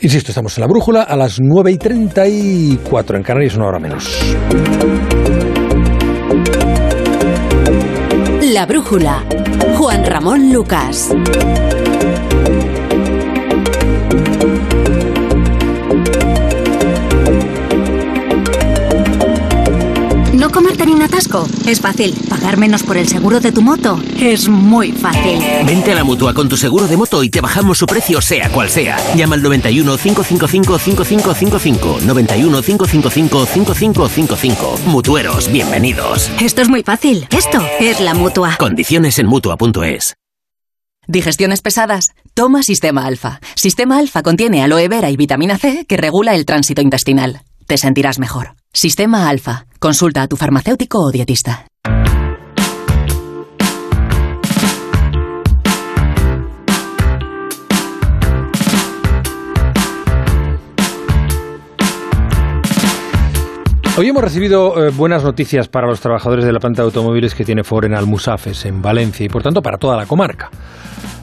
Insisto, 0.00 0.30
estamos 0.30 0.56
en 0.56 0.62
la 0.62 0.68
brújula 0.68 1.02
a 1.02 1.16
las 1.16 1.40
9 1.40 1.72
y 1.72 1.76
34 1.76 3.16
en 3.18 3.22
Canarias, 3.22 3.56
una 3.56 3.66
hora 3.66 3.80
menos. 3.80 4.18
La 8.58 8.66
brújula. 8.66 9.24
Juan 9.76 10.04
Ramón 10.04 10.52
Lucas. 10.52 11.10
¿No 20.48 20.54
comerte 20.54 20.86
ni 20.86 20.94
un 20.94 21.02
atasco? 21.02 21.46
Es 21.66 21.78
fácil. 21.78 22.14
¿Pagar 22.26 22.56
menos 22.56 22.82
por 22.82 22.96
el 22.96 23.06
seguro 23.06 23.38
de 23.38 23.52
tu 23.52 23.60
moto? 23.60 24.00
Es 24.18 24.48
muy 24.48 24.92
fácil. 24.92 25.38
Vente 25.66 25.92
a 25.92 25.94
la 25.94 26.04
mutua 26.04 26.32
con 26.32 26.48
tu 26.48 26.56
seguro 26.56 26.88
de 26.88 26.96
moto 26.96 27.22
y 27.22 27.28
te 27.28 27.42
bajamos 27.42 27.76
su 27.76 27.84
precio, 27.84 28.22
sea 28.22 28.48
cual 28.48 28.70
sea. 28.70 28.96
Llama 29.14 29.34
al 29.34 29.42
91 29.42 29.98
555 29.98 30.78
5555. 30.78 31.98
91 32.02 32.62
555 32.62 33.44
5555. 33.44 34.78
Mutueros, 34.86 35.52
bienvenidos. 35.52 36.30
Esto 36.40 36.62
es 36.62 36.70
muy 36.70 36.82
fácil. 36.82 37.28
Esto 37.30 37.58
es 37.78 38.00
la 38.00 38.14
mutua. 38.14 38.56
Condiciones 38.58 39.18
en 39.18 39.26
mutua.es. 39.26 40.14
Digestiones 41.06 41.60
pesadas. 41.60 42.12
Toma 42.32 42.62
Sistema 42.62 43.04
Alfa. 43.04 43.40
Sistema 43.54 43.98
Alfa 43.98 44.22
contiene 44.22 44.62
aloe 44.62 44.88
vera 44.88 45.10
y 45.10 45.18
vitamina 45.18 45.58
C 45.58 45.84
que 45.86 45.98
regula 45.98 46.34
el 46.34 46.46
tránsito 46.46 46.80
intestinal. 46.80 47.42
Te 47.66 47.76
sentirás 47.76 48.18
mejor. 48.18 48.57
Sistema 48.80 49.28
Alfa. 49.28 49.66
Consulta 49.80 50.22
a 50.22 50.28
tu 50.28 50.36
farmacéutico 50.36 51.00
o 51.00 51.10
dietista. 51.10 51.66
Hoy 63.96 64.06
hemos 64.06 64.22
recibido 64.22 64.86
eh, 64.86 64.90
buenas 64.90 65.24
noticias 65.24 65.66
para 65.66 65.88
los 65.88 65.98
trabajadores 65.98 66.44
de 66.44 66.52
la 66.52 66.60
planta 66.60 66.82
de 66.82 66.86
automóviles 66.86 67.34
que 67.34 67.44
tiene 67.44 67.64
Ford 67.64 67.86
en 67.86 67.94
Almusafes, 67.94 68.64
en 68.64 68.80
Valencia, 68.80 69.26
y 69.26 69.28
por 69.28 69.42
tanto 69.42 69.60
para 69.60 69.78
toda 69.78 69.96
la 69.96 70.06
comarca 70.06 70.52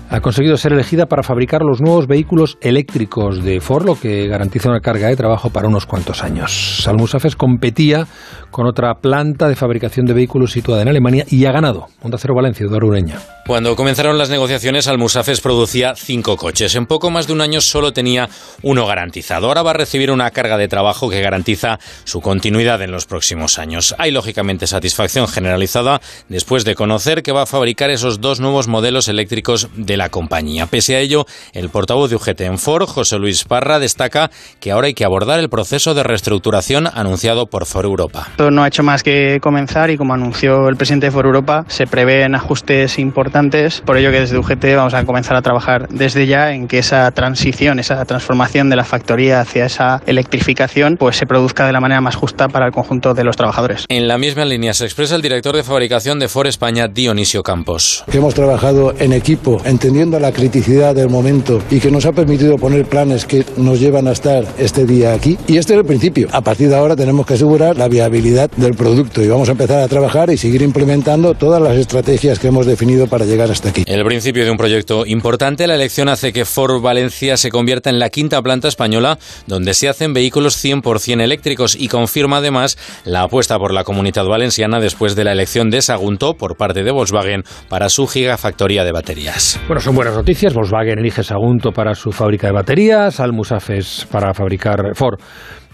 ha 0.10 0.22
conseguido 0.22 0.58
ser 0.58 0.74
elegida 0.74 1.08
para 1.08 1.24
fabricar 1.24 1.62
los 1.64 1.82
nuevos 1.82 2.08
vehículos 2.08 2.58
eléctricos 2.62 3.44
de 3.44 3.60
Ford, 3.60 3.86
lo 3.86 4.00
que 4.00 4.28
garantiza 4.28 4.70
una 4.70 4.80
carga 4.80 5.08
de 5.08 5.16
trabajo 5.16 5.50
para 5.50 5.68
unos 5.68 5.86
cuantos 5.86 6.24
años. 6.24 6.88
Almusafes 6.88 7.36
competía 7.36 8.08
con 8.52 8.68
otra 8.68 8.96
planta 9.02 9.48
de 9.48 9.56
fabricación 9.56 10.06
de 10.06 10.14
vehículos 10.14 10.52
situada 10.52 10.82
en 10.82 10.88
Alemania 10.88 11.26
y 11.30 11.46
ha 11.46 11.52
ganado. 11.52 11.88
Onda 12.02 12.18
Cero 12.18 12.36
Valencia, 12.36 12.66
Eduardo 12.66 12.88
Ureña. 12.88 13.20
Cuando 13.46 13.76
comenzaron 13.76 14.18
las 14.18 14.30
negociaciones, 14.30 14.88
Almusafes 14.88 15.42
producía 15.42 15.94
cinco 15.96 16.36
coches. 16.38 16.74
En 16.76 16.86
poco 16.86 17.12
más 17.12 17.28
de 17.28 17.34
un 17.34 17.42
año 17.42 17.62
solo 17.62 17.94
tenía 17.94 18.30
uno 18.64 18.88
garantizado. 18.88 19.48
Ahora 19.48 19.62
va 19.62 19.72
a 19.72 19.76
recibir 19.76 20.10
una 20.10 20.32
carga 20.32 20.58
de 20.58 20.68
trabajo 20.68 21.10
que 21.10 21.22
garantiza 21.22 21.78
su 22.06 22.22
continuidad 22.22 22.82
en 22.82 22.92
los 22.92 23.06
próximos 23.06 23.60
años. 23.60 23.94
Hay 24.00 24.12
lógicamente 24.12 24.68
satisfacción 24.68 25.28
generalizada 25.28 26.02
después 26.30 26.66
de 26.66 26.76
conocer 26.76 27.22
que 27.22 27.34
va 27.34 27.44
a 27.44 27.46
fabricar 27.46 27.90
esos 27.90 28.22
dos 28.22 28.40
nuevos 28.40 28.68
modelos 28.68 29.08
eléctricos 29.10 29.70
de 29.76 29.98
la 29.98 30.05
compañía. 30.10 30.68
Pese 30.68 30.96
a 30.96 31.00
ello, 31.00 31.26
el 31.54 31.70
portavoz 31.70 32.10
de 32.10 32.16
UGT 32.16 32.42
en 32.42 32.58
Ford, 32.58 32.88
José 32.88 33.18
Luis 33.18 33.44
Parra, 33.44 33.80
destaca 33.80 34.32
que 34.60 34.72
ahora 34.72 34.88
hay 34.88 34.94
que 34.94 35.06
abordar 35.06 35.40
el 35.40 35.50
proceso 35.50 35.94
de 35.94 36.04
reestructuración 36.04 36.88
anunciado 36.88 37.48
por 37.48 37.66
Ford 37.66 37.86
Europa 37.86 38.28
no 38.56 38.64
ha 38.64 38.68
hecho 38.68 38.84
más 38.84 39.04
que 39.04 39.40
comenzar 39.42 39.90
y 39.92 39.98
como 39.98 40.14
anunció 40.14 40.70
el 40.70 40.76
presidente 40.76 41.08
de 41.08 41.12
Foro 41.12 41.30
Europa, 41.30 41.66
se 41.68 41.88
prevén 41.88 42.36
ajustes 42.36 42.98
importantes, 43.00 43.82
por 43.86 43.98
ello 43.98 44.12
que 44.12 44.22
desde 44.22 44.38
UGT 44.38 44.76
vamos 44.76 44.94
a 44.94 45.04
comenzar 45.06 45.36
a 45.36 45.42
trabajar 45.42 45.88
desde 45.90 46.28
ya 46.28 46.52
en 46.52 46.68
que 46.68 46.80
esa 46.80 47.10
transición, 47.12 47.80
esa 47.80 48.04
transformación 48.06 48.70
de 48.70 48.76
la 48.76 48.84
factoría 48.84 49.42
hacia 49.42 49.66
esa 49.66 50.02
electrificación, 50.06 50.98
pues 50.98 51.18
se 51.18 51.26
produzca 51.26 51.66
de 51.66 51.74
la 51.74 51.82
manera 51.82 52.02
más 52.02 52.16
justa 52.16 52.48
para 52.48 52.66
el 52.66 52.72
conjunto 52.72 53.14
de 53.14 53.24
los 53.24 53.36
trabajadores. 53.36 53.86
En 53.90 54.08
la 54.08 54.18
misma 54.18 54.46
línea 54.46 54.74
se 54.74 54.86
expresa 54.86 55.16
el 55.16 55.22
director 55.22 55.56
de 55.56 55.64
fabricación 55.64 56.20
de 56.20 56.28
Ford 56.28 56.48
España, 56.48 56.88
Dionisio 56.88 57.44
Campos. 57.44 58.04
hemos 58.12 58.34
trabajado 58.34 58.94
en 59.00 59.14
equipo, 59.14 59.62
entendiendo 59.86 60.20
la 60.20 60.32
criticidad 60.32 60.96
del 60.96 61.10
momento 61.10 61.62
y 61.70 61.80
que 61.80 61.92
nos 61.92 62.08
ha 62.08 62.12
permitido 62.12 62.58
poner 62.58 62.86
planes 62.86 63.24
que 63.26 63.46
nos 63.56 63.80
llevan 63.80 64.08
a 64.08 64.14
estar 64.14 64.44
este 64.58 64.84
día 64.84 65.14
aquí. 65.14 65.38
Y 65.46 65.58
este 65.58 65.74
es 65.74 65.80
el 65.80 65.86
principio. 65.86 66.28
A 66.32 66.42
partir 66.42 66.70
de 66.70 66.76
ahora 66.76 66.96
tenemos 66.96 67.24
que 67.28 67.36
asegurar 67.36 67.78
la 67.78 67.88
viabilidad 67.88 68.50
del 68.58 68.74
producto 68.74 69.22
y 69.22 69.28
vamos 69.28 69.48
a 69.48 69.52
empezar 69.52 69.84
a 69.84 69.88
trabajar 69.88 70.32
y 70.32 70.38
seguir 70.38 70.64
implementando 70.64 71.36
todas 71.36 71.62
las 71.62 71.78
estrategias 71.78 72.40
que 72.40 72.48
hemos 72.48 72.66
definido 72.66 73.06
para 73.06 73.26
llegar 73.26 73.52
hasta 73.52 73.70
aquí. 73.70 73.84
El 73.86 74.04
principio 74.06 74.44
de 74.44 74.50
un 74.50 74.58
proyecto 74.58 75.06
importante, 75.06 75.68
la 75.68 75.76
elección 75.76 76.10
hace 76.10 76.34
que 76.34 76.46
Ford 76.46 76.82
Valencia 76.82 77.38
se 77.38 77.52
convierta 77.52 77.92
en 77.92 78.00
la 78.00 78.10
quinta 78.10 78.42
planta 78.42 78.68
española 78.68 79.20
donde 79.46 79.76
se 79.76 79.88
hacen 79.88 80.16
vehículos 80.16 80.64
100% 80.66 81.22
eléctricos 81.22 81.76
y 81.76 81.90
confirma 81.90 82.38
además 82.38 82.80
la 83.04 83.22
apuesta 83.22 83.60
por 83.60 83.72
la 83.72 83.84
comunidad 83.84 84.26
valenciana 84.26 84.80
después 84.80 85.16
de 85.16 85.26
la 85.26 85.34
elección 85.34 85.70
de 85.70 85.84
Sagunto 85.84 86.38
por 86.38 86.58
parte 86.58 86.84
de 86.84 86.90
Volkswagen 86.90 87.44
para 87.70 87.90
su 87.90 88.08
gigafactoría 88.08 88.84
de 88.84 88.92
baterías. 88.92 89.60
Bueno, 89.68 89.75
son 89.80 89.96
buenas 89.96 90.16
noticias. 90.16 90.54
Volkswagen 90.54 91.00
elige 91.00 91.24
Sagunto 91.24 91.72
para 91.72 91.94
su 91.96 92.12
fábrica 92.12 92.48
de 92.48 92.54
baterías, 92.54 93.20
Almusafes 93.20 94.08
para 94.12 94.34
fabricar 94.34 94.96
Ford 94.96 95.20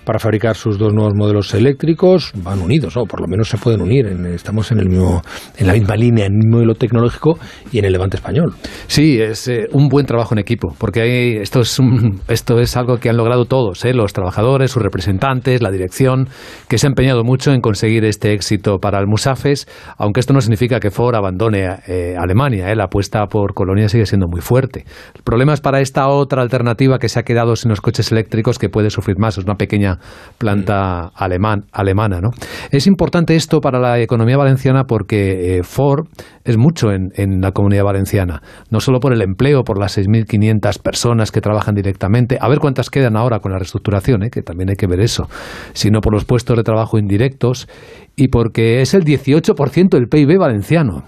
para 0.03 0.19
fabricar 0.19 0.55
sus 0.55 0.77
dos 0.77 0.93
nuevos 0.93 1.13
modelos 1.15 1.53
eléctricos 1.53 2.31
van 2.35 2.59
unidos, 2.59 2.97
o 2.97 3.05
por 3.05 3.21
lo 3.21 3.27
menos 3.27 3.49
se 3.49 3.57
pueden 3.57 3.81
unir. 3.81 4.07
estamos 4.33 4.71
en, 4.71 4.79
el 4.79 4.89
mismo, 4.89 5.21
en 5.57 5.67
la 5.67 5.73
misma 5.73 5.95
línea, 5.95 6.25
en 6.25 6.33
el 6.43 6.49
modelo 6.49 6.75
tecnológico 6.75 7.37
y 7.71 7.79
en 7.79 7.85
el 7.85 7.93
levante 7.93 8.17
español. 8.17 8.53
Sí, 8.87 9.19
es 9.21 9.47
eh, 9.47 9.67
un 9.71 9.87
buen 9.87 10.05
trabajo 10.05 10.33
en 10.33 10.39
equipo, 10.39 10.75
porque 10.77 11.41
esto, 11.41 11.61
es 11.61 11.79
esto 12.27 12.59
es 12.59 12.77
algo 12.77 12.97
que 12.97 13.09
han 13.09 13.17
logrado 13.17 13.45
todos, 13.45 13.85
¿eh? 13.85 13.93
los 13.93 14.13
trabajadores, 14.13 14.71
sus 14.71 14.81
representantes, 14.81 15.61
la 15.61 15.71
dirección, 15.71 16.27
que 16.67 16.77
se 16.77 16.87
ha 16.87 16.89
empeñado 16.89 17.23
mucho 17.23 17.51
en 17.51 17.61
conseguir 17.61 18.05
este 18.05 18.33
éxito 18.33 18.79
para 18.79 18.99
el 18.99 19.07
Musafes, 19.07 19.67
aunque 19.97 20.19
esto 20.19 20.33
no 20.33 20.41
significa 20.41 20.79
que 20.79 20.91
Ford 20.91 21.15
abandone 21.15 21.67
eh, 21.87 22.15
Alemania. 22.17 22.73
La 22.75 22.85
apuesta 22.85 23.25
por 23.27 23.53
Colonia 23.53 23.89
sigue 23.89 24.05
siendo 24.05 24.27
muy 24.27 24.41
fuerte. 24.41 24.85
El 25.15 25.23
problema 25.23 25.53
es 25.53 25.61
para 25.61 25.81
esta 25.81 26.07
otra 26.07 26.41
alternativa 26.41 26.99
que 26.99 27.09
se 27.09 27.19
ha 27.19 27.23
quedado 27.23 27.55
sin 27.55 27.69
los 27.69 27.81
coches 27.81 28.11
eléctricos 28.11 28.57
que 28.57 28.69
puede 28.69 28.89
sufrir 28.89 29.17
más. 29.19 29.37
Es 29.37 29.43
una 29.43 29.55
pequeña 29.55 29.90
planta 30.37 31.11
alemana. 31.15 32.19
¿no? 32.21 32.31
Es 32.71 32.87
importante 32.87 33.35
esto 33.35 33.61
para 33.61 33.79
la 33.79 33.99
economía 33.99 34.37
valenciana 34.37 34.85
porque 34.85 35.57
eh, 35.57 35.63
Ford 35.63 36.07
es 36.43 36.57
mucho 36.57 36.91
en, 36.91 37.41
la 37.41 37.51
comunidad 37.51 37.83
valenciana, 37.83 38.41
no 38.69 38.79
solo 38.79 38.99
por 38.99 39.13
el 39.13 39.21
empleo, 39.21 39.63
por 39.63 39.79
las 39.79 39.97
6.500 39.97 40.81
personas 40.81 41.31
que 41.31 41.41
trabajan 41.41 41.75
directamente, 41.75 42.37
a 42.39 42.49
ver 42.49 42.59
cuántas 42.59 42.89
quedan 42.89 43.15
ahora 43.15 43.39
con 43.39 43.51
la 43.51 43.59
reestructuración, 43.59 44.23
¿eh? 44.23 44.29
que 44.29 44.41
también 44.41 44.69
hay 44.69 44.75
que 44.75 44.87
ver 44.87 44.99
eso, 44.99 45.29
sino 45.73 46.01
por 46.01 46.13
los 46.13 46.25
puestos 46.25 46.57
de 46.57 46.63
trabajo 46.63 46.97
indirectos 46.97 47.67
y 48.15 48.29
porque 48.29 48.81
es 48.81 48.93
el 48.93 49.03
18% 49.03 49.89
del 49.89 50.07
PIB 50.07 50.37
valenciano 50.39 51.03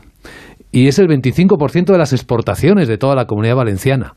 y 0.71 0.87
es 0.87 0.97
el 0.99 1.07
25% 1.07 1.91
de 1.91 1.97
las 1.97 2.13
exportaciones 2.13 2.87
de 2.87 2.97
toda 2.97 3.15
la 3.15 3.25
comunidad 3.25 3.55
valenciana. 3.55 4.15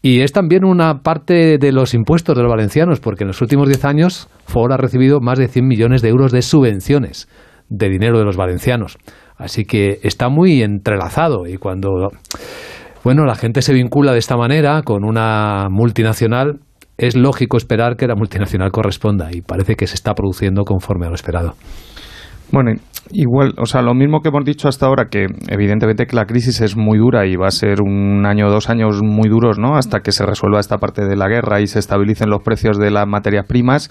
Y 0.00 0.20
es 0.20 0.32
también 0.32 0.64
una 0.64 1.02
parte 1.02 1.58
de 1.58 1.72
los 1.72 1.92
impuestos 1.94 2.36
de 2.36 2.42
los 2.42 2.50
valencianos, 2.50 3.00
porque 3.00 3.24
en 3.24 3.28
los 3.28 3.40
últimos 3.42 3.68
10 3.68 3.84
años 3.84 4.28
Ford 4.46 4.72
ha 4.72 4.76
recibido 4.76 5.20
más 5.20 5.38
de 5.38 5.48
100 5.48 5.66
millones 5.66 6.02
de 6.02 6.08
euros 6.08 6.32
de 6.32 6.42
subvenciones 6.42 7.28
de 7.68 7.88
dinero 7.88 8.18
de 8.18 8.24
los 8.24 8.36
valencianos. 8.36 8.98
Así 9.36 9.64
que 9.64 9.98
está 10.02 10.28
muy 10.28 10.62
entrelazado 10.62 11.46
y 11.46 11.56
cuando 11.58 12.10
bueno, 13.04 13.24
la 13.24 13.36
gente 13.36 13.62
se 13.62 13.72
vincula 13.72 14.12
de 14.12 14.18
esta 14.18 14.36
manera 14.36 14.82
con 14.82 15.04
una 15.04 15.68
multinacional, 15.70 16.60
es 16.96 17.16
lógico 17.16 17.56
esperar 17.56 17.96
que 17.96 18.06
la 18.06 18.16
multinacional 18.16 18.72
corresponda 18.72 19.30
y 19.32 19.40
parece 19.40 19.76
que 19.76 19.86
se 19.86 19.94
está 19.94 20.14
produciendo 20.14 20.64
conforme 20.64 21.06
a 21.06 21.08
lo 21.08 21.14
esperado. 21.14 21.54
Bueno, 22.50 22.72
Igual, 23.10 23.54
o 23.58 23.66
sea, 23.66 23.82
lo 23.82 23.94
mismo 23.94 24.20
que 24.20 24.28
hemos 24.28 24.44
dicho 24.44 24.68
hasta 24.68 24.86
ahora, 24.86 25.06
que 25.10 25.26
evidentemente 25.48 26.06
que 26.06 26.16
la 26.16 26.26
crisis 26.26 26.60
es 26.60 26.76
muy 26.76 26.98
dura 26.98 27.26
y 27.26 27.36
va 27.36 27.48
a 27.48 27.50
ser 27.50 27.80
un 27.80 28.26
año 28.26 28.48
o 28.48 28.50
dos 28.50 28.68
años 28.68 29.00
muy 29.02 29.28
duros, 29.28 29.58
¿no? 29.58 29.76
Hasta 29.76 30.00
que 30.00 30.12
se 30.12 30.26
resuelva 30.26 30.60
esta 30.60 30.78
parte 30.78 31.04
de 31.04 31.16
la 31.16 31.28
guerra 31.28 31.60
y 31.60 31.66
se 31.66 31.78
estabilicen 31.78 32.30
los 32.30 32.42
precios 32.42 32.78
de 32.78 32.90
las 32.90 33.06
materias 33.06 33.46
primas. 33.46 33.88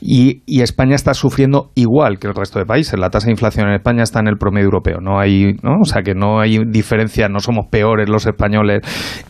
Y, 0.00 0.42
y 0.46 0.60
España 0.62 0.94
está 0.94 1.14
sufriendo 1.14 1.70
igual 1.74 2.18
que 2.18 2.26
el 2.26 2.34
resto 2.34 2.58
de 2.58 2.66
países. 2.66 2.98
La 2.98 3.10
tasa 3.10 3.26
de 3.26 3.32
inflación 3.32 3.68
en 3.68 3.74
España 3.74 4.02
está 4.02 4.20
en 4.20 4.28
el 4.28 4.36
promedio 4.36 4.66
europeo. 4.66 5.00
No 5.00 5.18
hay, 5.18 5.54
¿no? 5.62 5.80
O 5.80 5.84
sea, 5.84 6.02
que 6.02 6.14
no 6.14 6.40
hay 6.40 6.58
diferencia, 6.66 7.28
no 7.28 7.40
somos 7.40 7.66
peores 7.70 8.08
los 8.08 8.26
españoles. 8.26 8.82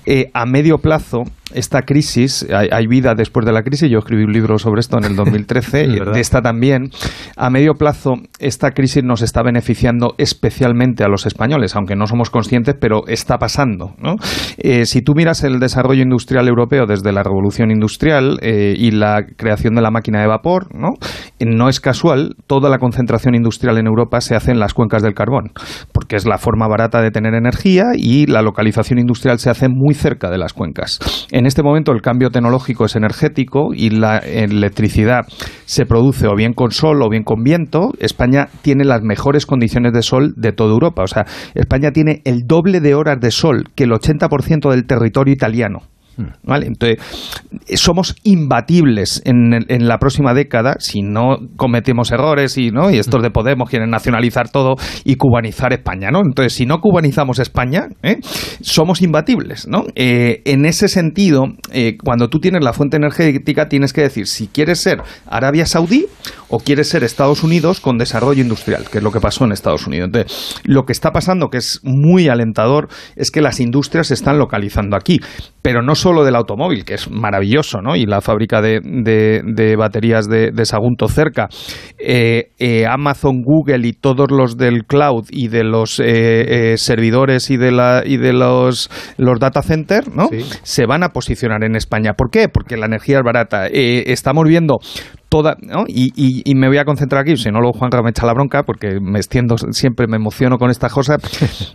Eh, 0.06 0.30
a 0.34 0.46
medio 0.46 0.78
plazo, 0.78 1.22
esta 1.54 1.82
crisis, 1.82 2.46
hay, 2.52 2.68
hay, 2.70 2.86
vida 2.86 3.14
después 3.14 3.46
de 3.46 3.52
la 3.52 3.62
crisis, 3.62 3.90
yo 3.90 3.98
escribí 3.98 4.24
un 4.24 4.32
libro 4.32 4.58
sobre 4.58 4.80
esto 4.80 4.98
en 4.98 5.04
el 5.04 5.16
2013, 5.16 5.84
y 5.84 5.98
de 5.98 6.20
esta 6.20 6.42
también, 6.42 6.90
a 7.36 7.50
medio 7.50 7.74
plazo 7.74 8.14
esta 8.38 8.72
crisis 8.72 9.02
nos 9.04 9.17
está 9.22 9.42
beneficiando 9.42 10.14
especialmente 10.18 11.04
a 11.04 11.08
los 11.08 11.26
españoles, 11.26 11.76
aunque 11.76 11.96
no 11.96 12.06
somos 12.06 12.30
conscientes, 12.30 12.76
pero 12.80 13.06
está 13.06 13.38
pasando. 13.38 13.94
Eh, 14.58 14.86
si 14.86 15.02
tú 15.02 15.14
miras 15.14 15.44
el 15.44 15.58
desarrollo 15.58 16.02
industrial 16.02 16.48
europeo 16.48 16.86
desde 16.86 17.12
la 17.12 17.22
revolución 17.22 17.70
industrial 17.70 18.38
eh, 18.42 18.74
y 18.76 18.90
la 18.90 19.24
creación 19.36 19.74
de 19.74 19.82
la 19.82 19.90
máquina 19.90 20.20
de 20.20 20.26
vapor, 20.26 20.74
¿no? 20.74 20.94
no 21.40 21.68
es 21.68 21.80
casual, 21.80 22.36
toda 22.46 22.68
la 22.68 22.78
concentración 22.78 23.34
industrial 23.34 23.78
en 23.78 23.86
Europa 23.86 24.20
se 24.20 24.34
hace 24.34 24.50
en 24.50 24.58
las 24.58 24.74
cuencas 24.74 25.02
del 25.02 25.14
carbón, 25.14 25.52
porque 25.92 26.16
es 26.16 26.26
la 26.26 26.38
forma 26.38 26.66
barata 26.68 27.00
de 27.00 27.10
tener 27.10 27.34
energía 27.34 27.84
y 27.94 28.26
la 28.26 28.42
localización 28.42 28.98
industrial 28.98 29.38
se 29.38 29.50
hace 29.50 29.68
muy 29.68 29.94
cerca 29.94 30.30
de 30.30 30.38
las 30.38 30.52
cuencas. 30.52 30.98
En 31.30 31.46
este 31.46 31.62
momento 31.62 31.92
el 31.92 32.02
cambio 32.02 32.30
tecnológico 32.30 32.84
es 32.84 32.96
energético 32.96 33.70
y 33.74 33.90
la 33.90 34.18
electricidad 34.18 35.26
se 35.64 35.86
produce 35.86 36.26
o 36.26 36.34
bien 36.34 36.52
con 36.52 36.70
sol 36.70 37.02
o 37.02 37.08
bien 37.08 37.24
con 37.24 37.42
viento. 37.42 37.92
España 37.98 38.48
tiene 38.62 38.84
las 38.84 39.02
mejores 39.08 39.46
condiciones 39.46 39.92
de 39.92 40.02
sol 40.02 40.34
de 40.36 40.52
toda 40.52 40.72
Europa. 40.72 41.02
O 41.02 41.08
sea, 41.08 41.26
España 41.54 41.90
tiene 41.90 42.22
el 42.24 42.46
doble 42.46 42.80
de 42.80 42.94
horas 42.94 43.20
de 43.20 43.32
sol 43.32 43.70
que 43.74 43.84
el 43.84 43.90
80% 43.90 44.70
del 44.70 44.86
territorio 44.86 45.34
italiano. 45.34 45.82
¿Vale? 46.42 46.66
Entonces, 46.66 46.98
somos 47.74 48.16
imbatibles 48.24 49.22
en, 49.24 49.52
en, 49.68 49.88
la 49.88 49.98
próxima 49.98 50.34
década 50.34 50.76
si 50.78 51.02
no 51.02 51.38
cometemos 51.56 52.10
errores 52.10 52.58
y, 52.58 52.70
¿no? 52.70 52.90
y 52.90 52.98
estos 52.98 53.22
de 53.22 53.30
Podemos 53.30 53.70
quieren 53.70 53.90
nacionalizar 53.90 54.50
todo 54.50 54.74
y 55.04 55.16
cubanizar 55.16 55.72
España. 55.72 56.10
¿no? 56.10 56.20
Entonces, 56.20 56.54
si 56.54 56.66
no 56.66 56.80
cubanizamos 56.80 57.38
España, 57.38 57.88
¿eh? 58.02 58.18
somos 58.60 59.02
imbatibles. 59.02 59.68
¿no? 59.68 59.84
Eh, 59.94 60.42
en 60.44 60.64
ese 60.64 60.88
sentido, 60.88 61.44
eh, 61.70 61.96
cuando 62.02 62.28
tú 62.28 62.40
tienes 62.40 62.64
la 62.64 62.72
fuente 62.72 62.96
energética, 62.96 63.68
tienes 63.68 63.92
que 63.92 64.02
decir 64.02 64.26
si 64.26 64.48
quieres 64.48 64.80
ser 64.80 65.02
Arabia 65.26 65.66
Saudí 65.66 66.06
o 66.48 66.58
quieres 66.58 66.88
ser 66.88 67.04
Estados 67.04 67.44
Unidos 67.44 67.80
con 67.80 67.98
desarrollo 67.98 68.42
industrial, 68.42 68.86
que 68.90 68.98
es 68.98 69.04
lo 69.04 69.12
que 69.12 69.20
pasó 69.20 69.44
en 69.44 69.52
Estados 69.52 69.86
Unidos. 69.86 70.06
Entonces, 70.06 70.60
lo 70.64 70.84
que 70.84 70.92
está 70.92 71.12
pasando, 71.12 71.48
que 71.48 71.58
es 71.58 71.80
muy 71.84 72.28
alentador, 72.28 72.88
es 73.16 73.30
que 73.30 73.42
las 73.42 73.60
industrias 73.60 74.08
se 74.08 74.14
están 74.14 74.38
localizando 74.38 74.96
aquí, 74.96 75.20
pero 75.62 75.82
no 75.82 75.94
solo 75.94 76.07
del 76.24 76.36
automóvil, 76.36 76.84
que 76.84 76.94
es 76.94 77.10
maravilloso, 77.10 77.80
¿no? 77.80 77.96
Y 77.96 78.06
la 78.06 78.20
fábrica 78.20 78.60
de, 78.60 78.80
de, 78.82 79.42
de 79.44 79.76
baterías 79.76 80.26
de, 80.28 80.50
de, 80.50 80.64
Sagunto 80.64 81.08
cerca, 81.08 81.48
eh, 81.98 82.50
eh, 82.58 82.86
Amazon, 82.86 83.42
Google 83.42 83.86
y 83.86 83.92
todos 83.92 84.30
los 84.30 84.56
del 84.56 84.84
cloud 84.84 85.26
y 85.30 85.48
de 85.48 85.64
los 85.64 86.00
eh, 86.04 86.74
servidores 86.76 87.50
y 87.50 87.56
de, 87.56 87.70
la, 87.70 88.02
y 88.04 88.16
de 88.16 88.32
los, 88.32 88.90
los 89.16 89.38
data 89.38 89.62
centers, 89.62 90.08
¿no? 90.14 90.28
Sí. 90.28 90.44
Se 90.62 90.86
van 90.86 91.02
a 91.02 91.10
posicionar 91.10 91.64
en 91.64 91.76
España. 91.76 92.14
¿Por 92.14 92.30
qué? 92.30 92.48
Porque 92.48 92.76
la 92.76 92.86
energía 92.86 93.18
es 93.18 93.24
barata. 93.24 93.66
estamos 93.66 94.44
viendo 94.46 94.78
toda, 95.28 95.56
¿no? 95.60 95.84
y, 95.86 96.12
y, 96.16 96.42
y, 96.44 96.54
me 96.54 96.68
voy 96.68 96.78
a 96.78 96.84
concentrar 96.84 97.22
aquí, 97.22 97.36
si 97.36 97.50
no 97.50 97.60
luego 97.60 97.78
Juan 97.78 97.90
me 98.02 98.10
echa 98.10 98.26
la 98.26 98.32
bronca 98.32 98.62
porque 98.62 98.98
me 99.00 99.18
extiendo 99.18 99.56
siempre, 99.58 100.06
me 100.06 100.16
emociono 100.16 100.58
con 100.58 100.70
estas 100.70 100.92
cosas. 100.92 101.20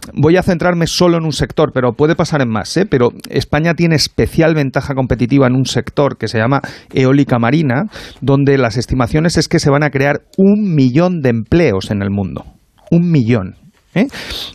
voy 0.13 0.37
a 0.37 0.43
centrarme 0.43 0.87
solo 0.87 1.17
en 1.17 1.25
un 1.25 1.31
sector, 1.31 1.71
pero 1.73 1.93
puede 1.93 2.15
pasar 2.15 2.41
en 2.41 2.49
más, 2.49 2.75
¿eh? 2.77 2.85
Pero 2.89 3.09
España 3.29 3.73
tiene 3.73 3.95
especial 3.95 4.55
ventaja 4.55 4.95
competitiva 4.95 5.47
en 5.47 5.55
un 5.55 5.65
sector 5.65 6.17
que 6.17 6.27
se 6.27 6.39
llama 6.39 6.61
eólica 6.93 7.39
marina, 7.39 7.83
donde 8.21 8.57
las 8.57 8.77
estimaciones 8.77 9.37
es 9.37 9.47
que 9.47 9.59
se 9.59 9.69
van 9.69 9.83
a 9.83 9.89
crear 9.89 10.21
un 10.37 10.73
millón 10.75 11.21
de 11.21 11.29
empleos 11.29 11.91
en 11.91 12.01
el 12.01 12.09
mundo. 12.09 12.45
Un 12.91 13.11
millón. 13.11 13.62
¿Eh? 13.95 14.07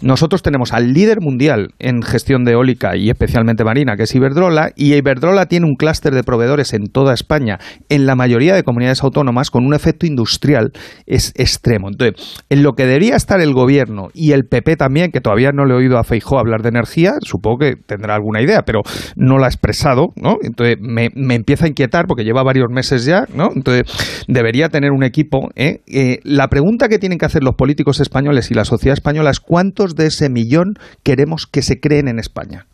Nosotros 0.02 0.42
tenemos 0.42 0.72
al 0.72 0.92
líder 0.92 1.20
mundial 1.20 1.74
en 1.78 2.02
gestión 2.02 2.44
de 2.44 2.52
eólica 2.52 2.96
y 2.96 3.10
especialmente 3.10 3.64
marina, 3.64 3.96
que 3.96 4.04
es 4.04 4.14
Iberdrola, 4.14 4.70
y 4.76 4.94
Iberdrola 4.94 5.46
tiene 5.46 5.66
un 5.66 5.76
clúster 5.76 6.14
de 6.14 6.22
proveedores 6.22 6.72
en 6.72 6.86
toda 6.86 7.14
España, 7.14 7.58
en 7.88 8.06
la 8.06 8.16
mayoría 8.16 8.54
de 8.54 8.62
comunidades 8.62 9.02
autónomas, 9.02 9.50
con 9.50 9.64
un 9.64 9.74
efecto 9.74 10.06
industrial 10.06 10.72
es 11.06 11.32
extremo. 11.36 11.88
Entonces, 11.88 12.42
en 12.48 12.62
lo 12.62 12.72
que 12.72 12.84
debería 12.84 13.16
estar 13.16 13.40
el 13.40 13.52
gobierno 13.52 14.08
y 14.14 14.32
el 14.32 14.44
PP 14.44 14.76
también, 14.76 15.10
que 15.10 15.20
todavía 15.20 15.52
no 15.52 15.64
le 15.64 15.74
he 15.74 15.76
oído 15.76 15.98
a 15.98 16.04
Feijó 16.04 16.38
hablar 16.38 16.62
de 16.62 16.70
energía, 16.70 17.14
supongo 17.20 17.58
que 17.58 17.76
tendrá 17.76 18.14
alguna 18.14 18.42
idea, 18.42 18.62
pero 18.62 18.80
no 19.16 19.38
la 19.38 19.46
ha 19.46 19.48
expresado, 19.48 20.08
¿no? 20.16 20.36
Entonces, 20.42 20.76
me, 20.80 21.08
me 21.14 21.34
empieza 21.34 21.66
a 21.66 21.68
inquietar 21.68 22.06
porque 22.06 22.24
lleva 22.24 22.42
varios 22.42 22.68
meses 22.70 23.04
ya, 23.04 23.24
¿no? 23.34 23.50
Entonces, 23.54 23.84
debería 24.26 24.68
tener 24.68 24.92
un 24.92 25.02
equipo. 25.02 25.48
¿eh? 25.56 25.80
Eh, 25.86 26.20
la 26.24 26.48
pregunta 26.48 26.88
que 26.88 26.98
tienen 26.98 27.18
que 27.18 27.26
hacer 27.26 27.42
los 27.42 27.54
políticos 27.54 28.00
españoles 28.00 28.50
y 28.50 28.54
la 28.54 28.64
sociedad 28.64 28.94
española 28.94 29.27
cuántos 29.40 29.94
de 29.94 30.06
ese 30.06 30.30
millón 30.30 30.74
queremos 31.02 31.46
que 31.46 31.62
se 31.62 31.80
creen 31.80 32.08
en 32.08 32.18
España. 32.18 32.66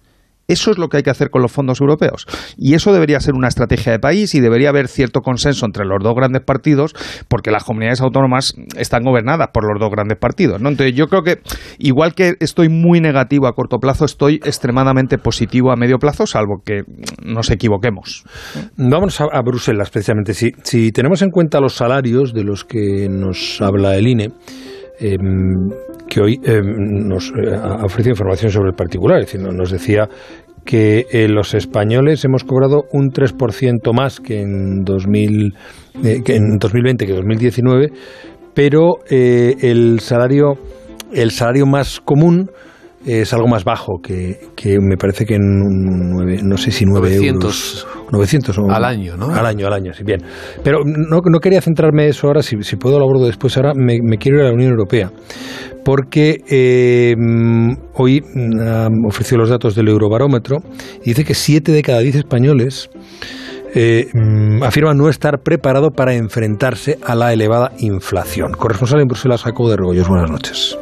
Eso 0.47 0.71
es 0.71 0.79
lo 0.79 0.89
que 0.89 0.99
hay 0.99 1.03
que 1.03 1.11
hacer 1.11 1.31
con 1.31 1.43
los 1.43 1.53
fondos 1.53 1.81
europeos. 1.81 2.27
Y 2.59 2.75
eso 2.75 2.93
debería 2.93 3.19
ser 3.21 3.35
una 3.35 3.49
estrategia 3.49 3.93
de 3.93 3.99
país 3.99 4.35
y 4.35 4.41
debería 4.41 4.69
haber 4.69 4.89
cierto 4.89 5.21
consenso 5.21 5.65
entre 5.65 5.87
los 5.87 6.03
dos 6.03 6.15
grandes 6.15 6.43
partidos, 6.43 6.95
porque 7.29 7.51
las 7.51 7.65
comunidades 7.65 8.03
autónomas 8.03 8.55
están 8.77 9.05
gobernadas 9.05 9.49
por 9.53 9.65
los 9.65 9.81
dos 9.81 9.91
grandes 9.91 10.19
partidos. 10.19 10.59
Entonces, 10.59 10.95
yo 10.95 11.07
creo 11.07 11.23
que, 11.23 11.39
igual 11.79 12.15
que 12.15 12.35
estoy 12.41 12.69
muy 12.69 13.01
negativo 13.01 13.47
a 13.47 13.53
corto 13.53 13.79
plazo, 13.79 14.05
estoy 14.05 14.35
extremadamente 14.45 15.17
positivo 15.17 15.73
a 15.73 15.77
medio 15.77 15.99
plazo, 15.99 16.27
salvo 16.27 16.63
que 16.65 16.83
nos 17.25 17.51
equivoquemos. 17.51 18.25
Vamos 18.77 19.21
a, 19.21 19.25
a 19.33 19.41
Bruselas, 19.43 19.91
precisamente. 19.91 20.35
Si, 20.35 20.53
si 20.63 20.93
tenemos 20.93 21.23
en 21.23 21.31
cuenta 21.31 21.61
los 21.61 21.75
salarios 21.75 22.35
de 22.35 22.45
los 22.45 22.65
que 22.65 23.09
nos 23.09 23.63
habla 23.63 23.97
el 23.97 24.09
INE, 24.09 24.29
eh, 25.01 25.17
que 26.15 26.21
hoy 26.21 26.41
eh, 26.45 26.61
nos 26.63 27.31
eh, 27.31 27.57
ha 27.61 27.85
ofrecido 27.85 28.13
información 28.13 28.53
sobre 28.53 28.69
el 28.69 28.77
particular, 28.77 29.19
es 29.19 29.27
decir, 29.27 29.41
nos 29.41 29.71
decía 29.73 30.09
que 30.65 31.07
eh, 31.11 31.27
los 31.29 31.55
españoles 31.55 32.25
hemos 32.25 32.45
cobrado 32.45 32.85
un 32.93 33.11
3% 33.11 33.93
más 33.93 34.21
que 34.21 34.41
en, 34.41 34.85
2000, 34.85 35.55
que 36.25 36.37
en 36.37 36.59
2020 36.59 37.05
que 37.05 37.11
en 37.11 37.17
2019, 37.17 37.89
pero 38.55 38.99
el 39.11 39.99
salario 39.99 40.55
el 41.13 41.33
salario 41.33 41.67
más 41.67 42.01
común 42.01 42.49
es 43.07 43.33
algo 43.33 43.47
más 43.47 43.65
bajo 43.65 43.99
que, 44.03 44.39
que 44.57 44.79
me 44.81 44.97
parece 44.97 45.27
que 45.27 45.35
en 45.35 45.43
nueve, 45.43 46.41
no 46.43 46.57
sé 46.57 46.71
si 46.71 46.85
9 46.85 47.15
euros 47.17 47.87
900 48.11 48.59
o, 48.59 48.71
al 48.71 48.85
año, 48.85 49.17
¿no? 49.17 49.35
Al 49.35 49.47
año, 49.47 49.67
al 49.67 49.73
año, 49.75 49.93
sí, 49.93 50.05
bien. 50.05 50.21
Pero 50.63 50.81
no, 50.85 51.21
no 51.25 51.39
quería 51.41 51.61
centrarme 51.61 52.09
eso 52.09 52.27
ahora, 52.27 52.43
si, 52.43 52.63
si 52.63 52.77
puedo 52.77 52.99
lo 52.99 53.05
abordo 53.05 53.27
después. 53.27 53.57
Ahora 53.57 53.73
me, 53.75 53.99
me, 54.03 54.19
quiero 54.19 54.39
ir 54.39 54.45
a 54.45 54.49
la 54.49 54.55
Unión 54.55 54.71
Europea, 54.71 55.11
porque 55.85 56.39
eh, 56.49 57.15
hoy 57.95 58.23
um, 58.35 59.07
ofreció 59.07 59.37
los 59.37 59.51
datos 59.51 59.75
del 59.75 59.89
Eurobarómetro 59.89 60.59
y 61.03 61.11
dice 61.11 61.25
que 61.25 61.35
7 61.35 61.73
de 61.73 61.83
cada 61.83 62.01
10 62.01 62.17
españoles 62.17 62.89
eh, 63.75 64.07
afirma 64.63 64.95
no 64.95 65.09
estar 65.09 65.41
preparado 65.43 65.91
para 65.91 66.15
enfrentarse 66.15 66.99
a 67.05 67.15
la 67.15 67.33
elevada 67.33 67.73
inflación. 67.79 68.53
Corresponsal 68.53 69.01
en 69.01 69.09
Bruselas, 69.09 69.43
Jacobo 69.43 69.71
de 69.71 69.77
Regoyos, 69.77 70.09
buenas 70.09 70.31
noches. 70.31 70.79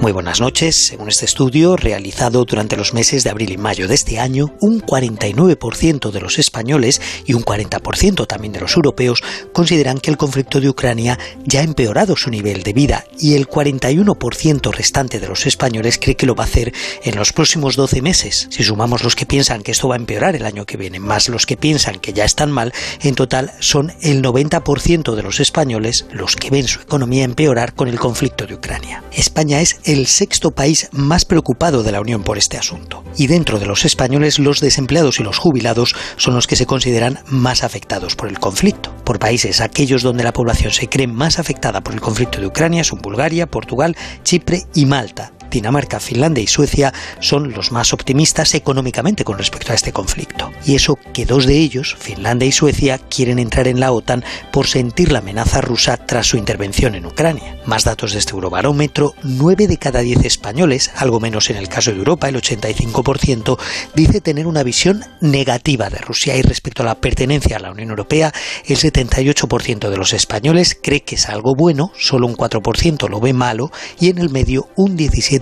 Muy 0.00 0.12
buenas 0.12 0.40
noches. 0.40 0.86
Según 0.86 1.08
este 1.08 1.24
estudio, 1.24 1.76
realizado 1.76 2.44
durante 2.44 2.76
los 2.76 2.94
meses 2.94 3.24
de 3.24 3.30
abril 3.30 3.52
y 3.52 3.56
mayo 3.56 3.88
de 3.88 3.94
este 3.94 4.18
año, 4.18 4.54
un 4.60 4.80
49% 4.80 6.10
de 6.10 6.20
los 6.20 6.38
españoles 6.38 7.00
y 7.26 7.34
un 7.34 7.44
40% 7.44 8.26
también 8.26 8.52
de 8.52 8.60
los 8.60 8.76
europeos 8.76 9.22
consideran 9.52 9.98
que 9.98 10.10
el 10.10 10.16
conflicto 10.16 10.60
de 10.60 10.68
Ucrania 10.68 11.18
ya 11.44 11.60
ha 11.60 11.64
empeorado 11.64 12.16
su 12.16 12.30
nivel 12.30 12.62
de 12.62 12.72
vida 12.72 13.04
y 13.18 13.34
el 13.34 13.48
41% 13.48 14.72
restante 14.72 15.20
de 15.20 15.28
los 15.28 15.46
españoles 15.46 15.98
cree 16.00 16.16
que 16.16 16.26
lo 16.26 16.34
va 16.34 16.44
a 16.44 16.46
hacer 16.46 16.72
en 17.02 17.16
los 17.16 17.32
próximos 17.32 17.76
12 17.76 18.02
meses. 18.02 18.48
Si 18.50 18.62
sumamos 18.62 19.02
los 19.02 19.16
que 19.16 19.26
piensan 19.26 19.62
que 19.62 19.72
esto 19.72 19.88
va 19.88 19.96
a 19.96 19.98
empeorar 19.98 20.36
el 20.36 20.46
año 20.46 20.66
que 20.66 20.76
viene, 20.76 21.00
más 21.00 21.28
los 21.28 21.46
que 21.46 21.56
piensan 21.56 21.98
que 21.98 22.12
ya 22.12 22.24
están 22.24 22.50
mal, 22.50 22.72
en 23.02 23.14
total 23.14 23.52
son 23.60 23.92
el 24.02 24.22
90% 24.22 25.14
de 25.14 25.22
los 25.22 25.40
españoles 25.40 26.06
los 26.12 26.36
que 26.36 26.50
ven 26.50 26.68
su 26.68 26.80
economía 26.80 27.24
empeorar 27.24 27.74
con 27.74 27.88
el 27.88 27.98
conflicto 27.98 28.46
de 28.46 28.54
Ucrania. 28.54 29.02
España 29.12 29.60
es 29.60 29.67
el 29.84 30.06
sexto 30.06 30.50
país 30.50 30.88
más 30.92 31.24
preocupado 31.24 31.82
de 31.82 31.92
la 31.92 32.00
Unión 32.00 32.22
por 32.22 32.38
este 32.38 32.58
asunto. 32.58 33.04
Y 33.16 33.26
dentro 33.26 33.58
de 33.58 33.66
los 33.66 33.84
españoles, 33.84 34.38
los 34.38 34.60
desempleados 34.60 35.20
y 35.20 35.22
los 35.22 35.38
jubilados 35.38 35.94
son 36.16 36.34
los 36.34 36.46
que 36.46 36.56
se 36.56 36.66
consideran 36.66 37.20
más 37.26 37.64
afectados 37.64 38.16
por 38.16 38.28
el 38.28 38.38
conflicto. 38.38 38.94
Por 39.04 39.18
países, 39.18 39.60
aquellos 39.60 40.02
donde 40.02 40.24
la 40.24 40.32
población 40.32 40.72
se 40.72 40.88
cree 40.88 41.06
más 41.06 41.38
afectada 41.38 41.80
por 41.80 41.94
el 41.94 42.00
conflicto 42.00 42.40
de 42.40 42.46
Ucrania 42.46 42.84
son 42.84 43.00
Bulgaria, 43.00 43.46
Portugal, 43.46 43.96
Chipre 44.22 44.64
y 44.74 44.86
Malta 44.86 45.32
Dinamarca, 45.50 46.00
Finlandia 46.00 46.42
y 46.42 46.46
Suecia 46.46 46.92
son 47.20 47.52
los 47.52 47.72
más 47.72 47.92
optimistas 47.92 48.54
económicamente 48.54 49.24
con 49.24 49.38
respecto 49.38 49.72
a 49.72 49.74
este 49.74 49.92
conflicto. 49.92 50.52
Y 50.64 50.74
eso 50.74 50.98
que 51.12 51.26
dos 51.26 51.46
de 51.46 51.58
ellos, 51.58 51.96
Finlandia 51.98 52.48
y 52.48 52.52
Suecia, 52.52 52.98
quieren 52.98 53.38
entrar 53.38 53.68
en 53.68 53.80
la 53.80 53.92
OTAN 53.92 54.24
por 54.52 54.66
sentir 54.66 55.12
la 55.12 55.20
amenaza 55.20 55.60
rusa 55.60 55.96
tras 55.96 56.26
su 56.26 56.36
intervención 56.36 56.94
en 56.94 57.06
Ucrania. 57.06 57.56
Más 57.64 57.84
datos 57.84 58.12
de 58.12 58.18
este 58.18 58.32
Eurobarómetro, 58.32 59.14
9 59.22 59.66
de 59.66 59.76
cada 59.78 60.00
10 60.00 60.24
españoles, 60.24 60.90
algo 60.96 61.20
menos 61.20 61.50
en 61.50 61.56
el 61.56 61.68
caso 61.68 61.90
de 61.90 61.98
Europa, 61.98 62.28
el 62.28 62.36
85%, 62.36 63.58
dice 63.94 64.20
tener 64.20 64.46
una 64.46 64.62
visión 64.62 65.04
negativa 65.20 65.90
de 65.90 65.98
Rusia 65.98 66.36
y 66.36 66.42
respecto 66.42 66.82
a 66.82 66.86
la 66.86 67.00
pertenencia 67.00 67.56
a 67.56 67.60
la 67.60 67.70
Unión 67.70 67.90
Europea, 67.90 68.32
el 68.66 68.76
78% 68.76 69.88
de 69.88 69.96
los 69.96 70.12
españoles 70.12 70.78
cree 70.80 71.02
que 71.02 71.14
es 71.16 71.28
algo 71.28 71.54
bueno, 71.54 71.92
solo 71.98 72.26
un 72.26 72.36
4% 72.36 73.08
lo 73.08 73.20
ve 73.20 73.32
malo 73.32 73.70
y 74.00 74.08
en 74.08 74.18
el 74.18 74.30
medio 74.30 74.68
un 74.76 74.96
17% 74.96 75.37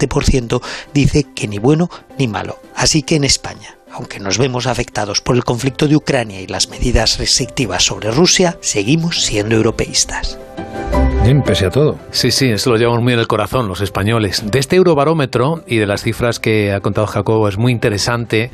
dice 0.93 1.25
que 1.35 1.49
ni 1.49 1.59
bueno 1.59 1.89
ni 2.19 2.29
malo. 2.29 2.59
Así 2.75 3.03
que 3.03 3.17
en 3.17 3.25
España, 3.25 3.79
aunque 3.91 4.21
nos 4.21 4.39
vemos 4.39 4.67
afectados 4.67 5.21
por 5.21 5.37
el 5.37 5.45
conflicto 5.45 5.89
de 5.89 5.97
Ucrania 5.97 6.41
y 6.41 6.47
las 6.47 6.69
medidas 6.69 7.19
restrictivas 7.19 7.85
sobre 7.85 8.11
Rusia, 8.11 8.59
seguimos 8.61 9.23
siendo 9.23 9.55
europeístas. 9.55 10.39
Bien, 11.27 11.43
pese 11.43 11.67
a 11.67 11.71
todo. 11.71 11.99
Sí, 12.13 12.31
sí, 12.31 12.51
eso 12.51 12.71
lo 12.71 12.77
llevamos 12.77 13.03
muy 13.03 13.13
en 13.13 13.19
el 13.19 13.27
corazón 13.27 13.67
los 13.67 13.81
españoles. 13.81 14.45
De 14.49 14.61
este 14.61 14.77
eurobarómetro 14.77 15.65
y 15.67 15.79
de 15.79 15.87
las 15.87 16.05
cifras 16.05 16.39
que 16.39 16.73
ha 16.73 16.79
contado 16.79 17.09
Jacobo 17.09 17.49
es 17.49 17.59
muy 17.59 17.73
interesante 17.73 18.53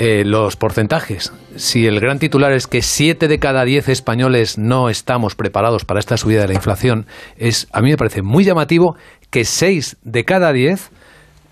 eh, 0.00 0.24
los 0.24 0.56
porcentajes. 0.56 1.32
Si 1.54 1.86
el 1.86 2.00
gran 2.00 2.18
titular 2.18 2.50
es 2.52 2.66
que 2.66 2.82
7 2.82 3.28
de 3.28 3.38
cada 3.38 3.64
10 3.64 3.88
españoles 3.90 4.58
no 4.58 4.88
estamos 4.88 5.36
preparados 5.36 5.84
para 5.84 6.00
esta 6.00 6.16
subida 6.16 6.40
de 6.40 6.48
la 6.48 6.54
inflación, 6.54 7.06
es 7.36 7.68
a 7.72 7.80
mí 7.82 7.90
me 7.90 7.96
parece 7.96 8.22
muy 8.22 8.42
llamativo 8.42 8.96
que 9.30 9.44
6 9.44 9.96
de 10.02 10.24
cada 10.24 10.52
10 10.52 10.90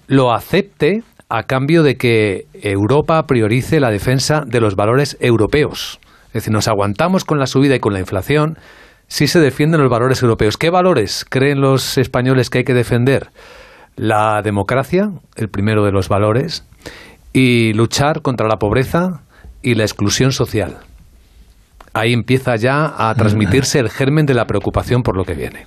lo 0.08 0.32
acepte 0.32 1.02
a 1.28 1.42
cambio 1.44 1.82
de 1.82 1.96
que 1.96 2.46
Europa 2.52 3.26
priorice 3.26 3.80
la 3.80 3.90
defensa 3.90 4.42
de 4.46 4.60
los 4.60 4.76
valores 4.76 5.16
europeos. 5.20 5.98
Es 6.28 6.34
decir, 6.34 6.52
nos 6.52 6.68
aguantamos 6.68 7.24
con 7.24 7.38
la 7.38 7.46
subida 7.46 7.74
y 7.74 7.80
con 7.80 7.92
la 7.92 8.00
inflación 8.00 8.58
si 9.08 9.26
se 9.26 9.40
defienden 9.40 9.80
los 9.80 9.90
valores 9.90 10.22
europeos. 10.22 10.56
¿Qué 10.56 10.70
valores 10.70 11.24
creen 11.28 11.60
los 11.60 11.98
españoles 11.98 12.50
que 12.50 12.58
hay 12.58 12.64
que 12.64 12.74
defender? 12.74 13.30
La 13.96 14.42
democracia, 14.42 15.10
el 15.36 15.48
primero 15.48 15.84
de 15.84 15.92
los 15.92 16.08
valores, 16.08 16.64
y 17.32 17.72
luchar 17.72 18.22
contra 18.22 18.48
la 18.48 18.56
pobreza 18.56 19.22
y 19.62 19.74
la 19.74 19.84
exclusión 19.84 20.32
social. 20.32 20.78
Ahí 21.92 22.12
empieza 22.12 22.56
ya 22.56 22.94
a 22.96 23.14
transmitirse 23.16 23.78
el 23.78 23.90
germen 23.90 24.26
de 24.26 24.34
la 24.34 24.46
preocupación 24.46 25.02
por 25.02 25.16
lo 25.16 25.24
que 25.24 25.34
viene. 25.34 25.66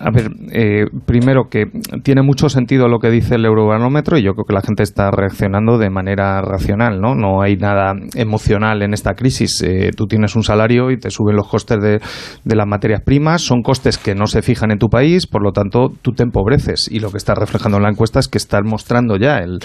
A 0.00 0.10
ver, 0.10 0.30
eh, 0.52 0.84
primero 1.06 1.48
que 1.50 1.66
tiene 2.04 2.22
mucho 2.22 2.48
sentido 2.48 2.86
lo 2.86 3.00
que 3.00 3.10
dice 3.10 3.34
el 3.34 3.44
Eurobarómetro 3.44 4.16
y 4.16 4.22
yo 4.22 4.34
creo 4.34 4.44
que 4.44 4.52
la 4.52 4.60
gente 4.60 4.84
está 4.84 5.10
reaccionando 5.10 5.76
de 5.76 5.90
manera 5.90 6.40
racional, 6.40 7.00
¿no? 7.00 7.16
No 7.16 7.42
hay 7.42 7.56
nada 7.56 7.94
emocional 8.14 8.82
en 8.82 8.94
esta 8.94 9.14
crisis. 9.14 9.60
Eh, 9.62 9.90
tú 9.96 10.06
tienes 10.06 10.36
un 10.36 10.44
salario 10.44 10.92
y 10.92 10.98
te 10.98 11.10
suben 11.10 11.34
los 11.34 11.48
costes 11.48 11.78
de, 11.82 12.00
las 12.44 12.66
materias 12.66 13.02
primas, 13.02 13.42
son 13.42 13.62
costes 13.62 13.98
que 13.98 14.14
no 14.14 14.28
se 14.28 14.42
fijan 14.42 14.70
en 14.70 14.78
tu 14.78 14.88
país, 14.88 15.26
por 15.26 15.42
lo 15.42 15.50
tanto 15.50 15.88
tú 16.00 16.12
te 16.12 16.22
empobreces 16.22 16.88
y 16.90 17.00
lo 17.00 17.10
que 17.10 17.18
está 17.18 17.34
reflejando 17.34 17.78
en 17.78 17.82
la 17.82 17.90
encuesta 17.90 18.20
es 18.20 18.28
que 18.28 18.38
están 18.38 18.66
mostrando 18.66 19.16
ya 19.16 19.38
el, 19.38 19.58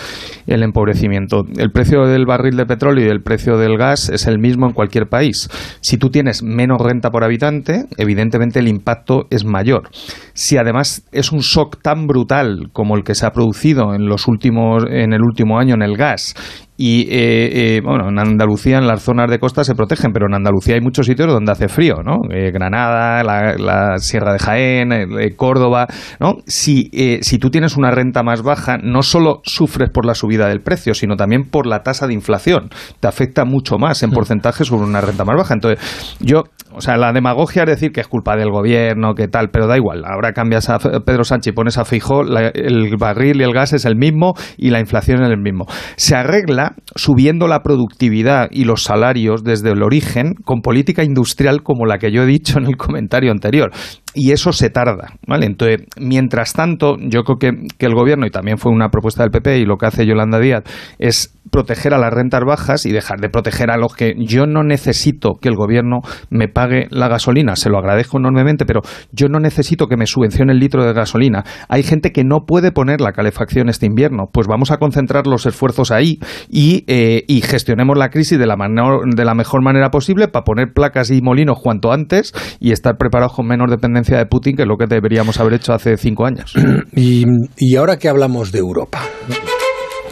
el 0.47 0.63
empobrecimiento. 0.63 1.43
El 1.57 1.71
precio 1.71 2.07
del 2.07 2.25
barril 2.25 2.57
de 2.57 2.65
petróleo 2.65 3.05
y 3.05 3.09
el 3.09 3.21
precio 3.21 3.57
del 3.57 3.77
gas 3.77 4.09
es 4.09 4.25
el 4.25 4.39
mismo 4.39 4.65
en 4.65 4.73
cualquier 4.73 5.09
país. 5.09 5.47
Si 5.81 5.97
tú 5.97 6.09
tienes 6.09 6.41
menos 6.41 6.81
renta 6.81 7.11
por 7.11 7.23
habitante, 7.23 7.85
evidentemente 7.97 8.59
el 8.59 8.67
impacto 8.67 9.27
es 9.29 9.45
mayor 9.45 9.89
si 10.33 10.57
además 10.57 11.05
es 11.11 11.31
un 11.31 11.39
shock 11.39 11.81
tan 11.81 12.07
brutal 12.07 12.69
como 12.71 12.95
el 12.95 13.03
que 13.03 13.15
se 13.15 13.25
ha 13.25 13.31
producido 13.31 13.93
en 13.93 14.07
los 14.07 14.27
últimos 14.27 14.83
en 14.89 15.13
el 15.13 15.21
último 15.21 15.59
año 15.59 15.75
en 15.75 15.81
el 15.81 15.97
gas 15.97 16.35
y 16.75 17.01
eh, 17.01 17.75
eh, 17.75 17.81
bueno, 17.83 18.09
en 18.09 18.17
Andalucía, 18.17 18.79
en 18.79 18.87
las 18.87 19.03
zonas 19.03 19.29
de 19.29 19.37
costa 19.37 19.63
se 19.63 19.75
protegen, 19.75 20.11
pero 20.11 20.25
en 20.25 20.33
Andalucía 20.33 20.73
hay 20.73 20.81
muchos 20.81 21.05
sitios 21.05 21.27
donde 21.31 21.51
hace 21.51 21.67
frío, 21.67 21.97
¿no? 22.03 22.17
Eh, 22.31 22.51
Granada, 22.51 23.23
la, 23.23 23.55
la, 23.57 23.97
Sierra 23.99 24.33
de 24.33 24.39
Jaén, 24.39 24.91
eh, 24.91 25.35
Córdoba, 25.35 25.85
¿no? 26.19 26.37
Si, 26.47 26.89
eh, 26.91 27.19
si 27.21 27.37
tú 27.37 27.51
tienes 27.51 27.77
una 27.77 27.91
renta 27.91 28.23
más 28.23 28.41
baja, 28.41 28.77
no 28.81 29.03
solo 29.03 29.41
sufres 29.43 29.91
por 29.91 30.05
la 30.05 30.15
subida 30.15 30.47
del 30.47 30.61
precio, 30.61 30.95
sino 30.95 31.15
también 31.15 31.43
por 31.43 31.67
la 31.67 31.83
tasa 31.83 32.07
de 32.07 32.15
inflación. 32.15 32.69
Te 32.99 33.07
afecta 33.07 33.45
mucho 33.45 33.77
más 33.77 34.01
en 34.01 34.09
porcentaje 34.09 34.65
sobre 34.65 34.85
una 34.85 35.01
renta 35.01 35.25
más 35.25 35.37
baja. 35.37 35.53
Entonces, 35.53 36.17
yo, 36.19 36.45
o 36.71 36.81
sea, 36.81 36.97
la 36.97 37.13
demagogia 37.13 37.63
es 37.63 37.69
decir 37.69 37.91
que 37.91 38.01
es 38.01 38.07
culpa 38.07 38.35
del 38.35 38.49
gobierno, 38.49 39.13
que 39.13 39.27
tal, 39.27 39.51
pero 39.51 39.67
da 39.67 39.77
igual. 39.77 40.05
Ahora 40.05 40.33
cambias 40.33 40.71
a 40.71 40.79
Pedro 40.79 41.23
Sánchez 41.23 41.51
y 41.51 41.55
pones 41.55 41.77
a 41.77 41.85
Fijo, 41.85 42.23
el 42.23 42.97
barril 42.97 43.41
y 43.41 43.43
el 43.43 43.53
gas 43.53 43.73
es 43.73 43.85
el 43.85 43.95
mismo 43.95 44.33
y 44.57 44.71
la 44.71 44.79
inflación 44.79 45.23
es 45.23 45.29
el 45.29 45.39
mismo. 45.39 45.67
Se 45.97 46.15
arregla 46.15 46.62
subiendo 46.95 47.47
la 47.47 47.61
productividad 47.61 48.47
y 48.51 48.65
los 48.65 48.83
salarios 48.83 49.43
desde 49.43 49.71
el 49.71 49.83
origen 49.83 50.33
con 50.43 50.61
política 50.61 51.03
industrial 51.03 51.63
como 51.63 51.85
la 51.85 51.97
que 51.97 52.11
yo 52.11 52.23
he 52.23 52.25
dicho 52.25 52.57
en 52.59 52.65
el 52.65 52.77
comentario 52.77 53.31
anterior 53.31 53.71
y 54.13 54.31
eso 54.31 54.51
se 54.51 54.69
tarda, 54.69 55.13
¿vale? 55.27 55.45
Entonces, 55.45 55.87
mientras 55.97 56.53
tanto, 56.53 56.97
yo 56.99 57.23
creo 57.23 57.37
que, 57.37 57.67
que, 57.77 57.85
el 57.85 57.95
gobierno, 57.95 58.25
y 58.25 58.31
también 58.31 58.57
fue 58.57 58.71
una 58.71 58.89
propuesta 58.89 59.23
del 59.23 59.31
PP, 59.31 59.59
y 59.59 59.65
lo 59.65 59.77
que 59.77 59.87
hace 59.87 60.05
Yolanda 60.05 60.39
Díaz, 60.39 60.63
es 60.99 61.35
proteger 61.51 61.93
a 61.93 61.97
las 61.97 62.13
rentas 62.13 62.41
bajas 62.45 62.85
y 62.85 62.91
dejar 62.91 63.19
de 63.19 63.29
proteger 63.29 63.69
a 63.69 63.77
los 63.77 63.95
que 63.95 64.15
yo 64.17 64.45
no 64.47 64.63
necesito 64.63 65.35
que 65.41 65.49
el 65.49 65.55
gobierno 65.55 65.99
me 66.29 66.47
pague 66.47 66.87
la 66.89 67.07
gasolina, 67.07 67.55
se 67.55 67.69
lo 67.69 67.77
agradezco 67.77 68.17
enormemente, 68.17 68.65
pero 68.65 68.81
yo 69.11 69.27
no 69.27 69.39
necesito 69.39 69.87
que 69.87 69.97
me 69.97 70.07
subvencione 70.07 70.53
el 70.53 70.59
litro 70.59 70.83
de 70.83 70.93
gasolina. 70.93 71.43
Hay 71.69 71.83
gente 71.83 72.11
que 72.11 72.23
no 72.23 72.45
puede 72.47 72.71
poner 72.71 73.01
la 73.01 73.11
calefacción 73.11 73.69
este 73.69 73.85
invierno, 73.85 74.29
pues 74.31 74.47
vamos 74.47 74.71
a 74.71 74.77
concentrar 74.77 75.27
los 75.27 75.45
esfuerzos 75.45 75.91
ahí 75.91 76.19
y, 76.49 76.85
eh, 76.87 77.23
y 77.27 77.41
gestionemos 77.41 77.97
la 77.97 78.09
crisis 78.09 78.39
de 78.39 78.47
la, 78.47 78.55
de 78.55 79.25
la 79.25 79.35
mejor 79.35 79.61
manera 79.63 79.89
posible 79.89 80.27
para 80.27 80.45
poner 80.45 80.73
placas 80.73 81.11
y 81.11 81.21
molinos 81.21 81.59
cuanto 81.61 81.91
antes 81.91 82.33
y 82.59 82.71
estar 82.71 82.97
preparados 82.97 83.33
con 83.33 83.47
menos 83.47 83.69
dependencia 83.69 84.02
de 84.03 84.25
Putin 84.25 84.55
que 84.55 84.65
lo 84.65 84.77
que 84.77 84.85
deberíamos 84.87 85.39
haber 85.39 85.53
hecho 85.53 85.73
hace 85.73 85.97
cinco 85.97 86.25
años. 86.25 86.53
y, 86.95 87.25
y 87.57 87.75
ahora 87.75 87.97
que 87.97 88.09
hablamos 88.09 88.51
de 88.51 88.59
Europa. 88.59 89.01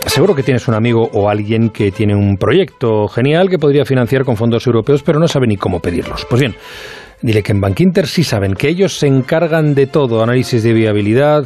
Seguro 0.07 0.35
que 0.35 0.43
tienes 0.43 0.67
un 0.67 0.73
amigo 0.73 1.09
o 1.13 1.29
alguien 1.29 1.69
que 1.69 1.91
tiene 1.91 2.15
un 2.15 2.35
proyecto 2.35 3.07
genial 3.07 3.49
que 3.49 3.57
podría 3.57 3.85
financiar 3.85 4.25
con 4.25 4.35
fondos 4.35 4.65
europeos, 4.67 5.03
pero 5.03 5.19
no 5.19 5.27
sabe 5.27 5.47
ni 5.47 5.57
cómo 5.57 5.79
pedirlos. 5.79 6.25
Pues 6.29 6.41
bien, 6.41 6.55
dile 7.21 7.43
que 7.43 7.51
en 7.51 7.61
Bankinter 7.61 8.07
sí 8.07 8.23
saben, 8.23 8.53
que 8.53 8.67
ellos 8.67 8.97
se 8.97 9.07
encargan 9.07 9.73
de 9.73 9.87
todo, 9.87 10.21
análisis 10.21 10.63
de 10.63 10.73
viabilidad, 10.73 11.45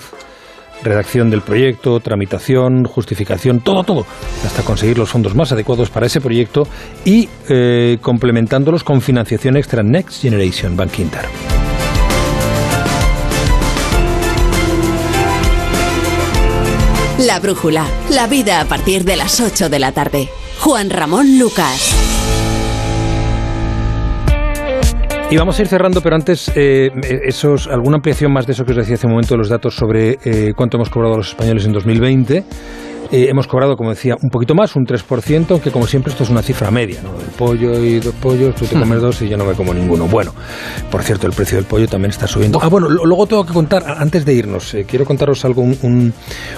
redacción 0.84 1.30
del 1.30 1.42
proyecto, 1.42 2.00
tramitación, 2.00 2.86
justificación, 2.86 3.60
todo, 3.60 3.84
todo, 3.84 4.06
hasta 4.46 4.64
conseguir 4.64 4.98
los 4.98 5.10
fondos 5.10 5.36
más 5.36 5.52
adecuados 5.52 5.90
para 5.90 6.06
ese 6.06 6.22
proyecto 6.22 6.64
y 7.04 7.30
eh, 7.50 7.98
complementándolos 8.02 8.84
con 8.84 9.02
financiación 9.02 9.58
extra 9.58 9.84
Next 9.84 10.22
Generation 10.22 10.76
Bankinter. 10.76 11.26
La 17.20 17.40
brújula, 17.40 17.86
la 18.10 18.28
vida 18.28 18.60
a 18.60 18.66
partir 18.66 19.06
de 19.06 19.16
las 19.16 19.40
8 19.40 19.70
de 19.70 19.80
la 19.80 19.94
tarde. 19.94 20.28
Juan 20.60 20.90
Ramón 20.90 21.40
Lucas. 21.40 21.96
Y 25.32 25.38
vamos 25.38 25.58
a 25.58 25.62
ir 25.62 25.70
cerrando, 25.70 26.02
pero 26.02 26.18
antes, 26.18 26.52
eh, 26.56 26.90
esos, 27.24 27.68
alguna 27.68 27.96
ampliación 27.96 28.34
más 28.34 28.46
de 28.46 28.52
eso 28.52 28.66
que 28.66 28.74
os 28.74 28.78
decía 28.80 28.96
hace 28.96 29.08
un 29.08 29.14
momento, 29.14 29.38
los 29.38 29.48
datos 29.48 29.76
sobre 29.76 30.18
eh, 30.26 30.52
cuánto 30.58 30.76
hemos 30.76 30.90
cobrado 30.90 31.16
los 31.16 31.30
españoles 31.30 31.66
en 31.66 31.72
2020. 31.72 32.44
Eh, 33.12 33.28
hemos 33.30 33.48
cobrado, 33.48 33.76
como 33.76 33.92
decía, 33.92 34.16
un 34.22 34.30
poquito 34.30 34.56
más, 34.56 34.76
un 34.76 34.86
3%, 34.86 35.46
aunque 35.52 35.72
como 35.72 35.86
siempre 35.86 36.12
esto 36.12 36.24
es 36.24 36.30
una 36.30 36.42
cifra 36.42 36.72
media, 36.72 37.02
¿no? 37.04 37.12
El 37.20 37.28
pollo 37.38 37.84
y 37.84 38.00
dos 38.00 38.14
pollos, 38.16 38.56
tú 38.56 38.66
te 38.66 38.78
comes 38.78 39.00
dos 39.00 39.22
y 39.22 39.30
yo 39.30 39.38
no 39.38 39.46
me 39.46 39.54
como 39.54 39.74
ninguno. 39.74 40.08
Bueno, 40.08 40.34
por 40.90 41.04
cierto, 41.04 41.28
el 41.28 41.34
precio 41.34 41.58
del 41.58 41.66
pollo 41.66 41.88
también 41.88 42.12
está 42.12 42.28
subiendo. 42.28 42.60
Ah, 42.62 42.68
bueno, 42.68 42.90
luego 42.90 43.28
tengo 43.28 43.46
que 43.46 43.54
contar, 43.54 43.84
antes 43.98 44.26
de 44.26 44.34
irnos, 44.34 44.74
eh, 44.74 44.86
quiero 44.88 45.06
contaros 45.06 45.46
algo, 45.46 45.62
un, 45.62 45.78
un, 45.84 46.14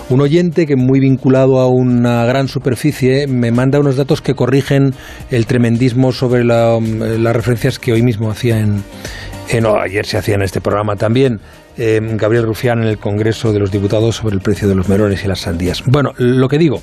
un, 0.10 0.22
oyente 0.22 0.66
que 0.66 0.76
muy 0.76 1.00
vinculado 1.00 1.60
a 1.60 1.68
una 1.68 2.26
gran 2.26 2.48
superficie 2.48 3.28
me 3.28 3.52
manda 3.52 3.80
unos 3.80 3.98
datos 3.98 4.22
que 4.22 4.34
corrigen 4.34 4.94
el 5.30 5.46
tremendismo 5.46 6.12
sobre 6.12 6.44
la, 6.44 6.80
las 6.80 7.36
referencias 7.36 7.80
que 7.80 7.92
hoy 7.92 8.04
mismo 8.04 8.30
hacía 8.32 8.60
en... 8.60 8.84
en 9.50 9.64
no, 9.64 9.76
ayer 9.76 10.06
se 10.06 10.18
hacía 10.18 10.36
en 10.36 10.44
este 10.44 10.62
programa 10.62 10.96
también 10.96 11.40
eh, 11.78 12.00
Gabriel 12.02 12.46
Rufián 12.46 12.82
en 12.82 12.88
el 12.88 12.98
Congreso 12.98 13.54
de 13.54 13.60
los 13.60 13.72
Diputados 13.72 14.16
sobre 14.16 14.36
el 14.36 14.42
precio 14.42 14.68
de 14.68 14.76
los 14.76 14.90
melones 14.90 15.24
y 15.24 15.28
las 15.28 15.42
sandías. 15.42 15.84
Bueno, 15.86 16.14
lo 16.18 16.48
que 16.48 16.58
digo, 16.58 16.82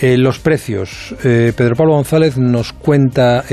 eh, 0.00 0.16
los 0.16 0.38
precios. 0.38 1.14
Eh, 1.24 1.52
Pedro 1.56 1.74
Pablo 1.76 1.94
González 1.94 2.36
nos 2.36 2.72
cuenta 2.72 3.44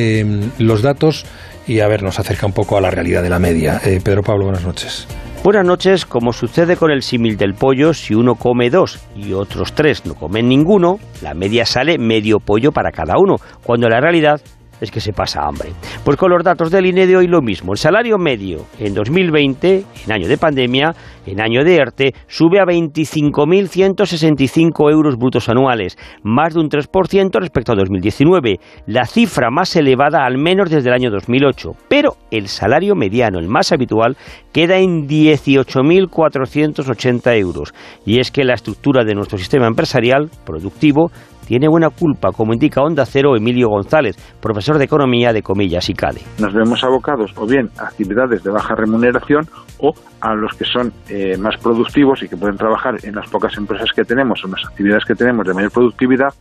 los 0.60 0.82
datos 0.82 1.26
y 1.68 1.80
a 1.80 1.88
ver, 1.88 2.04
nos 2.04 2.20
acerca 2.20 2.46
un 2.46 2.54
poco 2.54 2.78
a 2.78 2.82
la 2.82 2.92
realidad 2.92 3.24
de 3.24 3.30
la 3.30 3.40
media. 3.40 3.82
Pedro 4.04 4.22
Pablo, 4.22 4.46
buenas 4.46 4.64
noches. 4.64 5.08
Buenas 5.46 5.64
noches, 5.64 6.08
como 6.08 6.34
sucede 6.34 6.76
con 6.76 6.90
el 6.90 7.04
símil 7.04 7.38
del 7.38 7.54
pollo, 7.54 7.94
si 7.94 8.16
uno 8.16 8.34
come 8.34 8.72
dos 8.72 9.00
y 9.16 9.34
otros 9.34 9.74
tres 9.74 10.04
no 10.04 10.16
comen 10.16 10.50
ninguno, 10.50 10.98
la 11.22 11.36
media 11.36 11.68
sale 11.68 12.00
medio 12.00 12.40
pollo 12.40 12.72
para 12.72 12.92
cada 12.92 13.20
uno, 13.20 13.36
cuando 13.64 13.88
la 13.88 14.00
realidad 14.00 14.42
es 14.82 14.92
que 14.92 15.00
se 15.00 15.14
pasa 15.14 15.44
hambre. 15.44 15.70
Pues 16.04 16.18
con 16.18 16.32
los 16.32 16.44
datos 16.44 16.70
del 16.72 16.86
INE 16.86 17.08
de 17.08 17.16
hoy 17.18 17.28
lo 17.28 17.42
mismo. 17.42 17.72
El 17.74 17.78
salario 17.78 18.18
medio 18.18 18.66
en 18.80 18.94
2020, 18.94 19.86
en 20.06 20.12
año 20.12 20.28
de 20.28 20.38
pandemia, 20.38 20.94
en 21.26 21.42
año 21.42 21.64
de 21.64 21.78
ERTE, 21.78 22.14
sube 22.28 22.60
a 22.60 22.66
25.165 22.66 24.92
euros 24.92 25.16
brutos 25.18 25.48
anuales, 25.50 25.98
más 26.24 26.54
de 26.54 26.60
un 26.60 26.70
3% 26.70 27.40
respecto 27.40 27.72
a 27.72 27.76
2019, 27.76 28.60
la 28.88 29.06
cifra 29.06 29.50
más 29.50 29.74
elevada 29.76 30.26
al 30.26 30.38
menos 30.38 30.70
desde 30.70 30.90
el 30.90 30.96
año 30.96 31.10
2008. 31.12 31.72
Pero 31.88 32.18
el 32.32 32.48
salario 32.48 32.96
mediano, 32.96 33.40
el 33.40 33.48
más 33.48 33.72
habitual, 33.72 34.18
queda 34.52 34.78
en 34.78 35.08
18.480 35.08 37.40
euros. 37.40 37.74
Y 38.06 38.20
es 38.20 38.32
que 38.32 38.44
la 38.44 38.54
estructura 38.54 39.04
de 39.04 39.16
nuestro 39.16 39.38
sistema 39.38 39.68
empresarial 39.68 40.30
productivo 40.46 41.12
tiene 41.46 41.68
buena 41.68 41.90
culpa, 41.90 42.32
como 42.32 42.54
indica 42.54 42.82
Onda 42.82 43.06
Cero 43.06 43.36
Emilio 43.36 43.70
González, 43.70 44.16
profesor 44.42 44.78
de 44.78 44.86
Economía 44.86 45.32
de 45.32 45.42
Comillas 45.42 45.90
y 45.90 45.94
CADE. 45.94 46.22
Nos 46.40 46.54
vemos 46.54 46.84
abocados 46.84 47.32
o 47.36 47.46
bien 47.46 47.70
a 47.78 47.84
actividades 47.84 48.44
de 48.44 48.52
baja 48.52 48.76
remuneración 48.76 49.48
o 49.80 49.94
a 50.22 50.34
los 50.34 50.54
que 50.56 50.66
son 50.66 50.92
eh, 51.10 51.38
más 51.38 51.58
productivos 51.58 52.24
y 52.24 52.28
que 52.28 52.38
pueden 52.38 52.58
trabajar 52.58 52.96
en 53.04 53.16
las 53.16 53.30
pocas 53.30 53.56
empresas 53.58 53.90
que 53.96 54.04
tenemos 54.04 54.44
o 54.44 54.48
en 54.48 54.54
las 54.54 54.66
actividades 54.66 55.06
que 55.06 55.16
tenemos 55.16 55.46
de 55.46 55.54
mayor 55.54 55.72
productividad 55.72 56.34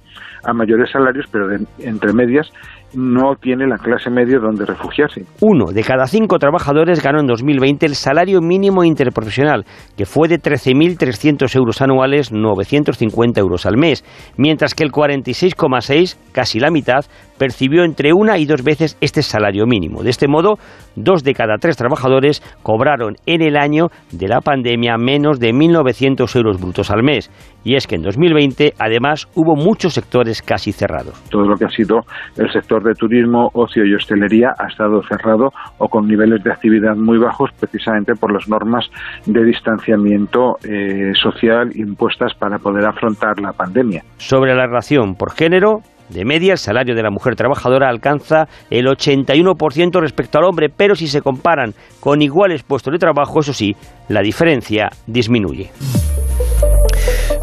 a 0.44 0.52
mayores 0.52 0.90
salarios, 0.90 1.26
pero 1.30 1.48
de, 1.48 1.66
entre 1.78 2.12
medias 2.12 2.50
no 2.96 3.34
tiene 3.36 3.66
la 3.66 3.78
clase 3.78 4.10
media 4.10 4.38
donde 4.38 4.64
refugiarse. 4.64 5.22
Uno 5.40 5.72
de 5.72 5.82
cada 5.82 6.06
cinco 6.06 6.38
trabajadores 6.38 7.02
ganó 7.02 7.20
en 7.20 7.26
2020 7.26 7.86
el 7.86 7.94
salario 7.94 8.40
mínimo 8.40 8.84
interprofesional, 8.84 9.64
que 9.96 10.06
fue 10.06 10.28
de 10.28 10.40
13.300 10.40 11.54
euros 11.56 11.80
anuales, 11.82 12.32
950 12.32 13.40
euros 13.40 13.66
al 13.66 13.76
mes, 13.76 14.04
mientras 14.36 14.74
que 14.74 14.84
el 14.84 14.92
46,6, 14.92 16.16
casi 16.32 16.58
la 16.58 16.70
mitad, 16.70 17.04
percibió 17.44 17.84
entre 17.84 18.14
una 18.14 18.38
y 18.38 18.46
dos 18.46 18.64
veces 18.64 18.96
este 19.02 19.20
salario 19.20 19.66
mínimo. 19.66 20.02
De 20.02 20.08
este 20.08 20.28
modo, 20.28 20.54
dos 20.96 21.22
de 21.22 21.34
cada 21.34 21.58
tres 21.58 21.76
trabajadores 21.76 22.40
cobraron 22.62 23.16
en 23.26 23.42
el 23.42 23.58
año 23.58 23.88
de 24.12 24.28
la 24.28 24.40
pandemia 24.40 24.96
menos 24.96 25.38
de 25.38 25.52
1.900 25.52 26.34
euros 26.36 26.58
brutos 26.58 26.90
al 26.90 27.02
mes. 27.02 27.30
Y 27.62 27.74
es 27.74 27.86
que 27.86 27.96
en 27.96 28.02
2020, 28.02 28.72
además, 28.78 29.28
hubo 29.34 29.56
muchos 29.56 29.92
sectores 29.92 30.40
casi 30.40 30.72
cerrados. 30.72 31.22
Todo 31.28 31.44
lo 31.46 31.56
que 31.56 31.66
ha 31.66 31.68
sido 31.68 32.00
el 32.38 32.50
sector 32.50 32.82
de 32.82 32.94
turismo, 32.94 33.50
ocio 33.52 33.84
y 33.84 33.94
hostelería 33.94 34.54
ha 34.58 34.68
estado 34.68 35.02
cerrado 35.02 35.50
o 35.76 35.88
con 35.88 36.06
niveles 36.06 36.42
de 36.42 36.50
actividad 36.50 36.96
muy 36.96 37.18
bajos 37.18 37.50
precisamente 37.60 38.14
por 38.14 38.32
las 38.32 38.48
normas 38.48 38.86
de 39.26 39.44
distanciamiento 39.44 40.54
eh, 40.66 41.12
social 41.12 41.72
impuestas 41.74 42.32
para 42.38 42.56
poder 42.58 42.86
afrontar 42.86 43.38
la 43.38 43.52
pandemia. 43.52 44.02
Sobre 44.16 44.54
la 44.54 44.66
relación 44.66 45.14
por 45.14 45.32
género, 45.32 45.80
de 46.14 46.24
media, 46.24 46.52
el 46.52 46.58
salario 46.58 46.94
de 46.94 47.02
la 47.02 47.10
mujer 47.10 47.36
trabajadora 47.36 47.88
alcanza 47.88 48.48
el 48.70 48.86
81% 48.86 50.00
respecto 50.00 50.38
al 50.38 50.44
hombre, 50.44 50.68
pero 50.74 50.94
si 50.94 51.08
se 51.08 51.20
comparan 51.20 51.74
con 52.00 52.22
iguales 52.22 52.62
puestos 52.62 52.92
de 52.92 52.98
trabajo, 52.98 53.40
eso 53.40 53.52
sí, 53.52 53.76
la 54.08 54.22
diferencia 54.22 54.90
disminuye. 55.06 55.70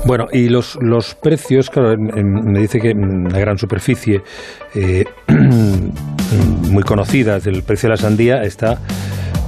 Bueno, 0.05 0.25
y 0.31 0.49
los, 0.49 0.77
los 0.81 1.13
precios, 1.13 1.69
claro, 1.69 1.95
me 1.97 2.59
dice 2.59 2.79
que 2.79 2.93
la 2.93 3.39
gran 3.39 3.57
superficie 3.57 4.21
eh, 4.73 5.03
muy 6.71 6.83
conocida, 6.83 7.37
el 7.45 7.61
precio 7.63 7.87
de 7.87 7.95
la 7.95 7.97
sandía 7.97 8.41
está 8.41 8.79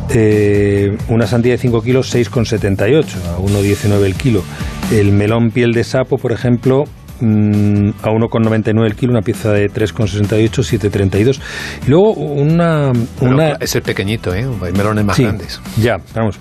eh, 0.10 0.96
una 1.08 1.26
sandía 1.26 1.54
de 1.54 1.58
5 1.58 1.82
kilos 1.82 2.14
6,78 2.14 3.06
a 3.26 3.38
1,19 3.40 4.04
el 4.04 4.16
kilo. 4.16 4.44
El 4.92 5.12
melón 5.12 5.50
piel 5.50 5.74
de 5.74 5.84
sapo, 5.84 6.18
por 6.18 6.32
ejemplo, 6.32 6.84
mm, 7.24 7.90
a 8.04 8.10
1,99 8.10 8.86
el 8.86 8.96
kilo, 8.96 9.12
una 9.12 9.22
pieza 9.22 9.52
de 9.52 9.70
3,68, 9.72 10.50
7,32. 10.50 11.40
Y 11.88 11.90
luego 11.90 12.12
una... 12.14 12.92
Una 13.22 13.52
es 13.60 13.76
el 13.76 13.82
pequeñito, 13.82 14.34
¿eh? 14.34 14.46
Hay 14.62 14.72
melones 14.74 15.06
más 15.06 15.16
Sí, 15.16 15.24
grandes. 15.24 15.62
Ya, 15.82 15.98
vamos. 16.16 16.40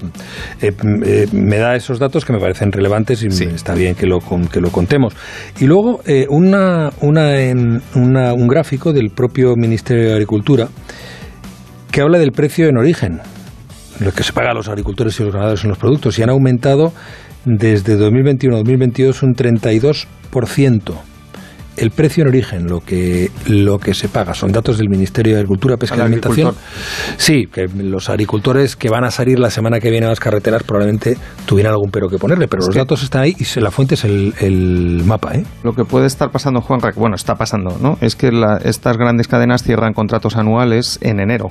Eh, 0.60 0.72
eh, 1.04 1.26
me 1.32 1.58
da 1.58 1.74
esos 1.76 1.98
datos 1.98 2.24
que 2.24 2.32
me 2.32 2.38
parecen 2.40 2.72
relevantes 2.72 3.22
y 3.22 3.26
está 3.44 3.74
bien 3.74 3.94
que 3.94 4.06
lo, 4.06 4.18
que 4.50 4.60
lo 4.60 4.70
contemos. 4.70 5.14
Y 5.60 5.66
luego 5.66 6.00
eh, 6.06 6.26
una, 6.28 6.90
una, 7.00 7.38
en- 7.40 7.82
una- 7.94 8.32
un 8.34 8.48
gráfico 8.48 8.92
del 8.92 9.10
propio 9.10 9.54
Ministerio 9.56 10.04
de 10.08 10.12
Agricultura 10.12 10.68
que 11.90 12.00
habla 12.00 12.18
del 12.18 12.32
precio 12.32 12.68
en 12.68 12.78
origen, 12.78 13.20
lo 14.00 14.12
que 14.12 14.22
se 14.22 14.32
paga 14.32 14.50
a 14.50 14.54
los 14.54 14.68
agricultores 14.68 15.18
y 15.20 15.24
los 15.24 15.32
ganaderos 15.32 15.62
en 15.64 15.68
los 15.70 15.78
productos, 15.78 16.18
y 16.18 16.22
han 16.22 16.30
aumentado 16.30 16.92
desde 17.44 17.96
2021 17.96 18.54
a 18.56 18.58
2022 18.58 19.22
un 19.22 19.34
32%. 19.34 20.92
El 21.74 21.90
precio 21.90 22.20
en 22.22 22.28
origen, 22.28 22.66
lo 22.66 22.80
que, 22.80 23.30
lo 23.46 23.78
que 23.78 23.94
se 23.94 24.06
paga, 24.06 24.34
son 24.34 24.52
datos 24.52 24.76
del 24.76 24.90
Ministerio 24.90 25.32
de 25.32 25.38
Agricultura, 25.38 25.78
Pesca 25.78 25.96
y 25.96 26.00
Al 26.00 26.06
Alimentación. 26.08 26.54
Sí, 27.16 27.46
que 27.50 27.66
los 27.66 28.10
agricultores 28.10 28.76
que 28.76 28.90
van 28.90 29.04
a 29.04 29.10
salir 29.10 29.38
la 29.38 29.48
semana 29.50 29.80
que 29.80 29.90
viene 29.90 30.04
a 30.04 30.10
las 30.10 30.20
carreteras 30.20 30.64
probablemente 30.64 31.16
tuvieran 31.46 31.72
algún 31.72 31.90
pero 31.90 32.10
que 32.10 32.18
ponerle, 32.18 32.46
pero 32.46 32.60
Es 32.60 32.66
los 32.66 32.74
que- 32.74 32.78
datos 32.80 33.02
están 33.02 33.22
ahí 33.22 33.34
y 33.38 33.44
se- 33.44 33.62
la 33.62 33.70
fuente 33.70 33.94
es 33.94 34.04
el, 34.04 34.34
el 34.40 35.02
mapa, 35.06 35.32
¿eh? 35.32 35.44
Lo 35.64 35.72
que 35.72 35.84
puede 35.86 36.06
estar 36.08 36.30
pasando, 36.30 36.60
Juan, 36.60 36.80
bueno, 36.94 37.16
está 37.16 37.36
pasando, 37.36 37.78
¿no? 37.80 37.96
Es 38.02 38.16
que 38.16 38.30
la- 38.32 38.58
estas 38.62 38.98
grandes 38.98 39.26
cadenas 39.26 39.62
cierran 39.62 39.94
contratos 39.94 40.36
anuales 40.36 40.98
en 41.00 41.20
enero 41.20 41.50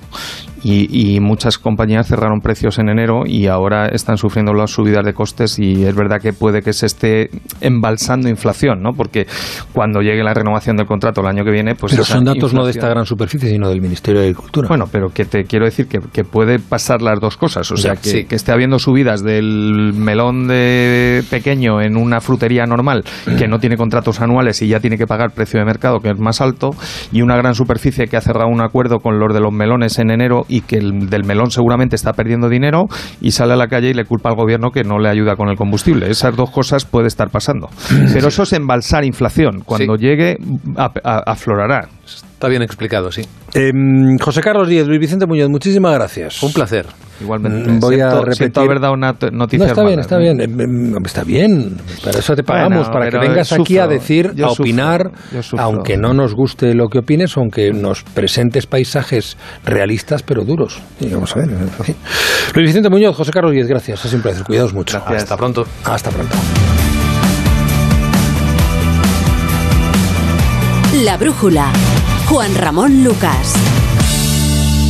y, 0.64 1.16
y 1.16 1.20
muchas 1.20 1.58
compañías 1.58 2.08
cerraron 2.08 2.40
precios 2.42 2.80
en 2.80 2.90
enero 2.90 3.24
y 3.26 3.48
ahora 3.48 3.88
están 3.88 4.18
sufriendo 4.18 4.54
las 4.54 4.72
subidas 4.72 5.06
de 5.06 5.14
costes 5.14 5.60
y 5.60 5.84
es 5.86 5.96
verdad 5.96 6.22
que 6.22 6.34
puede 6.34 6.62
que 6.62 6.74
se 6.74 6.86
esté 6.86 7.30
embalsando 7.62 8.30
inflación, 8.30 8.82
¿no? 8.82 8.92
Porque 8.96 9.26
cuando 9.74 10.02
llegue 10.02 10.24
la 10.24 10.34
renovación 10.34 10.78
del 10.78 10.86
contrato 10.86 11.22
el 11.22 11.28
año 11.28 11.44
que 11.44 11.52
viene, 11.52 11.76
pues 11.76 11.94
pero 11.94 12.04
son 12.04 12.24
datos 12.26 12.54
no 12.54 12.66
de 12.66 12.72
esta 12.72 12.90
gran 12.90 13.06
superficie, 13.06 13.50
sino 13.50 13.70
del 13.70 13.82
Ministerio 13.82 14.22
de 14.22 14.28
Agricultura. 14.28 14.68
Bueno, 14.68 14.86
pero 14.92 15.10
que 15.10 15.26
te 15.26 15.44
quiero 15.46 15.66
decir 15.66 15.88
que, 15.88 16.00
que 16.12 16.24
puede 16.24 16.60
pasar 16.60 17.02
las 17.02 17.20
dos 17.20 17.38
cosas. 17.38 17.72
O 17.72 17.78
sea, 17.78 17.94
Ya, 17.96 18.02
que, 18.02 18.10
sí. 18.10 18.26
que 18.26 18.36
esté 18.36 18.52
habiendo 18.52 18.80
subidas 18.80 19.24
del 19.24 19.94
melón 19.96 20.48
de 20.48 21.24
pequeño 21.30 21.82
en 21.82 21.98
una 21.98 22.22
frutería 22.22 22.66
normal 22.66 23.04
que 23.38 23.48
no 23.48 23.60
tiene 23.60 23.78
contratos 23.78 24.22
anuales 24.22 24.62
y 24.62 24.68
ya 24.68 24.80
tiene 24.80 24.98
que 24.98 25.06
pagar 25.08 25.32
precio 25.32 25.60
de 25.60 25.66
mercado 25.66 26.00
que 26.00 26.10
es 26.10 26.20
más 26.20 26.42
alto 26.42 26.72
y 27.12 27.22
una 27.22 27.36
gran 27.36 27.56
superficie 27.56 28.08
que 28.08 28.18
ha 28.18 28.22
cerrado 28.22 28.50
un 28.50 28.62
acuerdo 28.62 29.00
con 29.00 29.20
los 29.20 29.34
de 29.34 29.40
los 29.40 29.52
melones 29.52 29.98
en 30.00 30.12
enero 30.12 30.46
y 30.52 30.62
que 30.62 30.76
el 30.78 31.10
del 31.10 31.24
melón 31.24 31.50
seguramente 31.50 31.96
está 31.96 32.14
perdiendo 32.14 32.50
dinero 32.50 32.86
y 33.22 33.32
sale 33.32 33.54
a 33.54 33.56
la 33.56 33.68
calle 33.68 33.90
y 33.90 33.94
le 33.94 34.06
culpa 34.06 34.30
al 34.30 34.36
gobierno 34.36 34.70
que 34.70 34.84
no 34.84 35.00
le 35.00 35.10
ayuda 35.10 35.36
con 35.36 35.50
el 35.50 35.56
combustible. 35.56 36.10
Esas 36.12 36.36
dos 36.36 36.52
cosas 36.52 36.86
puede 36.86 37.08
estar 37.08 37.30
pasando. 37.30 37.70
Pero 38.14 38.28
eso 38.28 38.44
es 38.44 38.54
embalsar 38.54 39.06
inflación. 39.06 39.62
Cuando 39.66 39.96
llegue 39.96 40.38
a- 40.78 40.92
a- 41.04 41.24
aflorará. 41.32 41.88
Está 42.42 42.50
bien 42.50 42.64
explicado, 42.64 43.12
sí. 43.12 43.22
Em, 43.54 44.18
José 44.18 44.42
Carlos 44.42 44.68
Díez, 44.68 44.88
Luis 44.88 45.00
Vicente 45.00 45.28
Muñoz, 45.28 45.48
muchísimas 45.50 45.94
gracias. 45.94 46.42
Un 46.42 46.52
placer. 46.52 46.88
Igualmente. 47.22 47.70
Mm, 47.70 47.80
Voy 47.80 48.00
a 48.00 48.20
repetir. 48.20 48.64
haber 48.64 48.80
dado 48.80 48.94
una 48.94 49.14
t- 49.14 49.30
No, 49.32 49.44
está 49.46 49.58
bien, 49.58 49.76
malas, 49.76 50.00
está 50.00 50.16
¿no? 50.16 50.22
bien, 50.24 50.42
em, 50.42 50.60
em, 50.60 51.06
está 51.06 51.24
bien. 51.24 51.78
Para 52.04 52.18
eso 52.18 52.36
te 52.36 52.42
pagamos, 52.42 52.88
Bueno, 52.88 52.92
para 52.94 53.12
que 53.12 53.18
vengas 53.20 53.52
aquí 53.54 53.78
a 53.78 53.86
decir, 53.86 54.34
a 54.44 54.48
opinar, 54.50 55.12
sufro. 55.44 55.60
aunque 55.64 55.98
no 55.98 56.16
nos 56.16 56.34
guste 56.34 56.74
lo 56.74 56.88
que 56.88 56.98
opines, 56.98 57.38
aunque 57.38 57.72
nos 57.74 58.02
presentes 58.02 58.66
paisajes 58.66 59.38
realistas 59.64 60.24
pero 60.24 60.44
duros. 60.44 60.82
Y 61.00 61.10
vamos 61.14 61.36
a 61.36 61.42
ver. 61.42 61.50
Luis 62.56 62.66
Vicente 62.68 62.90
Muñoz, 62.90 63.16
José 63.16 63.30
Carlos 63.32 63.52
Díez, 63.52 63.68
gracias. 63.68 64.04
Es 64.04 64.14
un 64.16 64.24
placer. 64.24 64.44
Cuidaos 64.46 64.74
mucho. 64.74 64.98
Hasta 65.06 65.38
pronto. 65.38 65.64
Hasta 65.86 66.10
pronto. 66.10 66.36
La 71.04 71.18
brújula. 71.18 71.72
Juan 72.32 72.56
Ramón 72.56 73.04
Lucas. 73.04 73.81